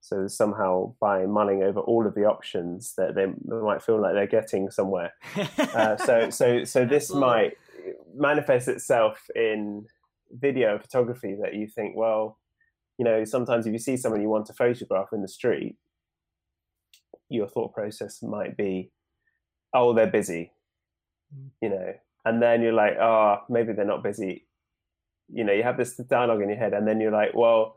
so 0.00 0.28
somehow 0.28 0.94
by 1.00 1.26
mulling 1.26 1.62
over 1.62 1.80
all 1.80 2.06
of 2.06 2.14
the 2.14 2.24
options, 2.24 2.94
that 2.96 3.14
they, 3.14 3.26
might 3.44 3.82
feel 3.82 4.00
like 4.00 4.14
they're 4.14 4.26
getting 4.26 4.70
somewhere. 4.70 5.12
Uh, 5.74 5.96
so 5.96 6.30
so 6.30 6.64
so 6.64 6.84
this 6.84 7.12
might 7.12 7.52
manifest 8.14 8.68
itself 8.68 9.20
in 9.36 9.86
video 10.32 10.78
photography 10.78 11.36
that 11.40 11.54
you 11.54 11.66
think 11.66 11.96
well 11.96 12.38
you 12.98 13.04
know 13.04 13.24
sometimes 13.24 13.66
if 13.66 13.72
you 13.72 13.78
see 13.78 13.96
someone 13.96 14.20
you 14.20 14.28
want 14.28 14.46
to 14.46 14.52
photograph 14.52 15.08
in 15.12 15.22
the 15.22 15.28
street 15.28 15.76
your 17.28 17.48
thought 17.48 17.72
process 17.74 18.22
might 18.22 18.56
be 18.56 18.90
oh 19.74 19.92
they're 19.94 20.06
busy 20.06 20.52
Mm. 21.36 21.50
you 21.60 21.68
know 21.68 21.92
and 22.24 22.42
then 22.42 22.62
you're 22.62 22.72
like 22.72 22.96
oh 22.98 23.42
maybe 23.50 23.74
they're 23.74 23.84
not 23.84 24.02
busy 24.02 24.46
you 25.30 25.44
know 25.44 25.52
you 25.52 25.62
have 25.62 25.76
this 25.76 25.94
dialogue 25.96 26.40
in 26.40 26.48
your 26.48 26.56
head 26.56 26.72
and 26.72 26.88
then 26.88 27.00
you're 27.02 27.12
like 27.12 27.34
well 27.34 27.76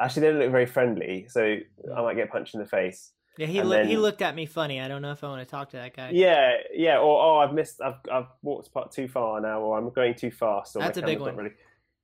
actually 0.00 0.22
they 0.22 0.30
don't 0.30 0.38
look 0.38 0.50
very 0.50 0.64
friendly 0.64 1.26
so 1.28 1.58
i 1.94 2.00
might 2.00 2.16
get 2.16 2.30
punched 2.30 2.54
in 2.54 2.60
the 2.60 2.66
face 2.66 3.12
Yeah, 3.36 3.46
he 3.48 3.58
And 3.58 3.68
look, 3.68 3.86
he 3.86 3.96
looked 3.98 4.22
at 4.22 4.34
me 4.34 4.46
funny. 4.46 4.80
I 4.80 4.88
don't 4.88 5.02
know 5.02 5.10
if 5.12 5.22
I 5.24 5.28
want 5.28 5.42
to 5.46 5.50
talk 5.50 5.70
to 5.70 5.76
that 5.76 5.94
guy. 5.96 6.10
Yeah, 6.14 6.52
yeah. 6.72 6.98
Or 6.98 7.20
oh, 7.20 7.38
I've 7.42 7.52
missed. 7.52 7.80
I've 7.82 7.98
I've 8.10 8.30
walked 8.42 8.72
part 8.72 8.92
too 8.92 9.08
far 9.08 9.40
now, 9.40 9.58
or 9.60 9.76
I'm 9.76 9.90
going 9.90 10.14
too 10.14 10.30
fast. 10.30 10.76
Or 10.76 10.78
That's 10.78 10.98
a 10.98 11.02
big 11.02 11.18
one. 11.18 11.34
Really, 11.36 11.54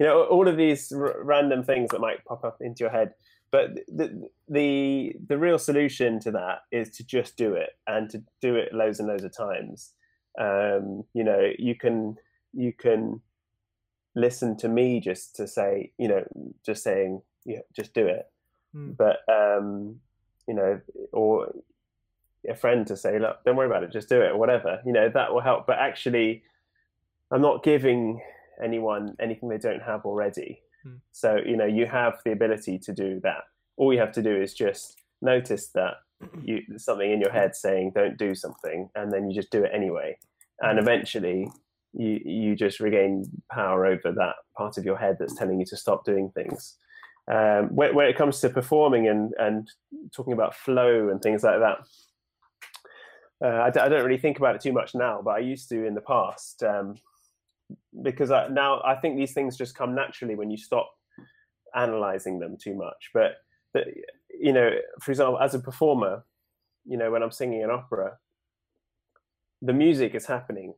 you 0.00 0.06
know, 0.06 0.24
all 0.24 0.48
of 0.48 0.56
these 0.56 0.90
r- 0.92 1.22
random 1.22 1.62
things 1.62 1.90
that 1.92 2.00
might 2.00 2.24
pop 2.24 2.42
up 2.44 2.56
into 2.60 2.80
your 2.82 2.90
head. 2.90 3.14
But 3.52 3.74
the 3.88 4.28
the 4.48 5.14
the 5.26 5.38
real 5.38 5.58
solution 5.58 6.20
to 6.20 6.30
that 6.32 6.60
is 6.70 6.90
to 6.90 7.04
just 7.04 7.36
do 7.36 7.54
it 7.54 7.70
and 7.86 8.08
to 8.10 8.22
do 8.40 8.54
it 8.54 8.72
loads 8.72 9.00
and 9.00 9.08
loads 9.08 9.24
of 9.24 9.36
times. 9.36 9.92
Um, 10.38 11.04
you 11.14 11.24
know, 11.24 11.50
you 11.58 11.74
can 11.74 12.16
you 12.52 12.72
can 12.72 13.20
listen 14.14 14.56
to 14.58 14.68
me 14.68 15.00
just 15.00 15.36
to 15.36 15.46
say, 15.46 15.92
you 15.98 16.08
know, 16.08 16.24
just 16.64 16.82
saying, 16.82 17.22
yeah, 17.44 17.60
just 17.74 17.92
do 17.94 18.06
it. 18.06 18.26
Hmm. 18.72 18.92
But 18.92 19.18
um, 19.28 20.00
you 20.46 20.54
know, 20.54 20.80
or 21.12 21.52
a 22.48 22.54
friend 22.54 22.86
to 22.86 22.96
say, 22.96 23.18
look, 23.18 23.44
don't 23.44 23.56
worry 23.56 23.66
about 23.66 23.82
it, 23.82 23.92
just 23.92 24.08
do 24.08 24.22
it, 24.22 24.30
or 24.30 24.38
whatever. 24.38 24.80
You 24.86 24.92
know, 24.92 25.08
that 25.08 25.32
will 25.32 25.40
help. 25.40 25.66
But 25.66 25.78
actually, 25.78 26.42
I'm 27.30 27.42
not 27.42 27.62
giving 27.62 28.22
anyone 28.62 29.16
anything 29.20 29.48
they 29.48 29.58
don't 29.58 29.82
have 29.82 30.04
already. 30.04 30.60
Hmm. 30.82 30.96
So, 31.12 31.38
you 31.44 31.56
know, 31.56 31.66
you 31.66 31.86
have 31.86 32.18
the 32.24 32.32
ability 32.32 32.78
to 32.80 32.92
do 32.92 33.20
that. 33.22 33.42
All 33.76 33.92
you 33.92 34.00
have 34.00 34.12
to 34.12 34.22
do 34.22 34.34
is 34.40 34.54
just 34.54 35.00
notice 35.22 35.68
that 35.68 35.94
you 36.42 36.62
something 36.76 37.10
in 37.10 37.20
your 37.20 37.32
head 37.32 37.54
saying 37.54 37.92
don't 37.94 38.16
do 38.16 38.34
something, 38.34 38.88
and 38.94 39.12
then 39.12 39.28
you 39.28 39.34
just 39.34 39.50
do 39.50 39.64
it 39.64 39.70
anyway. 39.74 40.18
And 40.60 40.78
eventually, 40.78 41.50
you 41.92 42.20
you 42.24 42.56
just 42.56 42.80
regain 42.80 43.24
power 43.50 43.86
over 43.86 44.12
that 44.12 44.36
part 44.56 44.78
of 44.78 44.84
your 44.84 44.96
head 44.96 45.16
that's 45.18 45.36
telling 45.36 45.58
you 45.58 45.66
to 45.66 45.76
stop 45.76 46.04
doing 46.04 46.30
things. 46.30 46.76
Um, 47.30 47.74
when, 47.74 47.94
when 47.94 48.06
it 48.08 48.16
comes 48.16 48.40
to 48.40 48.50
performing 48.50 49.08
and 49.08 49.32
and 49.38 49.70
talking 50.14 50.32
about 50.32 50.54
flow 50.54 51.08
and 51.08 51.22
things 51.22 51.42
like 51.42 51.60
that, 51.60 51.78
uh, 53.44 53.62
I, 53.62 53.70
d- 53.70 53.80
I 53.80 53.88
don't 53.88 54.04
really 54.04 54.18
think 54.18 54.38
about 54.38 54.54
it 54.54 54.60
too 54.60 54.72
much 54.72 54.94
now, 54.94 55.22
but 55.22 55.30
I 55.30 55.38
used 55.38 55.68
to 55.70 55.86
in 55.86 55.94
the 55.94 56.00
past 56.02 56.62
um, 56.62 56.96
because 58.02 58.30
I, 58.30 58.48
now 58.48 58.80
I 58.84 58.94
think 58.96 59.16
these 59.16 59.32
things 59.32 59.56
just 59.56 59.74
come 59.74 59.94
naturally 59.94 60.34
when 60.34 60.50
you 60.50 60.56
stop 60.56 60.90
analyzing 61.74 62.38
them 62.38 62.56
too 62.60 62.74
much. 62.74 63.10
But, 63.14 63.32
but 63.72 63.86
you 64.38 64.52
know, 64.52 64.70
for 65.00 65.10
example, 65.10 65.38
as 65.40 65.54
a 65.54 65.58
performer, 65.58 66.24
you 66.84 66.96
know, 66.96 67.10
when 67.10 67.22
I'm 67.22 67.30
singing 67.30 67.62
an 67.62 67.70
opera, 67.70 68.18
the 69.62 69.72
music 69.72 70.14
is 70.14 70.26
happening. 70.26 70.74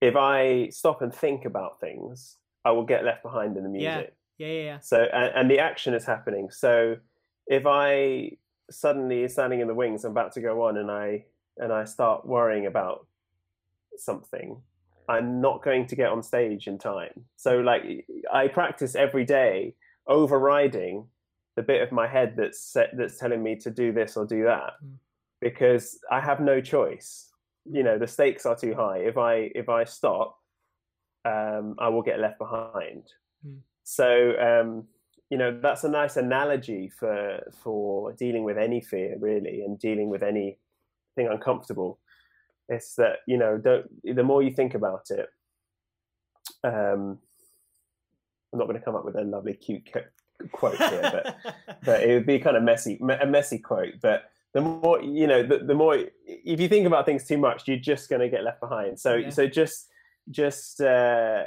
If 0.00 0.16
I 0.16 0.68
stop 0.70 1.00
and 1.02 1.14
think 1.14 1.44
about 1.44 1.80
things, 1.80 2.36
I 2.64 2.70
will 2.72 2.84
get 2.84 3.04
left 3.04 3.22
behind 3.22 3.56
in 3.56 3.64
the 3.64 3.78
Yeah. 3.78 3.96
music. 3.96 4.16
Yeah, 4.38 4.46
yeah, 4.48 4.62
yeah. 4.62 4.78
So 4.80 5.02
and, 5.02 5.32
and 5.34 5.50
the 5.50 5.58
action 5.60 5.94
is 5.94 6.04
happening. 6.04 6.50
So 6.50 6.96
if 7.46 7.64
I 7.66 8.32
suddenly 8.70 9.28
standing 9.28 9.60
in 9.60 9.68
the 9.68 9.74
wings, 9.74 10.04
I'm 10.04 10.12
about 10.12 10.32
to 10.32 10.40
go 10.40 10.62
on, 10.62 10.76
and 10.78 10.90
I 10.90 11.26
and 11.58 11.72
I 11.72 11.84
start 11.84 12.26
worrying 12.26 12.66
about 12.66 13.06
something, 13.96 14.60
I'm 15.08 15.40
not 15.40 15.62
going 15.62 15.86
to 15.86 15.96
get 15.96 16.10
on 16.10 16.22
stage 16.22 16.66
in 16.66 16.78
time. 16.78 17.24
So 17.36 17.58
like 17.60 18.06
I 18.32 18.48
practice 18.48 18.94
every 18.94 19.24
day, 19.24 19.74
overriding 20.06 21.06
the 21.56 21.62
bit 21.62 21.82
of 21.82 21.92
my 21.92 22.06
head 22.06 22.34
that's 22.36 22.60
set, 22.60 22.90
that's 22.96 23.18
telling 23.18 23.42
me 23.42 23.56
to 23.56 23.70
do 23.70 23.92
this 23.92 24.16
or 24.16 24.24
do 24.24 24.44
that, 24.44 24.74
Mm. 24.82 24.94
because 25.40 25.98
I 26.10 26.20
have 26.20 26.40
no 26.40 26.60
choice. 26.60 27.30
You 27.70 27.82
know 27.82 27.98
the 27.98 28.06
stakes 28.06 28.46
are 28.46 28.56
too 28.56 28.74
high. 28.74 28.98
If 28.98 29.16
I 29.18 29.50
if 29.54 29.68
I 29.68 29.84
stop, 29.84 30.38
um, 31.24 31.76
I 31.78 31.88
will 31.88 32.02
get 32.02 32.18
left 32.20 32.38
behind. 32.38 33.04
Mm. 33.46 33.58
So 33.84 34.34
um, 34.40 34.84
you 35.30 35.38
know 35.38 35.58
that's 35.60 35.84
a 35.84 35.88
nice 35.88 36.16
analogy 36.16 36.88
for 36.88 37.40
for 37.62 38.12
dealing 38.14 38.44
with 38.44 38.58
any 38.58 38.80
fear 38.80 39.16
really, 39.20 39.62
and 39.62 39.78
dealing 39.78 40.08
with 40.08 40.22
anything 40.22 40.58
uncomfortable. 41.18 41.98
It's 42.72 42.94
that 42.96 43.18
you 43.26 43.36
know 43.36 43.58
don't 43.58 43.86
the 44.04 44.22
more 44.22 44.42
you 44.42 44.50
think 44.52 44.74
about 44.74 45.10
it. 45.10 45.28
Um, 46.64 47.18
I'm 48.52 48.58
not 48.58 48.66
going 48.66 48.78
to 48.78 48.84
come 48.84 48.94
up 48.96 49.04
with 49.04 49.16
a 49.16 49.22
lovely 49.22 49.54
cute 49.54 49.88
quote 50.52 50.76
here, 50.76 51.08
but 51.12 51.36
but 51.84 52.02
it 52.02 52.12
would 52.14 52.26
be 52.26 52.38
kind 52.38 52.56
of 52.56 52.62
messy, 52.62 52.98
me- 53.00 53.14
a 53.20 53.26
messy 53.26 53.58
quote. 53.58 53.94
But 54.00 54.24
the 54.54 54.60
more 54.60 55.00
you 55.02 55.26
know, 55.26 55.42
the, 55.42 55.58
the 55.58 55.74
more 55.74 55.96
if 56.26 56.60
you 56.60 56.68
think 56.68 56.86
about 56.86 57.06
things 57.06 57.26
too 57.26 57.38
much, 57.38 57.66
you're 57.66 57.76
just 57.78 58.08
going 58.10 58.20
to 58.20 58.28
get 58.28 58.44
left 58.44 58.60
behind. 58.60 58.98
So 59.00 59.14
Yeah. 59.14 59.30
so 59.30 59.46
just 59.46 59.88
just 60.30 60.80
uh, 60.80 61.44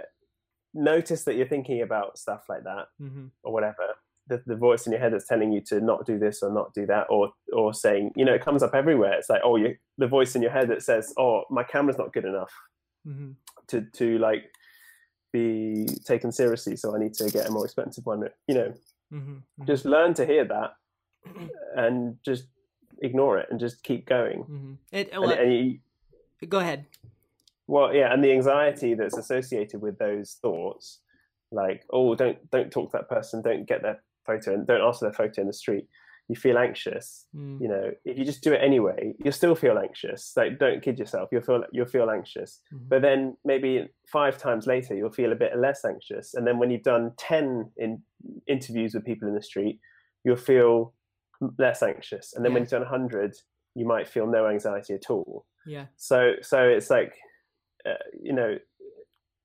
notice 0.73 1.23
that 1.23 1.35
you're 1.35 1.47
thinking 1.47 1.81
about 1.81 2.17
stuff 2.17 2.43
like 2.49 2.63
that 2.63 2.87
hmm 2.99 3.27
or 3.43 3.53
whatever. 3.53 3.95
The, 4.27 4.41
the 4.47 4.55
voice 4.55 4.87
in 4.87 4.91
your 4.91 4.99
head 5.01 5.13
that's 5.13 5.27
telling 5.27 5.51
you 5.51 5.61
to 5.67 5.79
not 5.79 6.05
do 6.05 6.17
this 6.17 6.41
or 6.41 6.51
not 6.51 6.73
do 6.73 6.85
that, 6.87 7.07
or 7.09 7.31
or 7.53 7.73
saying, 7.73 8.11
you 8.15 8.25
know, 8.25 8.33
it 8.33 8.43
comes 8.43 8.63
up 8.63 8.73
everywhere. 8.73 9.13
It's 9.13 9.29
like, 9.29 9.41
oh, 9.43 9.55
you, 9.55 9.75
the 9.99 10.07
voice 10.07 10.35
in 10.35 10.41
your 10.41 10.51
head 10.51 10.67
that 10.69 10.81
says, 10.81 11.13
oh, 11.17 11.43
my 11.51 11.63
camera's 11.63 11.97
not 11.97 12.11
good 12.13 12.25
enough 12.25 12.51
hmm 13.05 13.31
to 13.67 13.81
to 13.81 14.17
like 14.17 14.43
be 15.31 15.87
taken 16.05 16.31
seriously, 16.31 16.75
so 16.75 16.95
I 16.95 16.99
need 16.99 17.13
to 17.15 17.29
get 17.29 17.47
a 17.47 17.51
more 17.51 17.65
expensive 17.65 18.05
one. 18.05 18.27
You 18.47 18.55
know, 18.55 18.73
hmm 19.11 19.37
just 19.65 19.85
learn 19.85 20.13
to 20.15 20.25
hear 20.25 20.45
that 20.45 20.73
and 21.75 22.17
just 22.25 22.45
ignore 23.01 23.37
it 23.37 23.47
and 23.51 23.59
just 23.59 23.83
keep 23.83 24.07
going. 24.07 24.43
hmm 24.43 24.73
It, 24.91 25.09
And, 25.13 25.31
and 25.31 25.53
you, 25.53 25.79
go 26.49 26.59
ahead. 26.59 26.85
well, 27.67 27.93
yeah, 27.93 28.11
and 28.13 28.23
the 28.23 28.31
anxiety 28.31 28.95
that's 28.95 29.17
associated 29.17 29.81
with 29.81 29.97
those 29.99 30.37
thoughts 30.41 30.99
like 31.51 31.83
oh 31.91 32.15
don't 32.15 32.49
don't 32.49 32.71
talk 32.71 32.91
to 32.91 32.97
that 32.97 33.07
person 33.07 33.41
don't 33.41 33.67
get 33.67 33.81
their 33.83 34.01
photo 34.25 34.53
and 34.53 34.67
don't 34.67 34.81
ask 34.81 34.99
for 34.99 35.05
their 35.05 35.13
photo 35.13 35.41
in 35.41 35.47
the 35.47 35.53
street 35.53 35.85
you 36.27 36.35
feel 36.35 36.57
anxious 36.57 37.27
Mm. 37.35 37.61
you 37.61 37.67
know 37.67 37.91
if 38.03 38.17
you 38.17 38.25
just 38.25 38.43
do 38.43 38.51
it 38.53 38.61
anyway 38.63 39.13
you'll 39.23 39.31
still 39.31 39.53
feel 39.55 39.77
anxious 39.77 40.33
like 40.35 40.57
don't 40.57 40.81
kid 40.81 40.97
yourself 40.97 41.29
you'll 41.31 41.43
feel 41.43 41.63
you'll 41.71 41.85
feel 41.85 42.09
anxious 42.09 42.61
Mhm. 42.73 42.89
but 42.89 43.01
then 43.03 43.37
maybe 43.45 43.87
five 44.11 44.37
times 44.37 44.65
later 44.65 44.95
you'll 44.95 45.11
feel 45.11 45.31
a 45.31 45.35
bit 45.35 45.55
less 45.57 45.85
anxious 45.85 46.33
and 46.33 46.47
then 46.47 46.57
when 46.57 46.71
you've 46.71 46.81
done 46.83 47.11
10 47.17 47.71
in 47.77 48.01
interviews 48.47 48.93
with 48.95 49.05
people 49.05 49.27
in 49.27 49.35
the 49.35 49.41
street 49.41 49.79
you'll 50.23 50.35
feel 50.35 50.95
less 51.59 51.83
anxious 51.83 52.33
and 52.33 52.43
then 52.43 52.53
when 52.53 52.63
you've 52.63 52.71
done 52.71 52.81
100 52.81 53.35
you 53.75 53.85
might 53.85 54.07
feel 54.07 54.25
no 54.25 54.47
anxiety 54.47 54.93
at 54.95 55.09
all 55.11 55.45
yeah. 55.67 55.85
so 55.95 56.33
so 56.41 56.59
it's 56.63 56.89
like 56.89 57.13
uh, 57.87 57.93
you 58.19 58.33
know 58.33 58.57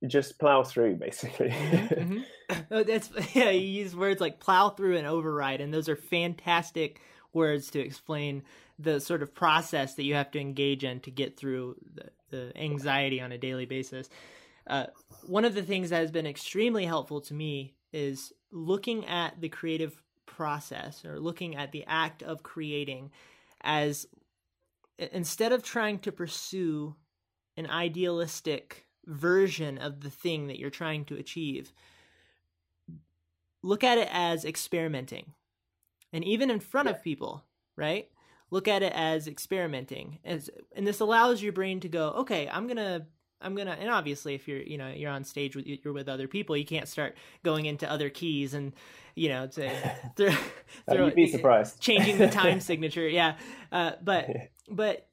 just 0.07 0.39
plow 0.39 0.63
through 0.63 0.97
basically 0.97 1.51
Mhm. 1.51 2.25
Oh, 2.71 2.83
that's 2.83 3.11
yeah. 3.35 3.51
You 3.51 3.61
use 3.61 3.95
words 3.95 4.21
like 4.21 4.41
plow 4.41 4.71
through 4.71 4.97
and 4.97 5.07
override, 5.07 5.61
and 5.61 5.73
those 5.73 5.89
are 5.89 5.97
fantastic 5.97 7.01
words 7.33 7.71
to 7.71 7.81
explain 7.81 8.43
the 8.79 8.99
sort 8.99 9.23
of 9.23 9.35
process 9.35 9.95
that 9.95 10.05
you 10.05 10.15
have 10.15 10.31
to 10.33 10.41
engage 10.41 10.83
in 10.83 11.01
to 11.01 11.11
get 11.11 11.37
through 11.37 11.77
the, 11.95 12.11
the 12.31 12.53
anxiety 12.57 13.21
on 13.21 13.31
a 13.31 13.39
daily 13.39 13.67
basis. 13.67 14.09
Uh, 14.67 14.87
one 15.27 15.45
of 15.45 15.55
the 15.55 15.63
things 15.63 15.91
that 15.91 16.01
has 16.01 16.11
been 16.11 16.27
extremely 16.27 16.85
helpful 16.85 17.21
to 17.21 17.35
me 17.35 17.75
is 17.93 18.33
looking 18.51 19.07
at 19.07 19.41
the 19.41 19.49
creative 19.49 20.03
process 20.27 21.05
or 21.05 21.21
looking 21.21 21.57
at 21.57 21.73
the 21.73 21.85
act 21.87 22.23
of 22.23 22.43
creating 22.43 23.11
as 23.63 24.07
instead 24.99 25.53
of 25.53 25.63
trying 25.63 25.99
to 25.99 26.13
pursue 26.13 26.95
an 27.57 27.67
idealistic 27.67 28.87
version 29.11 29.77
of 29.79 30.01
the 30.01 30.11
thing 30.11 30.47
that 30.47 30.59
you're 30.59 30.71
trying 30.71 31.05
to 31.05 31.17
achieve 31.17 31.73
look 33.63 33.85
at 33.85 33.99
it 33.99 34.09
as 34.11 34.45
experimenting. 34.45 35.35
And 36.13 36.25
even 36.25 36.51
in 36.51 36.61
front 36.61 36.89
of 36.89 37.03
people 37.03 37.45
right? 37.77 38.09
Look 38.51 38.69
at 38.69 38.83
it 38.83 38.93
as 38.95 39.27
experimenting. 39.27 40.19
As 40.25 40.51
and 40.77 40.87
this 40.87 41.01
allows 41.01 41.43
your 41.43 41.53
brain 41.53 41.81
to 41.81 41.89
go 41.89 42.09
okay 42.11 42.49
i'm 42.53 42.67
gonna 42.67 43.07
i'm 43.41 43.55
gonna 43.55 43.77
and 43.81 43.89
obviously 43.89 44.35
if 44.35 44.47
you're 44.47 44.61
you 44.61 44.77
know 44.77 44.89
you're 44.91 45.11
on 45.11 45.25
stage 45.25 45.57
with 45.57 45.67
you're 45.67 45.93
with 45.93 46.09
other 46.09 46.29
people 46.29 46.57
you 46.57 46.65
can't 46.65 46.89
start 46.89 47.17
going 47.43 47.67
into 47.67 47.91
other 47.91 48.11
keys 48.11 48.55
and 48.55 48.73
you 49.15 49.29
know 49.29 49.47
to 49.47 49.71
throw, 50.17 50.31
throw- 50.91 51.07
you'd 51.07 51.15
be 51.15 51.27
surprised. 51.27 51.81
changing 51.89 52.19
the 52.19 52.29
time 52.29 52.61
signature 52.71 53.09
yeah. 53.09 53.37
Uh, 53.73 53.93
but 54.03 54.29
but 54.69 55.07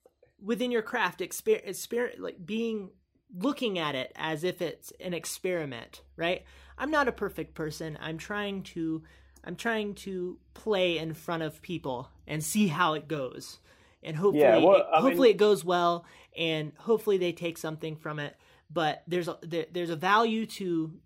within 0.44 0.72
your 0.72 0.82
craft 0.82 1.20
exper- 1.22 1.68
exper- 1.68 2.20
like 2.20 2.44
being 2.46 2.90
looking 3.36 3.78
at 3.80 3.96
it 3.96 4.12
as 4.16 4.44
if 4.44 4.62
it's 4.62 4.92
an 5.00 5.14
experiment 5.14 6.02
right? 6.16 6.44
I'm 6.78 6.92
not 6.92 7.08
a 7.08 7.12
perfect 7.12 7.56
person. 7.56 7.98
I'm 8.02 8.18
trying 8.18 8.64
to 8.64 9.04
i'm 9.44 9.56
trying 9.56 9.94
to 9.96 10.38
play 10.54 10.98
in 10.98 11.14
front 11.14 11.44
of 11.44 11.62
people 11.62 12.10
and 12.28 12.44
see 12.44 12.68
how 12.68 12.94
it 12.94 13.08
goes. 13.08 13.60
And 14.04 14.16
hopefully 14.16 14.42
Yeah, 14.44 14.58
well, 14.58 14.76
it, 14.78 14.86
I 14.92 14.96
mean- 14.98 15.02
hopefully 15.04 15.30
it 15.30 15.38
goes 15.38 15.64
well 15.66 16.06
and 16.38 16.72
hopefully 16.78 17.18
they 17.18 17.32
take 17.32 17.58
something 17.58 17.96
from 17.96 18.20
it. 18.20 18.36
But 18.70 19.04
there's 19.08 19.28
a 19.28 19.38
there, 19.42 19.66
there's 19.72 19.90
a 19.90 19.96
value 19.96 20.46
to 20.46 21.00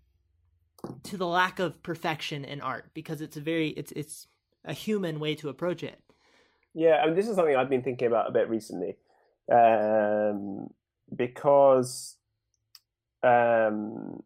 to 1.04 1.16
the 1.16 1.26
lack 1.26 1.58
of 1.60 1.80
perfection 1.82 2.44
in 2.44 2.60
art 2.60 2.90
because 2.92 3.20
it's 3.20 3.36
a 3.36 3.40
very 3.40 3.68
it's 3.68 3.92
it's 3.92 4.26
a 4.64 4.72
human 4.72 5.20
way 5.20 5.34
to 5.36 5.48
approach 5.48 5.82
it. 5.82 6.00
Yeah, 6.74 6.96
I 7.02 7.06
mean, 7.06 7.14
this 7.14 7.28
is 7.28 7.36
something 7.36 7.54
I've 7.54 7.68
been 7.70 7.82
thinking 7.82 8.08
about 8.08 8.28
a 8.28 8.32
bit 8.32 8.48
recently, 8.48 8.96
um, 9.50 10.70
because 11.14 12.16
um, 13.22 14.22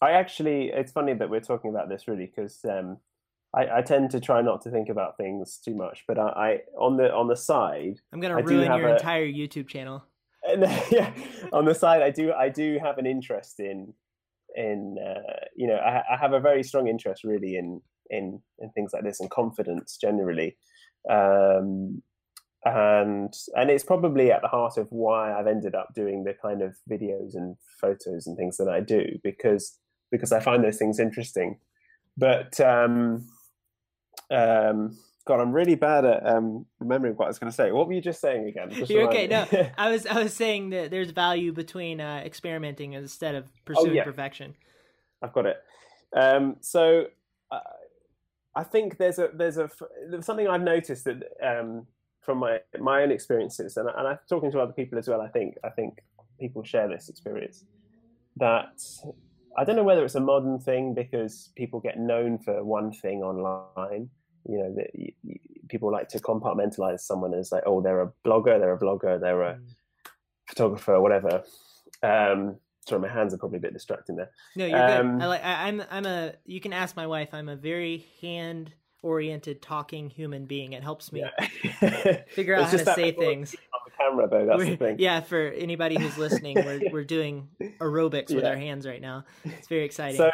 I 0.00 0.12
actually, 0.12 0.70
it's 0.72 0.92
funny 0.92 1.14
that 1.14 1.30
we're 1.30 1.40
talking 1.40 1.70
about 1.70 1.88
this 1.88 2.06
really, 2.06 2.26
because 2.26 2.64
um, 2.64 2.98
I, 3.54 3.78
I 3.78 3.82
tend 3.82 4.10
to 4.10 4.20
try 4.20 4.42
not 4.42 4.62
to 4.62 4.70
think 4.70 4.88
about 4.88 5.16
things 5.16 5.58
too 5.64 5.74
much, 5.74 6.04
but 6.06 6.18
I, 6.18 6.22
I 6.28 6.58
on 6.78 6.96
the 6.96 7.12
on 7.12 7.28
the 7.28 7.36
side, 7.36 8.00
i'm 8.12 8.20
gonna 8.20 8.36
I 8.36 8.40
ruin 8.40 8.66
have 8.66 8.80
your 8.80 8.88
a- 8.90 8.92
entire 8.92 9.26
youtube 9.26 9.68
channel. 9.68 10.04
And, 10.44 10.62
yeah, 10.90 11.12
on 11.52 11.64
the 11.64 11.74
side, 11.74 12.02
I 12.02 12.10
do 12.10 12.32
I 12.32 12.48
do 12.48 12.78
have 12.82 12.98
an 12.98 13.06
interest 13.06 13.60
in 13.60 13.92
in 14.54 14.96
uh, 15.04 15.32
you 15.56 15.66
know 15.66 15.76
I, 15.76 16.02
I 16.12 16.16
have 16.16 16.32
a 16.32 16.40
very 16.40 16.62
strong 16.62 16.88
interest 16.88 17.24
really 17.24 17.56
in 17.56 17.80
in 18.10 18.40
in 18.58 18.70
things 18.70 18.92
like 18.92 19.04
this 19.04 19.20
and 19.20 19.30
confidence 19.30 19.96
generally, 20.00 20.56
um, 21.10 22.02
and 22.64 23.32
and 23.54 23.70
it's 23.70 23.84
probably 23.84 24.32
at 24.32 24.42
the 24.42 24.48
heart 24.48 24.76
of 24.76 24.88
why 24.90 25.32
I've 25.32 25.46
ended 25.46 25.74
up 25.74 25.94
doing 25.94 26.24
the 26.24 26.34
kind 26.34 26.62
of 26.62 26.76
videos 26.90 27.34
and 27.34 27.56
photos 27.80 28.26
and 28.26 28.36
things 28.36 28.56
that 28.56 28.68
I 28.68 28.80
do 28.80 29.04
because 29.22 29.78
because 30.10 30.32
I 30.32 30.40
find 30.40 30.64
those 30.64 30.78
things 30.78 30.98
interesting, 30.98 31.58
but 32.16 32.58
um, 32.60 33.28
um, 34.30 34.96
God, 35.26 35.40
I'm 35.40 35.52
really 35.52 35.74
bad 35.74 36.06
at 36.06 36.26
um, 36.26 36.64
remembering 36.80 37.14
what 37.14 37.26
I 37.26 37.28
was 37.28 37.38
going 37.38 37.50
to 37.50 37.54
say. 37.54 37.70
What 37.70 37.86
were 37.86 37.92
you 37.92 38.00
just 38.00 38.20
saying 38.20 38.48
again? 38.48 38.70
Just 38.70 38.90
You're 38.90 39.08
okay. 39.08 39.26
No, 39.26 39.46
I 39.78 39.90
was 39.90 40.06
I 40.06 40.22
was 40.22 40.32
saying 40.32 40.70
that 40.70 40.90
there's 40.90 41.10
value 41.10 41.52
between 41.52 42.00
uh, 42.00 42.22
experimenting 42.24 42.94
instead 42.94 43.34
of 43.34 43.44
pursuing 43.64 43.90
Oh, 43.90 43.92
yeah. 43.92 44.04
perfection. 44.04 44.54
I've 45.22 45.32
got 45.32 45.46
it. 45.46 45.58
Um, 46.16 46.56
so 46.60 47.04
uh, 47.50 47.60
I 48.54 48.64
think 48.64 48.96
there's 48.96 49.18
a 49.18 49.28
there's 49.34 49.58
a 49.58 49.70
there's 50.10 50.24
something 50.24 50.48
I've 50.48 50.62
noticed 50.62 51.04
that 51.04 51.22
um, 51.42 51.86
from 52.28 52.38
my 52.46 52.58
my 52.78 53.02
own 53.02 53.10
experiences, 53.10 53.78
and, 53.78 53.88
and 53.88 54.06
I'm 54.06 54.18
talking 54.28 54.50
to 54.52 54.60
other 54.60 54.74
people 54.74 54.98
as 54.98 55.08
well. 55.08 55.22
I 55.22 55.28
think 55.28 55.54
I 55.64 55.70
think 55.70 56.00
people 56.38 56.62
share 56.62 56.86
this 56.86 57.08
experience 57.08 57.64
that 58.36 58.74
I 59.56 59.64
don't 59.64 59.76
know 59.76 59.82
whether 59.90 60.04
it's 60.04 60.14
a 60.14 60.20
modern 60.20 60.58
thing 60.58 60.92
because 60.92 61.50
people 61.56 61.80
get 61.80 61.98
known 61.98 62.38
for 62.38 62.62
one 62.62 62.92
thing 62.92 63.22
online. 63.22 64.10
You 64.46 64.58
know, 64.58 64.74
that 64.76 64.90
people 65.70 65.90
like 65.90 66.08
to 66.10 66.18
compartmentalize 66.18 67.00
someone 67.00 67.32
as 67.32 67.50
like, 67.50 67.62
oh, 67.64 67.80
they're 67.80 68.02
a 68.02 68.12
blogger, 68.26 68.58
they're 68.60 68.74
a 68.74 68.78
blogger, 68.78 69.18
they're 69.18 69.42
a 69.42 69.54
Mm. 69.54 69.74
photographer, 70.50 71.00
whatever. 71.00 71.42
Um, 72.02 72.56
sorry, 72.86 73.00
my 73.02 73.08
hands 73.08 73.32
are 73.34 73.38
probably 73.38 73.58
a 73.58 73.60
bit 73.66 73.72
distracting 73.72 74.16
there. 74.16 74.30
No, 74.54 74.66
you're 74.66 74.78
Um, 74.78 75.18
good. 75.18 75.24
I 75.24 75.26
like. 75.28 75.44
I, 75.44 75.68
I'm. 75.68 75.82
I'm 75.90 76.06
a. 76.06 76.32
You 76.44 76.60
can 76.60 76.72
ask 76.74 76.94
my 76.94 77.06
wife. 77.06 77.30
I'm 77.32 77.48
a 77.48 77.56
very 77.56 78.06
hand 78.20 78.72
oriented 79.02 79.62
talking 79.62 80.10
human 80.10 80.44
being. 80.46 80.72
It 80.72 80.82
helps 80.82 81.12
me 81.12 81.22
Yeah. 81.22 82.22
figure 82.34 82.54
out 82.56 82.64
how 82.64 82.76
to 82.76 82.84
say 82.94 83.12
things. 83.12 83.54
on 83.54 83.80
the 83.86 83.90
camera 83.96 84.28
though. 84.28 84.46
That's 84.46 84.58
We're- 84.58 84.70
the 84.70 84.76
thing. 84.76 84.96
Yeah, 84.98 85.20
for 85.20 85.48
anybody 85.48 85.98
who's 85.98 86.18
listening, 86.18 86.56
we're 86.56 86.80
we're 86.92 87.04
doing 87.18 87.48
aerobics 87.80 88.34
with 88.34 88.44
our 88.44 88.56
hands 88.56 88.86
right 88.86 89.00
now. 89.00 89.24
It's 89.44 89.68
very 89.68 89.84
exciting. 89.84 90.16
So, 90.16 90.30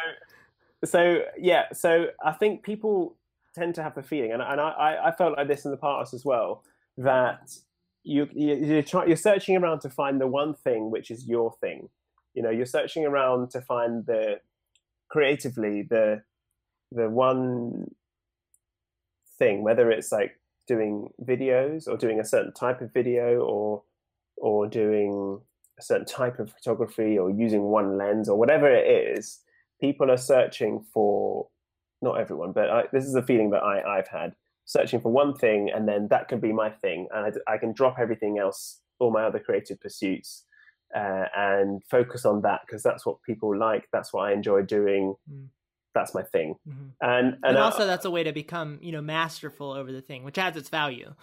so 0.83 1.23
yeah. 1.37 1.65
So 1.73 2.07
I 2.23 2.31
think 2.33 2.63
people 2.63 3.15
tend 3.53 3.75
to 3.75 3.83
have 3.83 3.95
the 3.95 4.03
feeling, 4.03 4.31
and 4.33 4.41
and 4.41 4.59
I 4.59 4.97
I 5.05 5.11
felt 5.11 5.37
like 5.37 5.47
this 5.47 5.65
in 5.65 5.71
the 5.71 5.77
past 5.77 6.13
as 6.13 6.25
well 6.25 6.63
that 6.97 7.51
you, 8.03 8.27
you 8.33 8.55
you're 8.55 8.81
trying 8.83 9.07
you're 9.07 9.17
searching 9.17 9.57
around 9.57 9.81
to 9.81 9.89
find 9.89 10.19
the 10.21 10.27
one 10.27 10.53
thing 10.53 10.89
which 10.91 11.11
is 11.11 11.27
your 11.27 11.53
thing. 11.61 11.89
You 12.33 12.41
know, 12.43 12.49
you're 12.49 12.65
searching 12.65 13.05
around 13.05 13.51
to 13.51 13.61
find 13.61 14.05
the 14.05 14.39
creatively 15.09 15.83
the 15.83 16.21
the 16.91 17.09
one 17.09 17.91
thing, 19.37 19.63
whether 19.63 19.91
it's 19.91 20.11
like 20.11 20.39
doing 20.67 21.09
videos 21.23 21.87
or 21.87 21.97
doing 21.97 22.19
a 22.19 22.25
certain 22.25 22.53
type 22.53 22.81
of 22.81 22.93
video 22.93 23.39
or 23.39 23.83
or 24.37 24.67
doing 24.67 25.39
a 25.79 25.81
certain 25.81 26.05
type 26.05 26.39
of 26.39 26.51
photography 26.51 27.17
or 27.17 27.29
using 27.29 27.63
one 27.63 27.97
lens 27.97 28.27
or 28.27 28.37
whatever 28.37 28.69
it 28.69 28.85
is, 29.17 29.39
people 29.79 30.11
are 30.11 30.17
searching 30.17 30.83
for 30.93 31.47
not 32.01 32.19
everyone, 32.19 32.51
but 32.51 32.69
I, 32.69 32.83
this 32.91 33.05
is 33.05 33.15
a 33.15 33.23
feeling 33.23 33.49
that 33.51 33.63
I, 33.63 33.97
I've 33.97 34.07
had 34.07 34.35
searching 34.65 34.99
for 34.99 35.11
one 35.11 35.33
thing, 35.35 35.69
and 35.73 35.87
then 35.87 36.07
that 36.09 36.27
can 36.27 36.39
be 36.39 36.51
my 36.51 36.69
thing, 36.69 37.07
and 37.13 37.33
I, 37.47 37.53
I 37.53 37.57
can 37.57 37.73
drop 37.73 37.97
everything 37.99 38.39
else, 38.39 38.81
all 38.99 39.11
my 39.11 39.23
other 39.23 39.39
creative 39.39 39.79
pursuits, 39.79 40.43
uh, 40.95 41.25
and 41.35 41.81
focus 41.89 42.25
on 42.25 42.41
that 42.41 42.61
because 42.65 42.83
that's 42.83 43.05
what 43.05 43.21
people 43.23 43.55
like. 43.57 43.87
That's 43.91 44.13
what 44.13 44.29
I 44.29 44.33
enjoy 44.33 44.63
doing. 44.63 45.15
Mm. 45.31 45.47
That's 45.95 46.13
my 46.13 46.21
thing, 46.23 46.57
Mhm. 46.67 46.91
and 47.01 47.27
and, 47.27 47.45
and 47.45 47.57
also, 47.57 47.87
that's 47.87 48.05
a 48.05 48.11
way 48.11 48.23
to 48.23 48.33
become 48.33 48.77
you 48.81 48.91
know 48.91 49.01
masterful 49.01 49.71
over 49.71 49.91
the 49.91 50.01
thing, 50.01 50.23
which 50.25 50.35
has 50.35 50.55
its 50.55 50.69
value. 50.69 51.13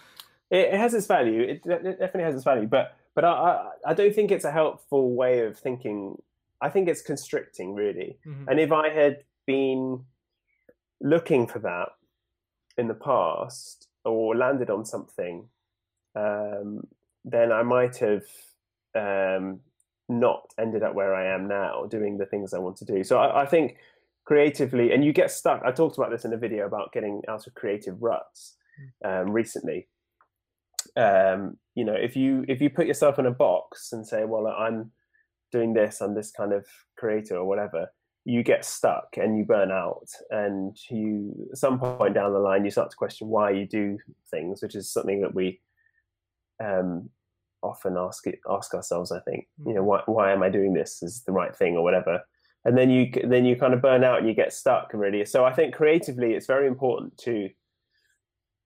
it, 0.49 0.73
it 0.73 0.79
has 0.79 0.93
its 0.93 1.07
value. 1.07 1.41
It, 1.41 1.61
it 1.65 1.99
definitely 1.99 2.23
has 2.23 2.35
its 2.35 2.43
value, 2.43 2.67
but 2.67 2.97
but 3.15 3.23
I, 3.23 3.31
I 3.31 3.71
I 3.91 3.93
don't 3.93 4.13
think 4.13 4.31
it's 4.31 4.43
a 4.45 4.51
helpful 4.51 5.13
way 5.15 5.45
of 5.45 5.57
thinking. 5.57 6.21
I 6.59 6.69
think 6.69 6.89
it's 6.89 7.01
constricting, 7.01 7.75
really. 7.75 8.17
Mhm. 8.25 8.47
And 8.49 8.59
if 8.59 8.71
I 8.71 8.89
had 8.89 9.23
been 9.45 10.05
looking 11.01 11.45
for 11.47 11.59
that 11.59 11.89
in 12.77 12.87
the 12.87 12.93
past 12.95 13.87
or 14.05 14.35
landed 14.35 14.69
on 14.69 14.85
something, 14.85 15.49
um, 16.15 16.87
then 17.25 17.51
I 17.51 17.63
might 17.63 17.97
have 17.97 18.23
um, 18.95 19.59
not 20.09 20.53
ended 20.57 20.83
up 20.83 20.93
where 20.95 21.13
I 21.15 21.25
am 21.35 21.47
now, 21.47 21.85
doing 21.85 22.17
the 22.17 22.25
things 22.25 22.53
I 22.53 22.59
want 22.59 22.77
to 22.77 22.85
do. 22.85 23.03
So 23.03 23.17
I, 23.17 23.43
I 23.43 23.45
think 23.45 23.77
creatively, 24.25 24.91
and 24.91 25.03
you 25.03 25.13
get 25.13 25.31
stuck. 25.31 25.61
I 25.65 25.71
talked 25.71 25.97
about 25.97 26.11
this 26.11 26.25
in 26.25 26.33
a 26.33 26.37
video 26.37 26.65
about 26.65 26.91
getting 26.93 27.21
out 27.27 27.47
of 27.47 27.53
creative 27.53 28.01
ruts 28.01 28.55
um, 29.05 29.29
recently. 29.29 29.87
Um, 30.95 31.57
you 31.75 31.85
know, 31.85 31.95
if 31.95 32.15
you 32.15 32.45
if 32.47 32.61
you 32.61 32.69
put 32.69 32.87
yourself 32.87 33.19
in 33.19 33.25
a 33.25 33.31
box 33.31 33.91
and 33.91 34.07
say, 34.07 34.25
"Well, 34.25 34.47
I'm 34.47 34.91
doing 35.51 35.73
this, 35.73 36.01
I'm 36.01 36.15
this 36.15 36.31
kind 36.31 36.53
of 36.53 36.65
creator 36.97 37.37
or 37.37 37.45
whatever," 37.45 37.87
you 38.25 38.43
get 38.43 38.63
stuck 38.63 39.17
and 39.17 39.37
you 39.37 39.43
burn 39.43 39.71
out. 39.71 40.07
And 40.29 40.77
you 40.89 41.49
at 41.51 41.57
some 41.57 41.79
point 41.79 42.13
down 42.13 42.33
the 42.33 42.39
line 42.39 42.65
you 42.65 42.71
start 42.71 42.91
to 42.91 42.97
question 42.97 43.27
why 43.27 43.51
you 43.51 43.67
do 43.67 43.97
things 44.31 44.61
which 44.61 44.75
is 44.75 44.91
something 44.91 45.21
that 45.21 45.35
we 45.35 45.59
um, 46.63 47.09
often 47.61 47.97
ask 47.97 48.25
it, 48.27 48.39
ask 48.49 48.73
ourselves 48.73 49.11
i 49.11 49.19
think. 49.21 49.47
You 49.65 49.73
know 49.73 49.83
why, 49.83 50.01
why 50.05 50.31
am 50.31 50.43
i 50.43 50.49
doing 50.49 50.73
this? 50.73 51.03
Is 51.03 51.23
the 51.23 51.31
right 51.31 51.55
thing 51.55 51.75
or 51.75 51.83
whatever 51.83 52.21
and 52.65 52.77
then 52.77 52.89
you 52.89 53.11
then 53.23 53.45
you 53.45 53.55
kind 53.55 53.73
of 53.73 53.81
burn 53.81 54.03
out 54.03 54.19
and 54.19 54.27
you 54.27 54.33
get 54.33 54.53
stuck 54.53 54.91
really. 54.93 55.25
So 55.25 55.45
i 55.45 55.53
think 55.53 55.73
creatively 55.73 56.33
it's 56.33 56.47
very 56.47 56.67
important 56.67 57.17
to 57.19 57.49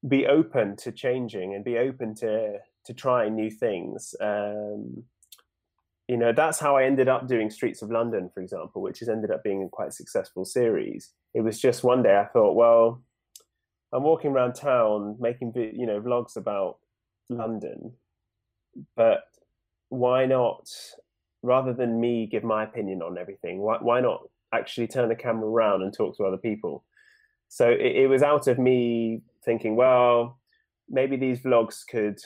be 0.07 0.27
open 0.27 0.75
to 0.77 0.91
changing 0.91 1.55
and 1.55 1.63
be 1.63 1.77
open 1.77 2.15
to 2.15 2.59
to 2.85 2.93
trying 2.93 3.35
new 3.35 3.49
things. 3.49 4.15
Um, 4.21 5.03
you 6.07 6.15
know 6.15 6.31
that's 6.31 6.59
how 6.59 6.77
i 6.77 6.83
ended 6.83 7.07
up 7.07 7.27
doing 7.27 7.49
streets 7.49 7.81
of 7.81 7.91
london 7.91 8.29
for 8.33 8.41
example 8.41 8.81
which 8.81 8.99
has 8.99 9.09
ended 9.09 9.31
up 9.31 9.43
being 9.43 9.63
a 9.63 9.69
quite 9.69 9.93
successful 9.93 10.45
series. 10.45 11.11
It 11.33 11.41
was 11.41 11.59
just 11.59 11.83
one 11.83 12.01
day 12.01 12.17
i 12.17 12.25
thought 12.25 12.55
well 12.55 13.03
i'm 13.93 14.03
walking 14.03 14.31
around 14.31 14.53
town 14.53 15.17
making 15.19 15.53
you 15.55 15.85
know 15.85 16.01
vlogs 16.01 16.35
about 16.35 16.77
london 17.29 17.93
but 18.95 19.23
why 19.89 20.25
not 20.25 20.69
rather 21.43 21.73
than 21.73 21.99
me 21.99 22.25
give 22.25 22.43
my 22.43 22.63
opinion 22.63 23.01
on 23.01 23.17
everything 23.17 23.59
why, 23.59 23.77
why 23.79 23.99
not 24.01 24.21
actually 24.53 24.87
turn 24.87 25.09
the 25.09 25.15
camera 25.15 25.47
around 25.47 25.81
and 25.81 25.93
talk 25.93 26.15
to 26.15 26.23
other 26.23 26.37
people 26.37 26.83
so 27.49 27.69
it, 27.69 27.95
it 27.95 28.07
was 28.07 28.23
out 28.23 28.47
of 28.47 28.57
me 28.57 29.21
thinking 29.43 29.75
well 29.75 30.39
maybe 30.89 31.15
these 31.15 31.39
vlogs 31.41 31.81
could 31.89 32.19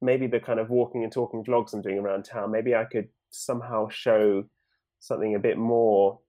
maybe 0.00 0.26
the 0.26 0.40
kind 0.40 0.58
of 0.58 0.70
walking 0.70 1.04
and 1.04 1.12
talking 1.12 1.44
vlogs 1.44 1.72
I'm 1.72 1.82
doing 1.82 1.98
around 1.98 2.24
town, 2.24 2.50
maybe 2.50 2.74
I 2.74 2.84
could 2.84 3.08
somehow 3.30 3.88
show 3.88 4.44
something 4.98 5.34
a 5.34 5.38
bit 5.38 5.58
more 5.58 6.20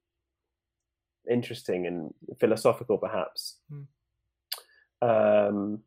interesting 1.30 1.88
and 1.88 2.14
philosophical, 2.40 2.98
perhaps. 2.98 3.60
Mm. 3.72 3.88
Um, 5.04 5.80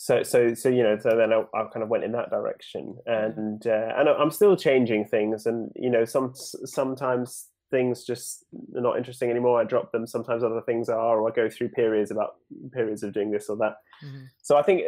so, 0.00 0.22
so, 0.22 0.54
so 0.54 0.68
you 0.68 0.84
know, 0.84 0.96
so 0.96 1.16
then 1.16 1.32
I, 1.32 1.42
I, 1.54 1.64
kind 1.72 1.82
of 1.82 1.88
went 1.88 2.04
in 2.04 2.12
that 2.12 2.30
direction, 2.30 2.96
hmm. 3.04 3.12
and 3.12 3.66
uh, 3.66 3.94
and 3.96 4.08
I'm 4.08 4.30
still 4.30 4.56
changing 4.56 5.06
things, 5.06 5.44
and 5.44 5.72
you 5.74 5.90
know, 5.90 6.04
some 6.04 6.32
sometimes 6.34 7.48
things 7.72 8.04
just 8.04 8.44
are 8.76 8.80
not 8.80 8.96
interesting 8.96 9.28
anymore. 9.28 9.60
I 9.60 9.64
drop 9.64 9.90
them. 9.90 10.06
Sometimes 10.06 10.44
other 10.44 10.62
things 10.62 10.88
are, 10.88 11.18
or 11.18 11.28
I 11.28 11.34
go 11.34 11.50
through 11.50 11.70
periods 11.70 12.12
about 12.12 12.36
periods 12.72 13.02
of 13.02 13.12
doing 13.12 13.32
this 13.32 13.48
or 13.48 13.56
that. 13.56 13.78
Mm-hmm. 14.04 14.26
So 14.40 14.56
I 14.56 14.62
think 14.62 14.82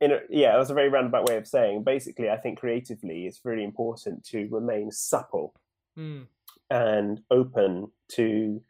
in 0.00 0.12
a, 0.12 0.20
yeah, 0.30 0.54
it 0.54 0.58
was 0.58 0.70
a 0.70 0.74
very 0.74 0.88
roundabout 0.88 1.28
way 1.28 1.36
of 1.36 1.46
saying. 1.46 1.84
Basically, 1.84 2.30
I 2.30 2.38
think 2.38 2.58
creatively, 2.58 3.26
it's 3.26 3.42
really 3.44 3.62
important 3.62 4.24
to 4.28 4.48
remain 4.50 4.90
supple 4.90 5.52
mm. 5.98 6.26
and 6.70 7.20
open 7.30 7.92
to, 8.12 8.62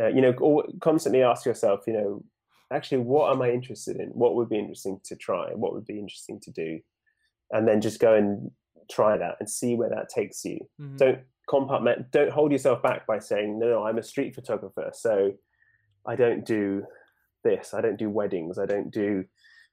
uh, 0.00 0.08
you 0.08 0.22
know, 0.22 0.64
constantly 0.80 1.22
ask 1.22 1.44
yourself, 1.44 1.80
you 1.86 1.92
know, 1.92 2.24
actually, 2.72 2.98
what 2.98 3.32
am 3.32 3.42
I 3.42 3.50
interested 3.50 3.96
in? 3.96 4.08
What 4.08 4.34
would 4.34 4.48
be 4.48 4.58
interesting 4.58 5.00
to 5.04 5.16
try? 5.16 5.50
What 5.54 5.74
would 5.74 5.86
be 5.86 5.98
interesting 5.98 6.40
to 6.40 6.50
do? 6.50 6.80
And 7.50 7.66
then 7.66 7.80
just 7.80 8.00
go 8.00 8.14
and 8.14 8.50
try 8.90 9.16
that 9.16 9.36
and 9.40 9.48
see 9.48 9.74
where 9.74 9.90
that 9.90 10.08
takes 10.08 10.44
you. 10.44 10.60
Mm-hmm. 10.80 10.96
Don't 10.96 11.18
compartment. 11.48 12.10
Don't 12.12 12.30
hold 12.30 12.52
yourself 12.52 12.82
back 12.82 13.06
by 13.06 13.18
saying, 13.18 13.58
no, 13.58 13.68
no, 13.68 13.84
I'm 13.86 13.98
a 13.98 14.02
street 14.02 14.34
photographer, 14.34 14.90
so 14.92 15.32
I 16.06 16.16
don't 16.16 16.44
do 16.44 16.84
this. 17.42 17.74
I 17.74 17.80
don't 17.80 17.98
do 17.98 18.08
weddings. 18.08 18.58
I 18.58 18.66
don't 18.66 18.90
do 18.90 19.24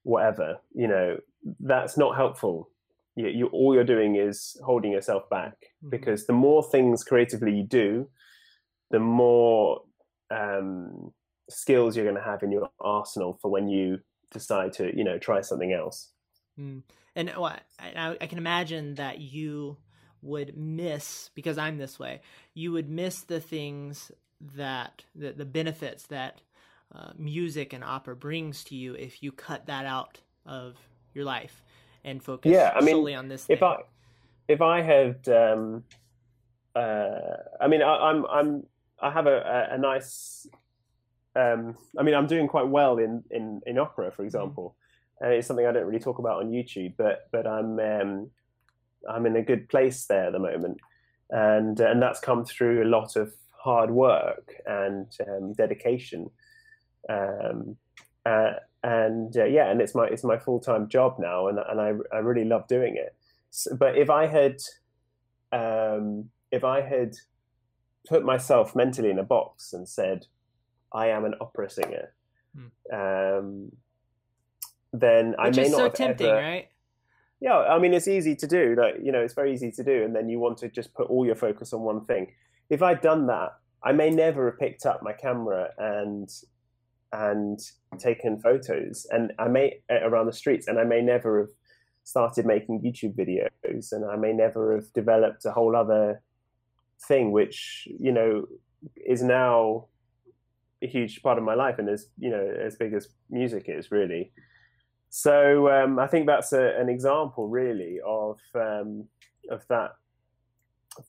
whatever, 0.07 0.57
you 0.73 0.87
know, 0.87 1.17
that's 1.59 1.97
not 1.97 2.15
helpful. 2.15 2.69
You, 3.17 3.27
you 3.27 3.47
all 3.47 3.75
you're 3.75 3.83
doing 3.83 4.15
is 4.15 4.55
holding 4.63 4.93
yourself 4.93 5.29
back 5.29 5.51
mm-hmm. 5.51 5.89
because 5.89 6.25
the 6.25 6.33
more 6.33 6.63
things 6.63 7.03
creatively 7.03 7.53
you 7.53 7.63
do, 7.63 8.09
the 8.89 8.99
more 8.99 9.81
um, 10.31 11.11
skills 11.49 11.95
you're 11.95 12.05
going 12.05 12.17
to 12.17 12.21
have 12.21 12.43
in 12.43 12.51
your 12.51 12.69
arsenal 12.79 13.37
for 13.41 13.49
when 13.49 13.67
you 13.67 13.99
decide 14.31 14.73
to, 14.73 14.95
you 14.95 15.03
know, 15.03 15.17
try 15.17 15.41
something 15.41 15.73
else. 15.73 16.11
Mm. 16.59 16.83
And 17.15 17.33
well, 17.35 17.57
I, 17.79 18.17
I 18.19 18.27
can 18.27 18.37
imagine 18.37 18.95
that 18.95 19.19
you 19.19 19.77
would 20.21 20.57
miss 20.57 21.29
because 21.35 21.57
I'm 21.57 21.77
this 21.77 21.97
way. 21.97 22.21
You 22.53 22.71
would 22.73 22.89
miss 22.89 23.21
the 23.21 23.39
things 23.39 24.11
that 24.55 25.03
the, 25.15 25.31
the 25.31 25.45
benefits 25.45 26.03
that 26.07 26.41
uh, 26.93 27.11
music 27.17 27.73
and 27.73 27.83
opera 27.83 28.15
brings 28.15 28.63
to 28.65 28.75
you 28.75 28.93
if 28.93 29.21
you 29.23 29.31
cut 29.31 29.65
that 29.65 29.85
out 29.85 30.19
of 30.45 30.75
your 31.13 31.25
life 31.25 31.63
and 32.03 32.23
focus 32.23 32.51
yeah, 32.51 32.71
I 32.75 32.81
mean, 32.81 32.95
solely 32.95 33.15
on 33.15 33.27
this. 33.27 33.45
Thing. 33.45 33.57
If 33.57 33.63
I 33.63 33.77
if 34.47 34.61
I 34.61 34.81
had, 34.81 35.27
um, 35.27 35.83
uh, 36.75 37.19
I 37.59 37.67
mean, 37.67 37.81
I, 37.81 37.95
I'm, 37.95 38.25
I'm 38.27 38.63
I 38.99 39.11
have 39.11 39.27
a, 39.27 39.69
a 39.71 39.77
nice. 39.77 40.47
Um, 41.37 41.77
I 41.97 42.03
mean, 42.03 42.15
I'm 42.15 42.27
doing 42.27 42.47
quite 42.47 42.67
well 42.67 42.97
in 42.97 43.23
in 43.31 43.61
in 43.65 43.77
opera, 43.77 44.11
for 44.11 44.23
example. 44.23 44.75
And 45.19 45.33
it's 45.33 45.47
something 45.47 45.65
I 45.65 45.71
don't 45.71 45.87
really 45.87 45.99
talk 45.99 46.19
about 46.19 46.41
on 46.41 46.51
YouTube, 46.51 46.93
but 46.97 47.27
but 47.31 47.47
I'm 47.47 47.79
um, 47.79 48.29
I'm 49.09 49.25
in 49.25 49.35
a 49.35 49.41
good 49.41 49.69
place 49.69 50.05
there 50.05 50.27
at 50.27 50.33
the 50.33 50.39
moment, 50.39 50.77
and 51.29 51.79
and 51.79 52.01
that's 52.01 52.19
come 52.19 52.45
through 52.45 52.83
a 52.83 52.89
lot 52.89 53.15
of 53.15 53.33
hard 53.51 53.91
work 53.91 54.53
and 54.65 55.07
um, 55.27 55.53
dedication 55.53 56.29
um, 57.09 57.77
uh, 58.25 58.53
and 58.83 59.35
uh, 59.37 59.45
yeah, 59.45 59.69
and 59.69 59.81
it's 59.81 59.95
my 59.95 60.05
it's 60.05 60.23
my 60.23 60.37
full 60.37 60.59
time 60.59 60.87
job 60.87 61.17
now, 61.19 61.47
and 61.47 61.59
and 61.59 61.81
I 61.81 61.93
I 62.13 62.19
really 62.19 62.45
love 62.45 62.67
doing 62.67 62.95
it. 62.95 63.15
So, 63.49 63.75
but 63.75 63.97
if 63.97 64.09
I 64.09 64.27
had 64.27 64.57
um, 65.51 66.29
if 66.51 66.63
I 66.63 66.81
had 66.81 67.15
put 68.07 68.23
myself 68.23 68.75
mentally 68.75 69.09
in 69.09 69.19
a 69.19 69.23
box 69.23 69.73
and 69.73 69.87
said 69.87 70.27
I 70.97 71.07
am 71.09 71.25
an 71.25 71.35
opera 71.39 71.69
singer, 71.69 72.11
hmm. 72.55 72.95
um, 72.99 73.71
then 74.91 75.29
Which 75.29 75.37
I 75.39 75.61
may 75.61 75.69
not 75.69 75.77
so 75.77 75.83
have 75.83 75.93
tempting, 75.93 76.27
ever, 76.27 76.41
right? 76.41 76.67
Yeah, 77.39 77.57
I 77.57 77.77
mean 77.77 77.93
it's 77.93 78.07
easy 78.07 78.35
to 78.35 78.47
do. 78.47 78.75
Like 78.77 78.95
you 79.01 79.11
know, 79.11 79.19
it's 79.19 79.35
very 79.35 79.53
easy 79.53 79.71
to 79.71 79.83
do, 79.83 80.03
and 80.03 80.15
then 80.15 80.27
you 80.27 80.39
want 80.39 80.57
to 80.59 80.69
just 80.69 80.93
put 80.93 81.07
all 81.09 81.25
your 81.25 81.35
focus 81.35 81.71
on 81.71 81.81
one 81.81 82.03
thing. 82.05 82.33
If 82.69 82.81
I'd 82.81 83.01
done 83.01 83.27
that, 83.27 83.51
I 83.83 83.91
may 83.91 84.09
never 84.09 84.49
have 84.49 84.59
picked 84.59 84.85
up 84.85 85.03
my 85.03 85.13
camera 85.13 85.69
and 85.77 86.29
and 87.13 87.59
taken 87.99 88.37
photos 88.37 89.07
and 89.11 89.31
I 89.39 89.47
may 89.47 89.79
around 89.89 90.25
the 90.25 90.33
streets 90.33 90.67
and 90.67 90.77
I 90.77 90.83
may 90.83 91.01
never 91.01 91.39
have 91.39 91.49
started 92.03 92.45
making 92.45 92.81
YouTube 92.81 93.15
videos 93.15 93.93
and 93.93 94.03
I 94.03 94.17
may 94.17 94.33
never 94.33 94.75
have 94.75 94.91
developed 94.91 95.45
a 95.45 95.51
whole 95.51 95.75
other 95.75 96.21
thing 97.07 97.31
which 97.31 97.87
you 97.99 98.11
know 98.11 98.45
is 99.05 99.23
now 99.23 99.85
a 100.83 100.87
huge 100.87 101.21
part 101.21 101.37
of 101.37 101.43
my 101.43 101.53
life 101.53 101.79
and 101.79 101.89
as 101.89 102.07
you 102.17 102.29
know 102.29 102.53
as 102.65 102.75
big 102.75 102.93
as 102.93 103.07
music 103.29 103.65
is 103.67 103.91
really 103.91 104.31
so 105.09 105.69
um, 105.71 105.99
I 105.99 106.07
think 106.07 106.27
that's 106.27 106.53
a, 106.53 106.79
an 106.79 106.89
example 106.89 107.47
really 107.47 107.99
of 108.05 108.39
um, 108.55 109.05
of 109.49 109.65
that 109.69 109.91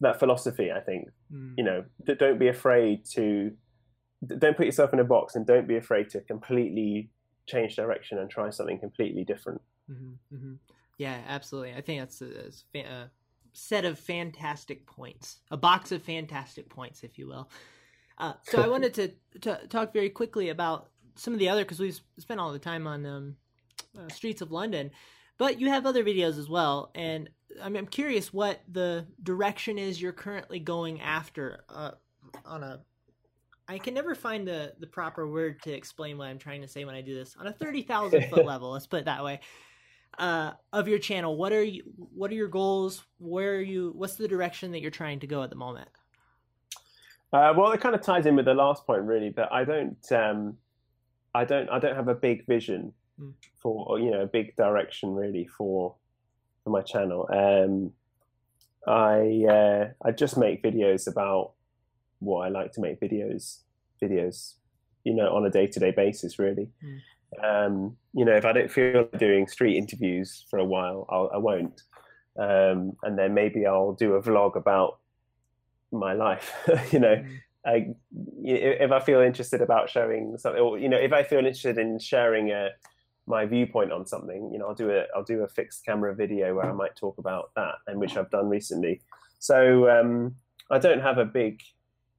that 0.01 0.19
philosophy 0.19 0.71
I 0.71 0.81
think 0.81 1.09
mm. 1.33 1.55
you 1.57 1.65
know 1.65 1.85
don't 2.05 2.39
be 2.39 2.49
afraid 2.49 3.05
to 3.13 3.53
don't 4.27 4.57
put 4.57 4.67
yourself 4.67 4.93
in 4.93 5.01
a 5.01 5.05
box 5.05 5.35
and 5.35 5.47
don't 5.47 5.69
be 5.69 5.77
afraid 5.77 6.11
to 6.11 6.21
completely 6.21 7.11
change 7.47 7.77
direction 7.77 8.19
and 8.19 8.31
try 8.31 8.51
something 8.51 8.79
completely 8.79 9.25
different. 9.25 9.61
Mm-hmm, 9.91 10.37
mm-hmm. 10.37 10.53
Yeah, 10.99 11.19
absolutely. 11.29 11.75
I 11.75 11.81
think 11.81 12.01
that's 12.01 12.21
a, 12.21 12.81
a, 12.81 13.11
set 13.53 13.85
of 13.85 13.99
fantastic 13.99 14.87
points, 14.87 15.39
a 15.51 15.57
box 15.57 15.91
of 15.93 16.03
fantastic 16.03 16.69
points, 16.69 17.03
if 17.03 17.19
you 17.19 17.27
will. 17.27 17.49
Uh, 18.19 18.33
so 18.43 18.61
I 18.61 18.69
wanted 18.69 18.95
to, 18.95 19.13
to, 19.43 19.67
talk 19.69 19.93
very 19.93 20.11
quickly 20.11 20.49
about 20.49 20.89
some 21.15 21.33
of 21.33 21.39
the 21.39 21.49
other 21.49 21.63
because 21.63 21.79
we've 21.79 22.01
spent 22.19 22.41
all 22.41 22.53
the 22.53 22.59
time 22.59 22.87
on 22.87 23.07
um, 23.07 23.37
uh, 23.97 24.09
streets 24.13 24.43
of 24.43 24.51
London, 24.51 24.91
but 25.39 25.61
you 25.61 25.69
have 25.69 25.87
other 25.87 26.03
videos 26.03 26.37
as 26.39 26.49
well, 26.49 26.91
and 26.95 27.31
I'm, 27.63 27.77
I'm 27.77 27.87
curious 27.87 28.33
what 28.33 28.61
the 28.71 29.07
direction 29.23 29.79
is 29.79 30.03
you're 30.03 30.13
currently 30.13 30.59
going 30.59 31.01
after 31.01 31.61
uh, 31.69 31.93
on 32.45 32.63
a 32.65 32.81
I 33.69 33.79
can 33.79 33.93
never 33.93 34.15
find 34.15 34.49
the 34.49 34.73
the 34.81 34.87
proper 34.87 35.29
word 35.29 35.63
to 35.63 35.73
explain 35.73 36.17
what 36.17 36.29
I'm 36.29 36.39
trying 36.39 36.63
to 36.63 36.69
say 36.69 36.85
when 36.85 36.95
I 36.95 37.03
do 37.03 37.15
this 37.15 37.37
on 37.39 37.47
a 37.47 37.53
thirty 37.53 37.83
thousand 37.83 38.25
foot 38.31 38.47
level. 38.47 38.71
Let's 38.71 38.87
put 38.87 39.01
it 39.01 39.05
that 39.05 39.23
way. 39.23 39.41
Uh, 40.19 40.53
of 40.73 40.89
your 40.89 40.99
channel, 40.99 41.37
what 41.37 41.53
are 41.53 41.63
you? 41.63 41.85
What 41.97 42.31
are 42.31 42.35
your 42.35 42.49
goals? 42.49 43.05
Where 43.19 43.57
are 43.57 43.61
you? 43.61 43.93
What's 43.95 44.17
the 44.17 44.27
direction 44.27 44.73
that 44.73 44.81
you're 44.81 44.91
trying 44.91 45.21
to 45.21 45.27
go 45.27 45.43
at 45.43 45.51
the 45.51 45.57
moment? 45.57 45.89
Uh, 47.33 47.53
well, 47.57 47.73
it 47.73 47.81
kind 47.81 47.95
of 47.95 48.01
ties 48.01 48.27
in 48.27 48.37
with 48.37 48.47
the 48.47 48.55
last 48.55 48.87
point, 48.87 49.03
really. 49.03 49.31
But 49.31 49.53
I 49.53 49.65
don't, 49.65 50.13
um, 50.13 50.57
I 51.35 51.45
don't, 51.45 51.69
I 51.69 51.79
don't 51.79 51.95
have 51.95 52.09
a 52.09 52.15
big 52.15 52.47
vision 52.47 52.93
mm. 53.21 53.33
for, 53.63 53.99
you 53.99 54.11
know, 54.11 54.23
a 54.23 54.27
big 54.27 54.57
direction 54.57 55.15
really 55.15 55.47
for 55.47 55.95
for 56.65 56.71
my 56.71 56.83
channel. 56.83 57.29
Um, 57.33 57.93
I 58.87 59.45
uh, 59.49 59.89
I 60.03 60.13
just 60.13 60.39
make 60.39 60.63
videos 60.63 61.07
about 61.07 61.53
what 62.21 62.47
I 62.47 62.49
like 62.49 62.73
to 62.73 62.81
make 62.81 63.01
videos 63.01 63.59
videos, 64.03 64.55
you 65.05 65.15
know, 65.15 65.35
on 65.35 65.45
a 65.45 65.51
day 65.51 65.67
to 65.67 65.81
day 65.81 65.91
basis, 65.91 66.39
really. 66.39 66.69
Mm. 66.83 67.01
Um, 67.45 67.97
you 68.15 68.25
know, 68.25 68.35
if 68.35 68.47
I 68.47 68.53
don't 68.53 68.71
feel 68.71 69.01
like 69.01 69.19
doing 69.19 69.47
street 69.47 69.77
interviews 69.77 70.47
for 70.49 70.59
a 70.59 70.65
while, 70.65 71.07
I'll, 71.11 71.31
I 71.35 71.37
will 71.37 71.63
not 71.63 71.83
um, 72.39 72.97
and 73.03 73.19
then 73.19 73.35
maybe 73.35 73.67
I'll 73.67 73.93
do 73.93 74.15
a 74.15 74.23
vlog 74.23 74.57
about 74.57 74.98
my 75.93 76.13
life, 76.13 76.55
you 76.93 76.99
know, 76.99 77.17
mm. 77.17 77.39
I, 77.67 77.95
if 78.45 78.93
I 78.93 79.01
feel 79.01 79.21
interested 79.21 79.61
about 79.61 79.91
showing 79.91 80.39
something, 80.39 80.61
or 80.61 80.79
you 80.79 80.89
know, 80.89 80.97
if 80.97 81.13
I 81.13 81.23
feel 81.23 81.41
interested 81.41 81.77
in 81.77 81.99
sharing 81.99 82.51
a, 82.51 82.71
my 83.27 83.45
viewpoint 83.45 83.93
on 83.93 84.07
something, 84.07 84.51
you 84.53 84.59
know, 84.59 84.69
I'll 84.69 84.75
do 84.75 84.91
a 84.91 85.05
I'll 85.15 85.25
do 85.25 85.43
a 85.43 85.49
fixed 85.49 85.85
camera 85.85 86.15
video 86.15 86.55
where 86.55 86.71
I 86.71 86.73
might 86.73 86.97
talk 86.97 87.19
about 87.19 87.51
that, 87.57 87.75
and 87.87 88.01
which 88.01 88.17
I've 88.17 88.31
done 88.31 88.49
recently. 88.49 89.03
So 89.39 89.89
um, 89.91 90.37
I 90.71 90.79
don't 90.79 91.01
have 91.01 91.19
a 91.19 91.25
big 91.25 91.63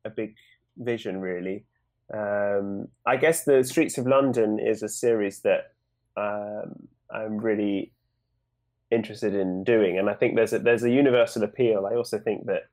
a 0.06 0.10
big 0.10 0.36
vision 0.78 1.20
really. 1.20 1.66
Um, 2.14 2.88
I 3.06 3.18
guess 3.18 3.44
the 3.44 3.64
Streets 3.64 3.98
of 3.98 4.08
London 4.08 4.60
is 4.60 4.84
a 4.84 4.90
series 4.90 5.42
that 5.42 5.74
um, 6.18 6.88
I'm 7.12 7.38
really 7.38 7.92
interested 8.92 9.34
in 9.34 9.64
doing, 9.64 9.98
and 9.98 10.10
I 10.10 10.14
think 10.14 10.36
there's 10.36 10.54
a, 10.54 10.60
there's 10.60 10.84
a 10.84 10.92
universal 10.92 11.44
appeal. 11.44 11.88
I 11.90 11.96
also 11.96 12.20
think 12.20 12.46
that 12.46 12.64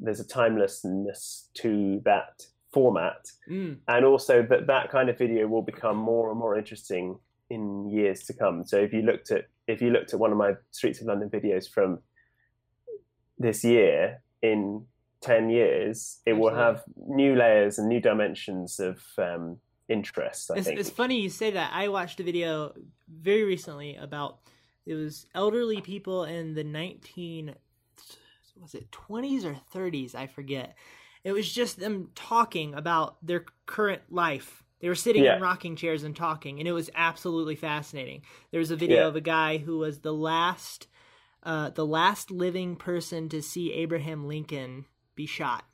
there's 0.00 0.20
a 0.20 0.24
timelessness 0.26 1.48
to 1.54 2.00
that 2.04 2.46
format, 2.72 3.30
Mm. 3.48 3.78
and 3.88 4.04
also 4.04 4.42
that 4.42 4.66
that 4.66 4.90
kind 4.90 5.08
of 5.08 5.16
video 5.18 5.46
will 5.46 5.62
become 5.62 5.96
more 5.96 6.30
and 6.30 6.38
more 6.38 6.58
interesting 6.58 7.18
in 7.48 7.88
years 7.88 8.24
to 8.24 8.32
come. 8.34 8.64
So 8.66 8.76
if 8.78 8.92
you 8.92 9.02
looked 9.02 9.30
at 9.30 9.46
if 9.66 9.80
you 9.82 9.90
looked 9.90 10.12
at 10.14 10.20
one 10.20 10.30
of 10.32 10.38
my 10.38 10.52
Streets 10.70 11.00
of 11.00 11.06
London 11.06 11.28
videos 11.30 11.68
from 11.68 12.00
this 13.38 13.64
year 13.64 14.22
in 14.42 14.86
10 15.22 15.50
years 15.50 16.20
it 16.26 16.34
will 16.34 16.54
have 16.54 16.84
new 17.06 17.34
layers 17.34 17.78
and 17.78 17.88
new 17.88 18.00
dimensions 18.00 18.78
of 18.78 19.02
um, 19.18 19.58
interest 19.88 20.50
i 20.50 20.56
It's, 20.56 20.66
think 20.66 20.78
it's 20.78 20.90
funny 20.90 21.20
you 21.20 21.28
say 21.30 21.50
that. 21.50 21.70
I 21.72 21.88
watched 21.88 22.20
a 22.20 22.22
video 22.22 22.74
very 23.08 23.42
recently 23.44 23.96
about 23.96 24.38
it 24.84 24.94
was 24.94 25.26
elderly 25.34 25.80
people 25.80 26.24
in 26.24 26.54
the 26.54 26.62
nineteen 26.64 27.54
was 28.60 28.74
it 28.74 28.90
twenties 28.92 29.44
or 29.44 29.54
thirties? 29.54 30.14
I 30.14 30.26
forget. 30.26 30.76
It 31.24 31.32
was 31.32 31.52
just 31.52 31.78
them 31.78 32.10
talking 32.14 32.74
about 32.74 33.16
their 33.24 33.44
current 33.66 34.02
life. 34.10 34.62
They 34.80 34.88
were 34.88 34.94
sitting 34.94 35.24
Yeah. 35.24 35.36
in 35.36 35.42
rocking 35.42 35.74
chairs 35.76 36.04
and 36.04 36.14
talking, 36.14 36.58
and 36.58 36.68
it 36.68 36.72
was 36.72 36.90
absolutely 36.94 37.56
fascinating. 37.56 38.22
There 38.50 38.60
was 38.60 38.70
a 38.70 38.76
video 38.76 39.02
Yeah. 39.02 39.06
of 39.06 39.16
a 39.16 39.20
guy 39.20 39.58
who 39.58 39.78
was 39.78 40.00
the 40.00 40.12
last, 40.14 40.86
uh, 41.42 41.70
the 41.70 41.86
last 41.86 42.30
living 42.30 42.76
person 42.76 43.28
to 43.30 43.42
see 43.42 43.72
Abraham 43.72 44.26
Lincoln 44.26 44.84
be 45.14 45.26
shot 45.26 45.64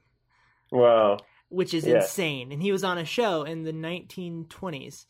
wow 0.71 1.19
which 1.49 1.75
is 1.75 1.87
Yeah. 1.87 1.97
insane. 1.97 2.51
And 2.51 2.63
he 2.63 2.73
was 2.73 2.83
on 2.83 2.97
a 2.97 3.05
show 3.05 3.43
in 3.43 3.65
the 3.65 3.75
1920s, 3.75 5.07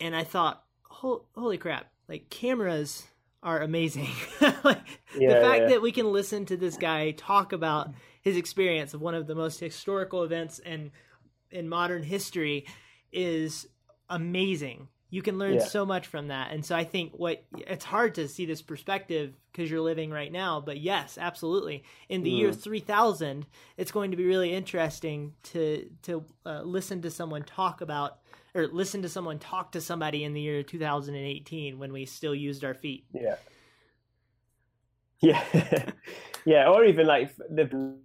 and 0.00 0.16
I 0.16 0.24
thought, 0.24 0.64
holy 0.88 1.58
crap! 1.58 1.92
Like 2.08 2.28
cameras 2.28 3.06
are 3.42 3.60
amazing. 3.60 4.08
like 4.40 4.84
the 5.12 5.40
fact 5.40 5.62
yeah. 5.62 5.68
that 5.68 5.82
we 5.82 5.92
can 5.92 6.12
listen 6.12 6.44
to 6.46 6.56
this 6.56 6.76
guy 6.76 7.12
talk 7.12 7.52
about 7.52 7.90
his 8.22 8.36
experience 8.36 8.94
of 8.94 9.00
one 9.00 9.14
of 9.14 9.26
the 9.26 9.34
most 9.34 9.60
historical 9.60 10.22
events 10.24 10.58
in 10.58 10.90
in 11.50 11.68
modern 11.68 12.02
history 12.02 12.66
is 13.12 13.66
amazing. 14.08 14.88
You 15.10 15.22
can 15.22 15.38
learn 15.38 15.54
Yeah. 15.54 15.60
so 15.60 15.84
much 15.84 16.06
from 16.06 16.28
that. 16.28 16.52
And 16.52 16.64
so 16.64 16.76
I 16.76 16.84
think 16.84 17.12
what 17.14 17.44
it's 17.52 17.84
hard 17.84 18.14
to 18.16 18.28
see 18.28 18.46
this 18.46 18.62
perspective 18.62 19.34
because 19.52 19.70
you're 19.70 19.80
living 19.80 20.10
right 20.10 20.30
now, 20.32 20.60
but 20.60 20.78
yes, 20.80 21.18
absolutely. 21.20 21.82
In 22.08 22.22
the 22.22 22.30
year 22.30 22.50
Mm. 22.50 22.62
3000, 22.62 23.46
it's 23.76 23.90
going 23.92 24.12
to 24.12 24.16
be 24.16 24.24
really 24.24 24.52
interesting 24.54 25.34
to 25.44 25.90
to 26.02 26.24
uh, 26.46 26.62
listen 26.62 27.02
to 27.02 27.10
someone 27.10 27.42
talk 27.42 27.80
about 27.80 28.18
or 28.54 28.66
listen 28.68 29.02
to 29.02 29.08
someone 29.08 29.38
talk 29.38 29.72
to 29.72 29.80
somebody 29.80 30.24
in 30.24 30.32
the 30.32 30.40
year 30.40 30.62
2018 30.62 31.78
when 31.78 31.92
we 31.92 32.06
still 32.06 32.34
used 32.34 32.64
our 32.64 32.74
feet. 32.74 33.04
yeah 33.12 33.36
yeah 35.20 35.42
yeah 36.46 36.68
or 36.68 36.84
even 36.84 37.06
like 37.06 37.34
the 37.36 37.96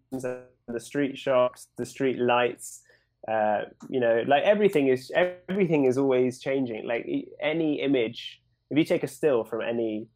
the 0.68 0.80
street 0.80 1.18
shops 1.18 1.68
the 1.78 1.86
street 1.86 2.18
lights 2.20 2.82
uh, 3.28 3.62
you 3.90 4.00
know 4.00 4.24
like 4.28 4.44
everything 4.44 4.88
is 4.88 5.12
everything 5.16 5.86
is 5.86 5.98
always 5.98 6.40
changing. 6.40 6.86
Like 6.88 7.06
any 7.42 7.82
image 7.82 8.42
if 8.72 8.78
you 8.78 8.84
take 8.84 9.04
a 9.04 9.08
still 9.08 9.44
from 9.44 9.62
any 9.62 10.08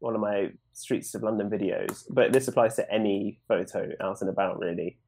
one 0.00 0.14
of 0.14 0.20
my 0.20 0.50
streets 0.74 1.14
of 1.14 1.22
london 1.22 1.48
videos 1.48 2.04
but 2.10 2.30
this 2.34 2.46
applies 2.48 2.76
to 2.76 2.84
any 2.92 3.40
photo 3.48 3.88
out 4.02 4.20
and 4.20 4.28
about 4.28 4.58
really 4.58 4.98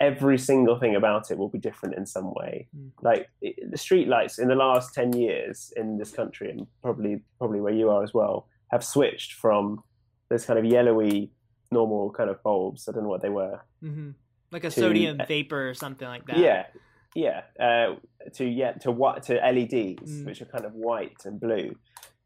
every 0.00 0.38
single 0.38 0.78
thing 0.78 0.96
about 0.96 1.30
it 1.30 1.36
will 1.36 1.50
be 1.50 1.58
different 1.58 1.94
in 1.96 2.06
some 2.06 2.32
way. 2.34 2.66
Mm. 2.74 2.90
like 3.02 3.28
the 3.42 3.76
street 3.76 4.08
lights 4.08 4.38
in 4.38 4.48
the 4.48 4.54
last 4.54 4.94
10 4.94 5.12
years 5.12 5.72
in 5.76 5.98
this 5.98 6.10
country 6.12 6.50
and 6.50 6.66
probably 6.82 7.20
probably 7.38 7.60
where 7.60 7.74
you 7.74 7.90
are 7.90 8.02
as 8.02 8.14
well 8.14 8.48
have 8.72 8.82
switched 8.82 9.32
from 9.34 9.82
those 10.30 10.46
kind 10.46 10.58
of 10.58 10.64
yellowy 10.64 11.30
normal 11.70 12.10
kind 12.10 12.30
of 12.30 12.42
bulbs. 12.42 12.88
I 12.88 12.92
don't 12.92 13.02
know 13.02 13.08
what 13.10 13.20
they 13.22 13.28
were. 13.28 13.60
Hmm 13.82 14.10
Like 14.50 14.64
a 14.64 14.70
To- 14.70 14.80
sodium 14.80 15.20
vapor 15.28 15.68
or 15.68 15.74
something 15.74 16.08
like 16.08 16.24
that. 16.26 16.38
yeah, 16.38 16.66
yeah. 17.14 17.42
Uh, 17.58 17.96
to 18.34 18.44
yeah 18.44 18.72
to 18.72 18.90
what 18.92 19.22
to 19.24 19.34
LEDs, 19.34 20.22
Mm. 20.22 20.26
which 20.26 20.42
are 20.42 20.46
kind 20.46 20.64
of 20.64 20.74
white 20.74 21.16
and 21.24 21.40
blue. 21.40 21.74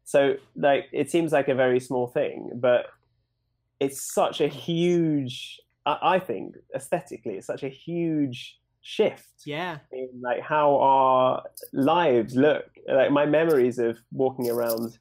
So 0.03 0.35
like 0.55 0.85
it 0.91 1.09
seems 1.09 1.31
like 1.31 1.47
a 1.47 1.55
very 1.55 1.79
small 1.79 2.07
thing, 2.07 2.51
but 2.55 2.87
it's 3.79 4.01
such 4.13 4.41
a 4.41 4.47
huge. 4.47 5.59
I, 5.85 5.97
I 6.15 6.19
think 6.19 6.55
aesthetically, 6.75 7.35
it's 7.35 7.47
such 7.47 7.63
a 7.63 7.69
huge 7.69 8.59
shift 8.81 9.43
Yeah. 9.45 9.77
in 9.93 10.09
like 10.21 10.41
how 10.41 10.75
our 10.77 11.43
lives 11.71 12.35
look. 12.35 12.65
Like 12.87 13.11
my 13.11 13.25
memories 13.25 13.79
of 13.79 13.97
walking 14.11 14.49
around 14.49 14.97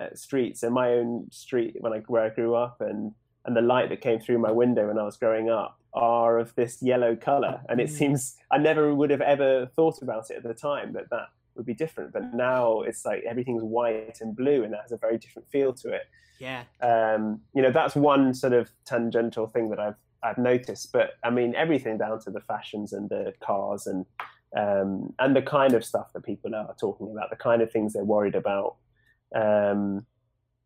uh, 0.00 0.08
streets 0.14 0.62
in 0.62 0.72
my 0.72 0.92
own 0.92 1.26
street 1.30 1.76
when 1.80 1.92
I 1.92 1.98
where 2.06 2.22
I 2.24 2.28
grew 2.30 2.54
up 2.54 2.80
and 2.80 3.12
and 3.44 3.56
the 3.56 3.60
light 3.62 3.88
that 3.90 4.00
came 4.00 4.18
through 4.18 4.38
my 4.38 4.50
window 4.50 4.88
when 4.88 4.98
I 4.98 5.04
was 5.04 5.16
growing 5.16 5.48
up 5.50 5.78
are 5.96 6.38
of 6.38 6.54
this 6.54 6.82
yellow 6.82 7.16
color 7.16 7.60
and 7.68 7.80
it 7.80 7.88
Mm. 7.88 7.98
seems 7.98 8.36
I 8.50 8.58
never 8.58 8.94
would 8.94 9.10
have 9.10 9.22
ever 9.22 9.66
thought 9.76 10.02
about 10.02 10.30
it 10.30 10.36
at 10.36 10.42
the 10.42 10.54
time 10.54 10.92
that 10.92 11.10
that 11.10 11.28
would 11.54 11.66
be 11.66 11.74
different 11.74 12.12
but 12.12 12.34
now 12.34 12.82
it's 12.82 13.04
like 13.06 13.22
everything's 13.24 13.62
white 13.62 14.18
and 14.20 14.36
blue 14.36 14.62
and 14.62 14.72
that 14.74 14.82
has 14.82 14.92
a 14.92 14.98
very 14.98 15.18
different 15.18 15.48
feel 15.48 15.72
to 15.82 15.88
it 15.92 16.02
Yeah. 16.38 16.64
um, 16.82 17.40
you 17.54 17.62
know 17.62 17.70
that's 17.72 17.96
one 17.96 18.34
sort 18.34 18.52
of 18.52 18.70
tangential 18.84 19.46
thing 19.46 19.70
that 19.70 19.80
I've 19.80 19.96
I've 20.22 20.38
noticed. 20.38 20.92
But 20.92 21.08
I 21.22 21.30
mean 21.30 21.54
everything 21.54 21.98
down 21.98 22.18
to 22.24 22.30
the 22.30 22.40
fashions 22.40 22.92
and 22.92 23.08
the 23.08 23.32
cars 23.40 23.86
and 23.86 24.04
um, 24.56 25.12
and 25.18 25.36
the 25.36 25.42
kind 25.42 25.72
of 25.74 25.84
stuff 25.84 26.12
that 26.14 26.24
people 26.24 26.54
are 26.54 26.74
talking 26.80 27.10
about, 27.10 27.30
the 27.30 27.36
kind 27.36 27.60
of 27.62 27.70
things 27.70 27.92
they're 27.92 28.04
worried 28.16 28.34
about, 28.34 28.76
um, 29.34 30.06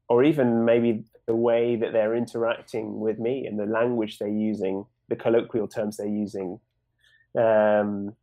or 0.08 0.22
even 0.24 0.64
maybe 0.64 1.04
the 1.26 1.34
way 1.34 1.76
that 1.76 1.92
they're 1.92 2.14
interacting 2.14 3.00
with 3.00 3.18
me 3.18 3.46
and 3.46 3.58
the 3.58 3.66
language 3.66 4.18
they're 4.18 4.28
using, 4.52 4.86
the 5.10 5.16
colloquial 5.16 5.68
terms 5.68 5.98
they're 5.98 6.06
using. 6.06 6.58
Um, 7.36 8.16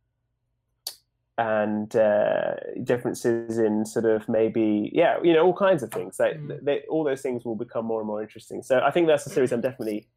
and 1.38 1.94
uh, 1.94 2.54
differences 2.82 3.58
in 3.58 3.86
sort 3.86 4.04
of 4.04 4.28
maybe 4.28 4.90
yeah 4.92 5.18
you 5.22 5.32
know 5.32 5.44
all 5.46 5.54
kinds 5.54 5.84
of 5.84 5.90
things 5.92 6.18
like 6.18 6.36
Mm. 6.36 6.64
they, 6.64 6.80
all 6.90 7.04
those 7.04 7.22
things 7.22 7.44
will 7.44 7.54
become 7.54 7.84
more 7.86 8.00
and 8.00 8.08
more 8.08 8.20
interesting 8.20 8.60
so 8.60 8.80
i 8.80 8.90
think 8.90 9.06
that's 9.06 9.24
a 9.24 9.30
series 9.30 9.52
i'm 9.52 9.60
definitely 9.60 10.08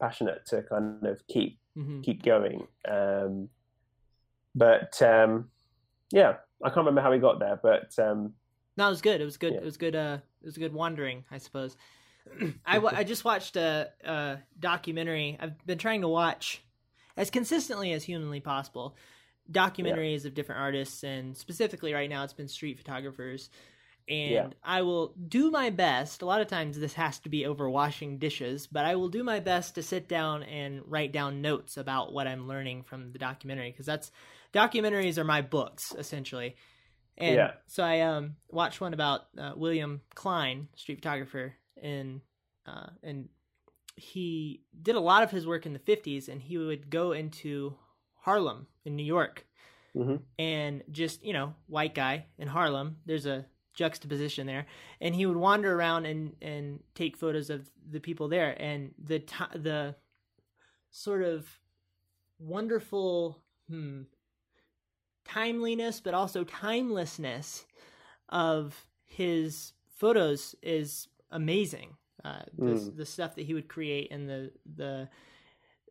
passionate 0.00 0.46
to 0.46 0.62
kind 0.62 1.04
of 1.04 1.26
keep 1.26 1.58
hmm 1.74 2.00
keep 2.02 2.22
going 2.22 2.64
um 2.88 3.48
but 4.54 5.02
um 5.02 5.50
yeah 6.12 6.34
i 6.62 6.68
can't 6.68 6.78
remember 6.86 7.00
how 7.00 7.10
we 7.10 7.18
got 7.18 7.40
there 7.40 7.58
but 7.60 7.92
um 7.98 8.32
No, 8.76 8.86
it 8.86 8.90
was 8.90 9.02
good. 9.02 9.20
It 9.20 9.24
was 9.24 9.36
good. 9.36 9.54
Yeah. 9.54 9.58
It 9.58 9.64
was 9.64 9.76
good. 9.76 9.96
Uh, 9.96 10.18
it 10.42 10.46
was 10.46 10.56
a 10.56 10.60
good 10.60 10.72
wandering, 10.72 11.24
I 11.32 11.38
suppose. 11.38 11.76
I, 12.66 12.78
I 12.78 13.04
just 13.04 13.24
watched 13.24 13.56
a, 13.56 13.90
a 14.04 14.38
documentary. 14.58 15.36
I've 15.40 15.64
been 15.66 15.78
trying 15.78 16.02
to 16.02 16.08
watch 16.08 16.62
as 17.16 17.30
consistently 17.30 17.92
as 17.92 18.04
humanly 18.04 18.40
possible 18.40 18.96
documentaries 19.50 20.24
of 20.26 20.34
different 20.34 20.60
artists, 20.60 21.02
and 21.02 21.36
specifically 21.36 21.94
right 21.94 22.10
now, 22.10 22.22
it's 22.24 22.32
been 22.34 22.48
street 22.48 22.78
photographers. 22.78 23.50
And 24.08 24.30
Yeah. 24.30 24.48
I 24.62 24.82
will 24.82 25.14
do 25.28 25.50
my 25.50 25.70
best. 25.70 26.22
A 26.22 26.26
lot 26.26 26.40
of 26.40 26.48
times, 26.48 26.78
this 26.78 26.94
has 26.94 27.18
to 27.20 27.28
be 27.28 27.44
over 27.44 27.68
washing 27.68 28.18
dishes, 28.18 28.66
but 28.66 28.84
I 28.84 28.96
will 28.96 29.08
do 29.08 29.22
my 29.22 29.40
best 29.40 29.74
to 29.74 29.82
sit 29.82 30.08
down 30.08 30.42
and 30.44 30.82
write 30.86 31.12
down 31.12 31.42
notes 31.42 31.76
about 31.76 32.12
what 32.12 32.26
I'm 32.26 32.48
learning 32.48 32.84
from 32.84 33.12
the 33.12 33.18
documentary 33.18 33.70
because 33.70 33.86
that's 33.86 34.10
documentaries 34.54 35.18
are 35.18 35.24
my 35.24 35.42
books 35.42 35.94
essentially. 35.96 36.56
And 37.18 37.36
Yeah. 37.36 37.52
so 37.66 37.82
I 37.82 38.00
um 38.00 38.36
watched 38.48 38.80
one 38.80 38.94
about 38.94 39.22
uh, 39.36 39.52
William 39.56 40.00
Klein, 40.14 40.68
street 40.76 40.96
photographer, 40.96 41.54
and 41.82 42.20
uh, 42.66 42.90
and 43.02 43.28
he 43.96 44.62
did 44.80 44.94
a 44.94 45.00
lot 45.00 45.22
of 45.22 45.30
his 45.30 45.46
work 45.46 45.66
in 45.66 45.72
the 45.72 45.78
'50s, 45.78 46.28
and 46.28 46.40
he 46.40 46.58
would 46.58 46.90
go 46.90 47.12
into 47.12 47.74
Harlem 48.20 48.66
in 48.84 48.96
New 48.96 49.04
York, 49.04 49.46
mhm. 49.96 50.20
and 50.38 50.82
just 50.90 51.24
you 51.24 51.32
know 51.32 51.54
white 51.66 51.94
guy 51.94 52.26
in 52.38 52.48
Harlem. 52.48 52.98
There's 53.06 53.26
a 53.26 53.46
juxtaposition 53.74 54.46
there, 54.46 54.66
and 55.00 55.14
he 55.14 55.26
would 55.26 55.36
wander 55.36 55.74
around 55.74 56.06
and 56.06 56.34
and 56.42 56.80
take 56.94 57.16
photos 57.16 57.50
of 57.50 57.70
the 57.90 58.00
people 58.00 58.28
there, 58.28 58.60
and 58.60 58.94
the 59.02 59.22
the 59.54 59.94
sort 60.90 61.22
of 61.22 61.46
wonderful 62.38 63.42
hmm 63.68 64.02
timeliness 65.24 66.00
but 66.00 66.14
also 66.14 66.42
timelessness 66.42 67.66
of 68.30 68.86
his 69.04 69.72
photos 69.94 70.54
is 70.62 71.08
amazing 71.30 71.96
uh, 72.24 72.42
the, 72.56 72.72
Mm. 72.72 72.96
the 72.96 73.06
stuff 73.06 73.36
that 73.36 73.44
he 73.46 73.54
would 73.54 73.68
create 73.68 74.10
and 74.10 74.28
the 74.28 74.50
the 74.76 75.08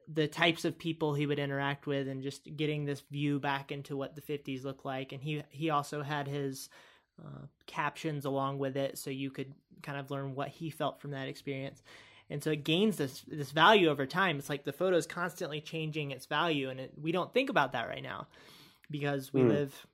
the 0.09 0.27
types 0.27 0.63
of 0.65 0.77
people 0.79 1.13
he 1.13 1.25
would 1.25 1.39
interact 1.39 1.85
with 1.85 2.07
and 2.07 2.23
just 2.23 2.55
getting 2.55 2.85
this 2.85 3.01
view 3.11 3.39
back 3.39 3.71
into 3.71 3.97
what 3.97 4.15
the 4.15 4.21
50s 4.21 4.63
looked 4.63 4.85
like 4.85 5.11
and 5.11 5.21
he 5.21 5.43
he 5.49 5.69
also 5.69 6.01
had 6.01 6.27
his 6.27 6.69
uh, 7.23 7.45
captions 7.65 8.25
along 8.25 8.57
with 8.59 8.77
it 8.77 8.97
so 8.97 9.09
you 9.09 9.29
could 9.29 9.53
kind 9.83 9.99
of 9.99 10.09
learn 10.11 10.33
what 10.35 10.47
he 10.49 10.69
felt 10.69 11.01
from 11.01 11.11
that 11.11 11.27
experience 11.27 11.81
and 12.29 12.43
so 12.43 12.51
it 12.51 12.63
gains 12.63 12.97
this 12.97 13.23
this 13.27 13.51
value 13.51 13.89
over 13.89 14.05
time 14.05 14.37
it's 14.37 14.49
like 14.49 14.63
the 14.63 14.71
photo 14.73 14.95
is 14.97 15.05
constantly 15.07 15.59
changing 15.61 16.11
its 16.11 16.25
value 16.25 16.69
and 16.69 16.79
it, 16.79 16.93
we 17.01 17.11
don't 17.11 17.33
think 17.33 17.49
about 17.49 17.73
that 17.73 17.87
right 17.87 18.03
now 18.03 18.27
because 18.89 19.33
we 19.33 19.41
Mm. 19.41 19.49
live 19.49 19.85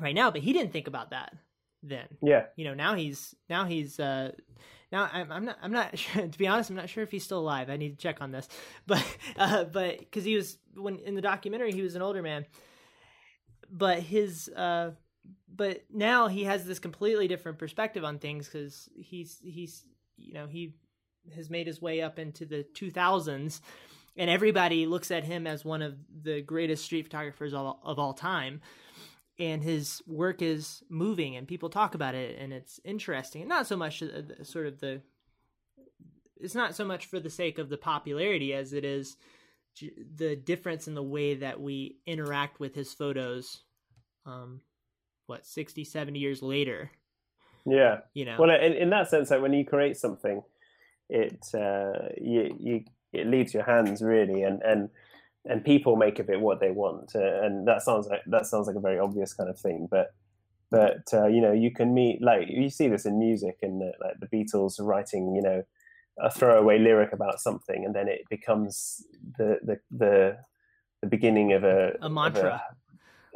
right 0.00 0.14
now 0.14 0.30
but 0.30 0.40
he 0.42 0.52
didn't 0.52 0.72
think 0.72 0.86
about 0.86 1.10
that 1.10 1.34
then. 1.82 2.06
Yeah. 2.22 2.44
you 2.56 2.64
know 2.64 2.74
now 2.74 2.94
he's 2.94 3.34
now 3.48 3.64
he's 3.64 3.98
uh 3.98 4.32
now 4.90 5.08
I'm, 5.12 5.32
I'm 5.32 5.44
not 5.44 5.58
i'm 5.62 5.72
not 5.72 5.98
sure 5.98 6.26
to 6.28 6.38
be 6.38 6.46
honest 6.46 6.70
i'm 6.70 6.76
not 6.76 6.88
sure 6.88 7.02
if 7.02 7.10
he's 7.10 7.24
still 7.24 7.40
alive. 7.40 7.70
I 7.70 7.76
need 7.76 7.90
to 7.90 8.02
check 8.02 8.20
on 8.20 8.30
this. 8.30 8.48
But 8.86 9.04
uh 9.36 9.64
but 9.64 9.98
because 9.98 10.24
he 10.24 10.36
was 10.36 10.58
when 10.74 10.98
in 11.00 11.14
the 11.14 11.22
documentary 11.22 11.72
he 11.72 11.82
was 11.82 11.94
an 11.94 12.02
older 12.02 12.22
man. 12.22 12.46
But 13.70 14.00
his 14.00 14.48
uh 14.48 14.92
but 15.54 15.84
now 15.92 16.28
he 16.28 16.44
has 16.44 16.64
this 16.64 16.78
completely 16.78 17.28
different 17.28 17.58
perspective 17.58 18.04
on 18.04 18.18
things 18.18 18.46
because 18.46 18.88
he's 18.94 19.38
he's 19.42 19.84
you 20.16 20.34
know 20.34 20.46
he 20.46 20.74
has 21.34 21.50
made 21.50 21.66
his 21.66 21.80
way 21.80 22.00
up 22.02 22.18
into 22.18 22.44
the 22.44 22.66
2000s 22.74 23.60
and 24.16 24.28
everybody 24.28 24.86
looks 24.86 25.10
at 25.10 25.24
him 25.24 25.46
as 25.46 25.64
one 25.64 25.80
of 25.82 25.94
the 26.22 26.42
greatest 26.42 26.84
street 26.84 27.04
photographers 27.04 27.54
of, 27.54 27.76
of 27.84 27.98
all 27.98 28.12
time 28.12 28.60
and 29.38 29.62
his 29.62 30.02
work 30.06 30.42
is 30.42 30.82
moving 30.88 31.36
and 31.36 31.48
people 31.48 31.68
talk 31.70 31.94
about 31.94 32.14
it 32.14 32.38
and 32.38 32.52
it's 32.52 32.80
interesting. 32.84 33.42
And 33.42 33.48
not 33.48 33.66
so 33.66 33.76
much 33.76 34.02
uh, 34.02 34.06
the- 34.06 34.44
sort 34.44 34.66
of 34.66 34.80
the 34.80 35.02
it's 36.36 36.54
not 36.54 36.74
so 36.74 36.84
much 36.84 37.06
for 37.06 37.20
the 37.20 37.30
sake 37.30 37.58
of 37.58 37.68
the 37.68 37.76
popularity 37.76 38.52
as 38.52 38.72
it 38.72 38.84
is 38.84 39.16
the 40.16 40.36
difference 40.36 40.88
in 40.88 40.94
the 40.94 41.02
way 41.02 41.34
that 41.36 41.60
we 41.60 41.98
interact 42.04 42.60
with 42.60 42.74
his 42.74 42.92
photos 42.92 43.62
um 44.26 44.60
what 45.26 45.46
60 45.46 45.84
70 45.84 46.18
years 46.18 46.42
later. 46.42 46.90
Yeah. 47.64 48.00
you 48.12 48.24
know? 48.24 48.36
Well, 48.38 48.50
in, 48.50 48.72
in 48.72 48.90
that 48.90 49.08
sense, 49.08 49.30
like 49.30 49.40
when 49.40 49.52
you 49.52 49.64
create 49.64 49.96
something, 49.96 50.42
it 51.08 51.46
uh, 51.54 52.08
you 52.20 52.56
you 52.58 52.84
it 53.12 53.26
leaves 53.26 53.54
your 53.54 53.62
hands 53.64 54.02
really, 54.02 54.42
and 54.42 54.62
and 54.62 54.88
and 55.44 55.64
people 55.64 55.96
make 55.96 56.18
of 56.18 56.30
it 56.30 56.40
what 56.40 56.60
they 56.60 56.70
want, 56.70 57.14
uh, 57.16 57.42
and 57.42 57.66
that 57.66 57.82
sounds 57.82 58.06
like 58.06 58.22
that 58.26 58.46
sounds 58.46 58.66
like 58.66 58.76
a 58.76 58.80
very 58.80 58.98
obvious 58.98 59.32
kind 59.34 59.50
of 59.50 59.58
thing, 59.58 59.88
but 59.90 60.14
but 60.70 61.02
uh, 61.12 61.26
you 61.26 61.40
know 61.40 61.52
you 61.52 61.70
can 61.70 61.92
meet 61.94 62.22
like 62.22 62.48
you 62.48 62.70
see 62.70 62.88
this 62.88 63.04
in 63.06 63.18
music 63.18 63.58
and 63.62 63.82
uh, 63.82 63.86
like 64.00 64.18
the 64.20 64.26
Beatles 64.28 64.76
writing 64.80 65.34
you 65.34 65.42
know 65.42 65.62
a 66.20 66.30
throwaway 66.30 66.78
lyric 66.78 67.12
about 67.12 67.40
something, 67.40 67.84
and 67.84 67.94
then 67.94 68.06
it 68.08 68.22
becomes 68.30 69.04
the 69.38 69.58
the 69.62 69.78
the, 69.90 70.36
the 71.00 71.06
beginning 71.08 71.52
of 71.52 71.64
a 71.64 71.96
A 72.02 72.08
mantra. 72.08 72.62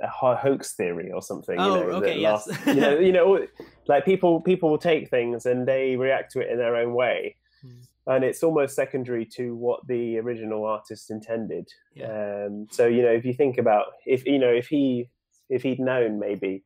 a, 0.01 0.05
a 0.05 0.09
ho- 0.09 0.37
hoax 0.37 0.75
theory 0.75 1.11
or 1.11 1.23
something. 1.23 1.59
Oh, 1.59 1.65
you 1.81 1.81
know, 1.87 1.91
okay, 1.97 2.19
yes. 2.21 2.47
lasts- 2.47 2.67
you 2.67 2.75
know, 2.75 2.99
you 2.99 3.13
know, 3.13 3.47
like 3.89 4.05
people 4.05 4.41
people 4.43 4.71
will 4.71 4.79
take 4.79 5.09
things 5.11 5.47
and 5.47 5.67
they 5.67 5.97
react 5.97 6.33
to 6.33 6.41
it 6.41 6.51
in 6.51 6.59
their 6.59 6.77
own 6.77 6.95
way, 6.95 7.35
Hmm. 7.63 7.81
And 8.07 8.25
it's 8.25 8.43
almost 8.43 8.75
secondary 8.77 9.25
to 9.25 9.55
what 9.55 9.87
the 9.89 10.19
original 10.19 10.65
artist 10.65 11.11
intended. 11.11 11.69
Yeah. 11.95 12.47
Um, 12.47 12.67
so 12.71 12.87
you 12.87 13.03
know, 13.03 13.13
if 13.13 13.25
you 13.25 13.35
think 13.35 13.59
about 13.59 13.87
if 14.05 14.25
you 14.27 14.39
know 14.39 14.51
if 14.51 14.69
he 14.69 15.09
if 15.49 15.63
he'd 15.63 15.81
known 15.81 16.19
maybe 16.19 16.65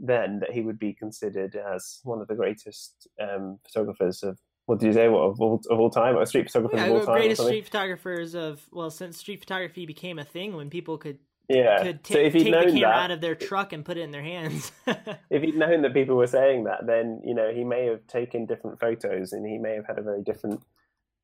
then 0.00 0.40
that 0.40 0.50
he 0.50 0.62
would 0.62 0.78
be 0.78 0.94
considered 0.94 1.54
as 1.54 2.00
one 2.04 2.20
of 2.20 2.28
the 2.28 2.34
greatest 2.34 3.06
um, 3.20 3.58
photographers 3.64 4.22
of 4.22 4.38
what 4.66 4.78
did 4.78 4.86
you 4.86 4.92
say 4.92 5.08
what 5.08 5.20
of 5.20 5.40
all, 5.40 5.60
of 5.70 5.78
all 5.78 5.90
time 5.90 6.16
or 6.16 6.24
street 6.24 6.50
photographers 6.50 6.80
yeah, 6.80 6.86
of 6.86 6.92
all 6.92 7.00
the 7.00 7.06
time 7.06 7.16
greatest 7.16 7.42
street 7.42 7.64
photographers 7.64 8.34
of 8.34 8.62
well 8.72 8.90
since 8.90 9.18
street 9.18 9.40
photography 9.40 9.84
became 9.84 10.18
a 10.18 10.24
thing 10.24 10.56
when 10.56 10.70
people 10.70 10.96
could 10.96 11.18
yeah 11.50 11.82
could 11.82 12.06
so 12.06 12.18
if 12.18 12.32
he'd 12.32 12.44
take 12.44 12.52
the 12.52 12.58
known 12.58 12.66
camera 12.74 12.80
that 12.80 13.04
out 13.04 13.10
of 13.10 13.20
their 13.20 13.34
truck 13.34 13.72
and 13.72 13.84
put 13.84 13.96
it 13.96 14.02
in 14.02 14.10
their 14.10 14.22
hands 14.22 14.70
if 15.30 15.42
he'd 15.42 15.56
known 15.56 15.82
that 15.82 15.92
people 15.92 16.16
were 16.16 16.26
saying 16.26 16.64
that, 16.64 16.86
then 16.86 17.20
you 17.24 17.34
know 17.34 17.52
he 17.52 17.64
may 17.64 17.86
have 17.86 18.06
taken 18.06 18.46
different 18.46 18.78
photos, 18.80 19.32
and 19.32 19.46
he 19.46 19.58
may 19.58 19.74
have 19.74 19.86
had 19.86 19.98
a 19.98 20.02
very 20.02 20.22
different. 20.22 20.62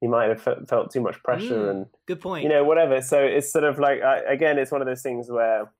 He 0.01 0.09
might 0.09 0.29
have 0.29 0.43
fe- 0.43 0.65
felt 0.69 0.91
too 0.93 1.01
much 1.01 1.23
pressure, 1.23 1.55
Mm, 1.67 1.71
and 1.71 1.87
good 2.07 2.21
point 2.21 2.43
you 2.43 2.49
know 2.51 2.65
whatever. 2.65 3.01
So 3.01 3.19
it's 3.23 3.51
sort 3.53 3.65
of 3.65 3.79
like 3.79 4.03
I, 4.03 4.19
again, 4.21 4.59
it's 4.59 4.71
one 4.71 4.83
of 4.83 4.87
those 4.87 5.03
things 5.03 5.31
where, 5.31 5.73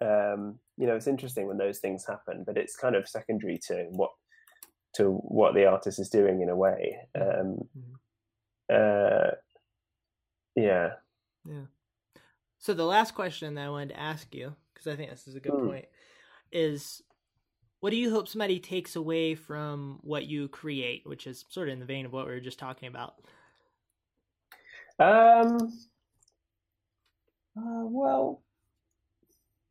um, 0.00 0.58
you 0.76 0.86
know, 0.86 0.96
it's 0.96 1.06
interesting 1.06 1.46
when 1.46 1.58
those 1.58 1.78
things 1.78 2.06
happen, 2.06 2.44
but 2.46 2.56
it's 2.56 2.76
kind 2.76 2.96
of 2.96 3.08
secondary 3.08 3.58
to 3.68 3.84
what 3.90 4.10
to 4.94 5.10
what 5.10 5.54
the 5.54 5.66
artist 5.66 5.98
is 5.98 6.08
doing 6.08 6.40
in 6.40 6.48
a 6.48 6.56
way. 6.56 6.96
Um, 7.14 7.68
Mhm. 7.76 7.94
uh, 8.72 9.30
yeah. 10.56 10.94
Yeah. 11.44 11.66
So 12.64 12.72
the 12.72 12.86
last 12.86 13.14
question 13.14 13.56
that 13.56 13.66
I 13.66 13.68
wanted 13.68 13.90
to 13.90 14.00
ask 14.00 14.34
you, 14.34 14.54
because 14.72 14.86
I 14.86 14.96
think 14.96 15.10
this 15.10 15.28
is 15.28 15.34
a 15.34 15.40
good 15.40 15.52
Hmm. 15.52 15.66
point, 15.66 15.84
is 16.50 17.02
what 17.80 17.90
do 17.90 17.96
you 17.96 18.10
hope 18.10 18.26
somebody 18.26 18.58
takes 18.58 18.96
away 18.96 19.34
from 19.34 19.98
what 20.00 20.24
you 20.24 20.48
create, 20.48 21.02
which 21.04 21.26
is 21.26 21.44
sort 21.50 21.68
of 21.68 21.74
in 21.74 21.80
the 21.80 21.84
vein 21.84 22.06
of 22.06 22.12
what 22.14 22.24
we 22.26 22.32
were 22.32 22.40
just 22.40 22.58
talking 22.58 22.88
about? 22.88 23.16
Um. 24.98 25.58
Uh, 27.54 27.84
well, 27.84 28.42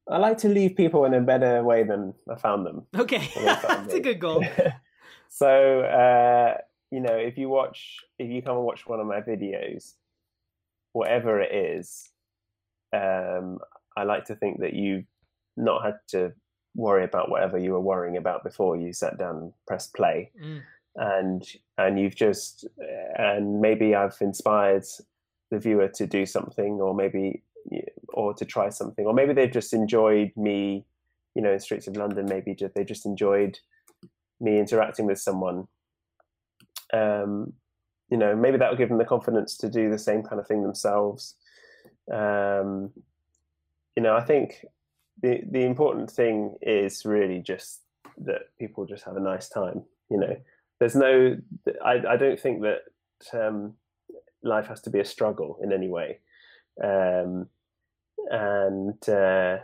I 0.08 0.18
like 0.18 0.38
to 0.40 0.50
leave 0.50 0.78
people 0.78 1.06
in 1.06 1.16
a 1.16 1.22
better 1.22 1.64
way 1.64 1.82
than 1.82 2.14
I 2.30 2.36
found 2.36 2.64
them. 2.64 2.86
Okay, 2.96 3.28
Well, 3.36 3.60
that's 3.64 3.88
what 3.88 3.98
a 3.98 4.02
good 4.02 4.20
goal. 4.20 4.46
so, 5.30 5.80
uh, 5.82 6.58
you 6.92 7.00
know, 7.00 7.16
if 7.16 7.40
you 7.40 7.50
watch, 7.50 8.02
if 8.20 8.30
you 8.30 8.44
come 8.44 8.58
and 8.58 8.66
watch 8.66 8.86
one 8.86 9.00
of 9.00 9.08
my 9.08 9.22
videos, 9.22 9.94
whatever 10.92 11.42
it 11.42 11.56
is, 11.56 12.13
um, 12.94 13.60
I 13.98 14.04
like 14.04 14.26
to 14.26 14.36
think 14.36 14.60
that 14.62 14.74
you've 14.74 15.06
not 15.58 15.84
had 15.84 15.96
to 16.10 16.34
worry 16.76 17.04
about 17.04 17.30
whatever 17.30 17.58
you 17.58 17.72
were 17.72 17.82
worrying 17.82 18.18
about 18.18 18.44
before 18.44 18.76
you 18.76 18.94
sat 18.94 19.18
down 19.18 19.36
and 19.38 19.54
pressed 19.68 19.94
play. 19.94 20.32
Mm, 20.42 20.62
and 20.96 21.44
and 21.78 22.00
you've 22.00 22.16
just 22.16 22.68
and 23.18 23.62
maybe 23.62 23.96
I've 23.96 24.18
inspired 24.22 24.86
the 25.50 25.60
viewer 25.60 25.88
to 25.88 26.08
do 26.08 26.26
something 26.26 26.82
or 26.82 26.94
maybe 26.94 27.44
or 28.10 28.34
to 28.36 28.46
try 28.46 28.70
something 28.70 29.06
or 29.06 29.14
maybe 29.14 29.34
they've 29.34 29.52
just 29.52 29.74
enjoyed 29.74 30.32
me 30.36 30.86
you 31.36 31.42
know 31.42 31.52
in 31.52 31.60
streets 31.60 31.88
of 31.88 31.98
London 31.98 32.26
maybe 32.28 32.56
they 32.76 32.84
just 32.84 33.06
enjoyed 33.06 33.58
me 34.40 34.60
interacting 34.60 35.06
with 35.08 35.20
someone. 35.20 35.68
Um 36.94 37.54
you 38.10 38.18
know 38.18 38.36
maybe 38.36 38.58
that 38.58 38.70
will 38.70 38.78
give 38.78 38.90
them 38.90 39.00
the 39.00 39.06
confidence 39.06 39.58
to 39.58 39.70
do 39.70 39.90
the 39.90 39.98
same 39.98 40.22
kind 40.22 40.40
of 40.40 40.48
thing 40.48 40.62
themselves 40.62 41.36
um 42.12 42.92
you 43.96 44.04
know 44.04 44.16
I 44.16 44.22
think 44.22 44.66
the 45.22 45.42
the 45.50 45.64
important 45.64 46.12
thing 46.12 46.56
is 46.62 47.06
really 47.06 47.40
just 47.40 47.82
that 48.18 48.56
people 48.60 48.86
just 48.86 49.04
have 49.06 49.16
a 49.16 49.22
nice 49.22 49.50
time 49.50 49.84
you 50.10 50.18
know. 50.18 50.36
There's 50.80 50.96
no 50.96 51.38
i, 51.86 52.02
I 52.10 52.18
don't 52.18 52.40
think 52.40 52.62
that 52.64 52.80
um, 53.34 53.76
life 54.44 54.68
has 54.68 54.82
to 54.82 54.90
be 54.90 55.00
a 55.00 55.06
struggle 55.06 55.58
in 55.64 55.72
any 55.72 55.88
way. 55.88 56.20
Um, 56.84 57.48
and 58.30 59.10
uh, 59.10 59.58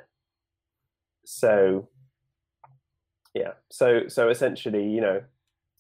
so 1.26 1.90
yeah. 3.34 3.54
So 3.70 4.08
so 4.08 4.30
essentially 4.30 4.90
you 4.90 5.02
know 5.02 5.22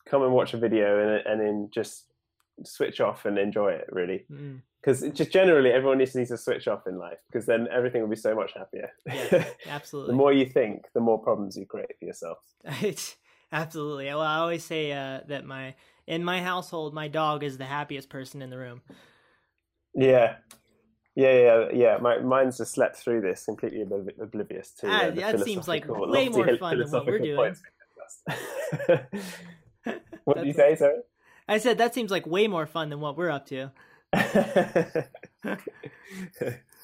come 0.06 0.24
and 0.24 0.34
watch 0.34 0.54
a 0.54 0.58
video 0.58 1.00
and 1.00 1.26
and 1.26 1.42
then 1.42 1.70
just 1.72 2.06
switch 2.64 3.00
off 3.00 3.26
and 3.26 3.38
enjoy 3.38 3.72
it 3.72 3.88
really. 3.92 4.26
Mm. 4.32 4.62
Because 4.82 5.02
just 5.12 5.32
generally 5.32 5.72
everyone 5.72 5.98
needs, 5.98 6.14
to 6.14 6.38
switch 6.38 6.68
off 6.68 6.88
in 6.88 6.98
life 6.98 7.18
because 7.28 7.46
then 7.46 7.68
everything 7.72 8.02
will 8.02 8.10
be 8.10 8.16
so 8.16 8.34
much 8.34 8.54
happier 8.56 8.90
Yeah, 9.06 9.46
the 9.92 10.14
more 10.14 10.34
you 10.34 10.46
think 10.46 10.86
the 10.94 11.02
more 11.02 11.20
problems 11.20 11.58
you 11.58 11.66
create 11.66 11.98
for 12.00 12.06
yourself 12.06 12.38
It's 12.82 13.16
absolutely. 13.52 14.06
Well, 14.06 14.22
I 14.22 14.38
always 14.38 14.64
say 14.64 14.92
uh, 14.92 15.22
that 15.28 15.46
my 15.46 15.76
in 16.08 16.24
my 16.24 16.42
household, 16.42 16.94
my 16.94 17.08
dog 17.08 17.44
is 17.44 17.58
the 17.58 17.66
happiest 17.66 18.10
person 18.10 18.42
in 18.42 18.50
the 18.50 18.58
room. 18.58 18.82
Yeah, 19.94 20.38
yeah, 21.16 21.34
yeah, 21.34 21.66
yeah. 21.74 21.98
My, 22.02 22.20
mine's 22.20 22.58
just 22.58 22.74
slept 22.74 22.96
through 22.96 23.22
this, 23.22 23.46
completely 23.46 23.84
obli- 23.86 24.20
oblivious 24.20 24.72
to. 24.80 24.88
Ah, 24.88 25.04
uh, 25.04 25.10
the 25.12 25.22
that 25.22 25.40
seems 25.42 25.68
like 25.68 25.88
way 25.88 26.30
more 26.30 26.58
fun 26.58 26.80
than 26.80 26.92
what 26.92 27.06
we're 27.06 27.20
doing. 27.20 27.56
what 30.24 30.38
did 30.38 30.48
you 30.48 30.54
say, 30.54 30.76
sir? 30.76 31.04
I 31.48 31.58
said 31.58 31.80
that 31.80 31.94
seems 31.94 32.12
like 32.12 32.26
way 32.26 32.48
more 32.48 32.66
fun 32.66 32.90
than 32.90 33.00
what 33.00 33.18
we're 33.18 33.32
up 33.32 33.48
to. 33.48 33.72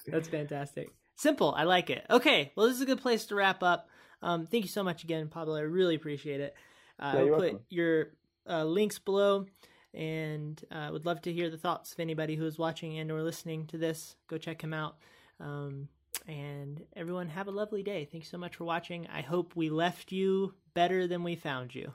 That's 0.07 0.28
fantastic. 0.30 0.89
Simple. 1.15 1.53
I 1.55 1.63
like 1.63 1.89
it. 1.89 2.05
Okay. 2.09 2.51
Well, 2.55 2.67
this 2.67 2.76
is 2.76 2.82
a 2.82 2.86
good 2.86 3.01
place 3.01 3.26
to 3.28 3.36
wrap 3.36 3.63
up. 3.63 3.89
Um, 4.21 4.45
thank 4.45 4.63
you 4.63 4.69
so 4.69 4.84
much 4.84 5.03
again, 5.03 5.28
Pablo. 5.30 5.55
I 5.55 5.61
really 5.61 5.95
appreciate 5.95 6.41
it. 6.41 6.55
Uh, 6.99 7.11
Yeah, 7.15 7.19
I'll 7.21 7.28
put 7.28 7.39
welcome. 7.39 7.59
your 7.69 8.07
uh, 8.49 8.63
links 8.63 8.99
below, 8.99 9.45
and 9.93 10.61
uh, 10.71 10.89
would 10.91 11.05
love 11.05 11.21
to 11.23 11.34
hear 11.34 11.49
the 11.49 11.57
thoughts 11.57 11.93
of 11.93 11.99
anybody 11.99 12.36
who 12.36 12.45
is 12.45 12.57
watching 12.57 12.97
and 12.99 13.11
or 13.11 13.21
listening 13.23 13.65
to 13.67 13.78
this. 13.78 14.15
Go 14.28 14.38
check 14.38 14.61
him 14.61 14.73
out. 14.73 14.97
Um, 15.39 15.89
and 16.28 16.82
everyone, 16.95 17.30
have 17.30 17.47
a 17.47 17.51
lovely 17.51 17.84
day. 17.84 18.05
Thank 18.11 18.23
you 18.23 18.30
so 18.30 18.38
much 18.38 18.55
for 18.55 18.63
watching. 18.65 19.07
I 19.07 19.21
hope 19.21 19.53
we 19.55 19.69
left 19.69 20.11
you 20.11 20.53
better 20.73 21.07
than 21.07 21.23
we 21.23 21.36
found 21.36 21.76
you. 21.76 21.91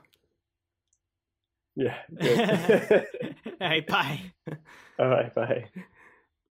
yeah. 1.75 1.95
All 3.45 3.53
right. 3.59 3.85
Bye. 3.87 4.21
All 4.99 5.07
right. 5.09 5.33
Bye. 5.33 5.65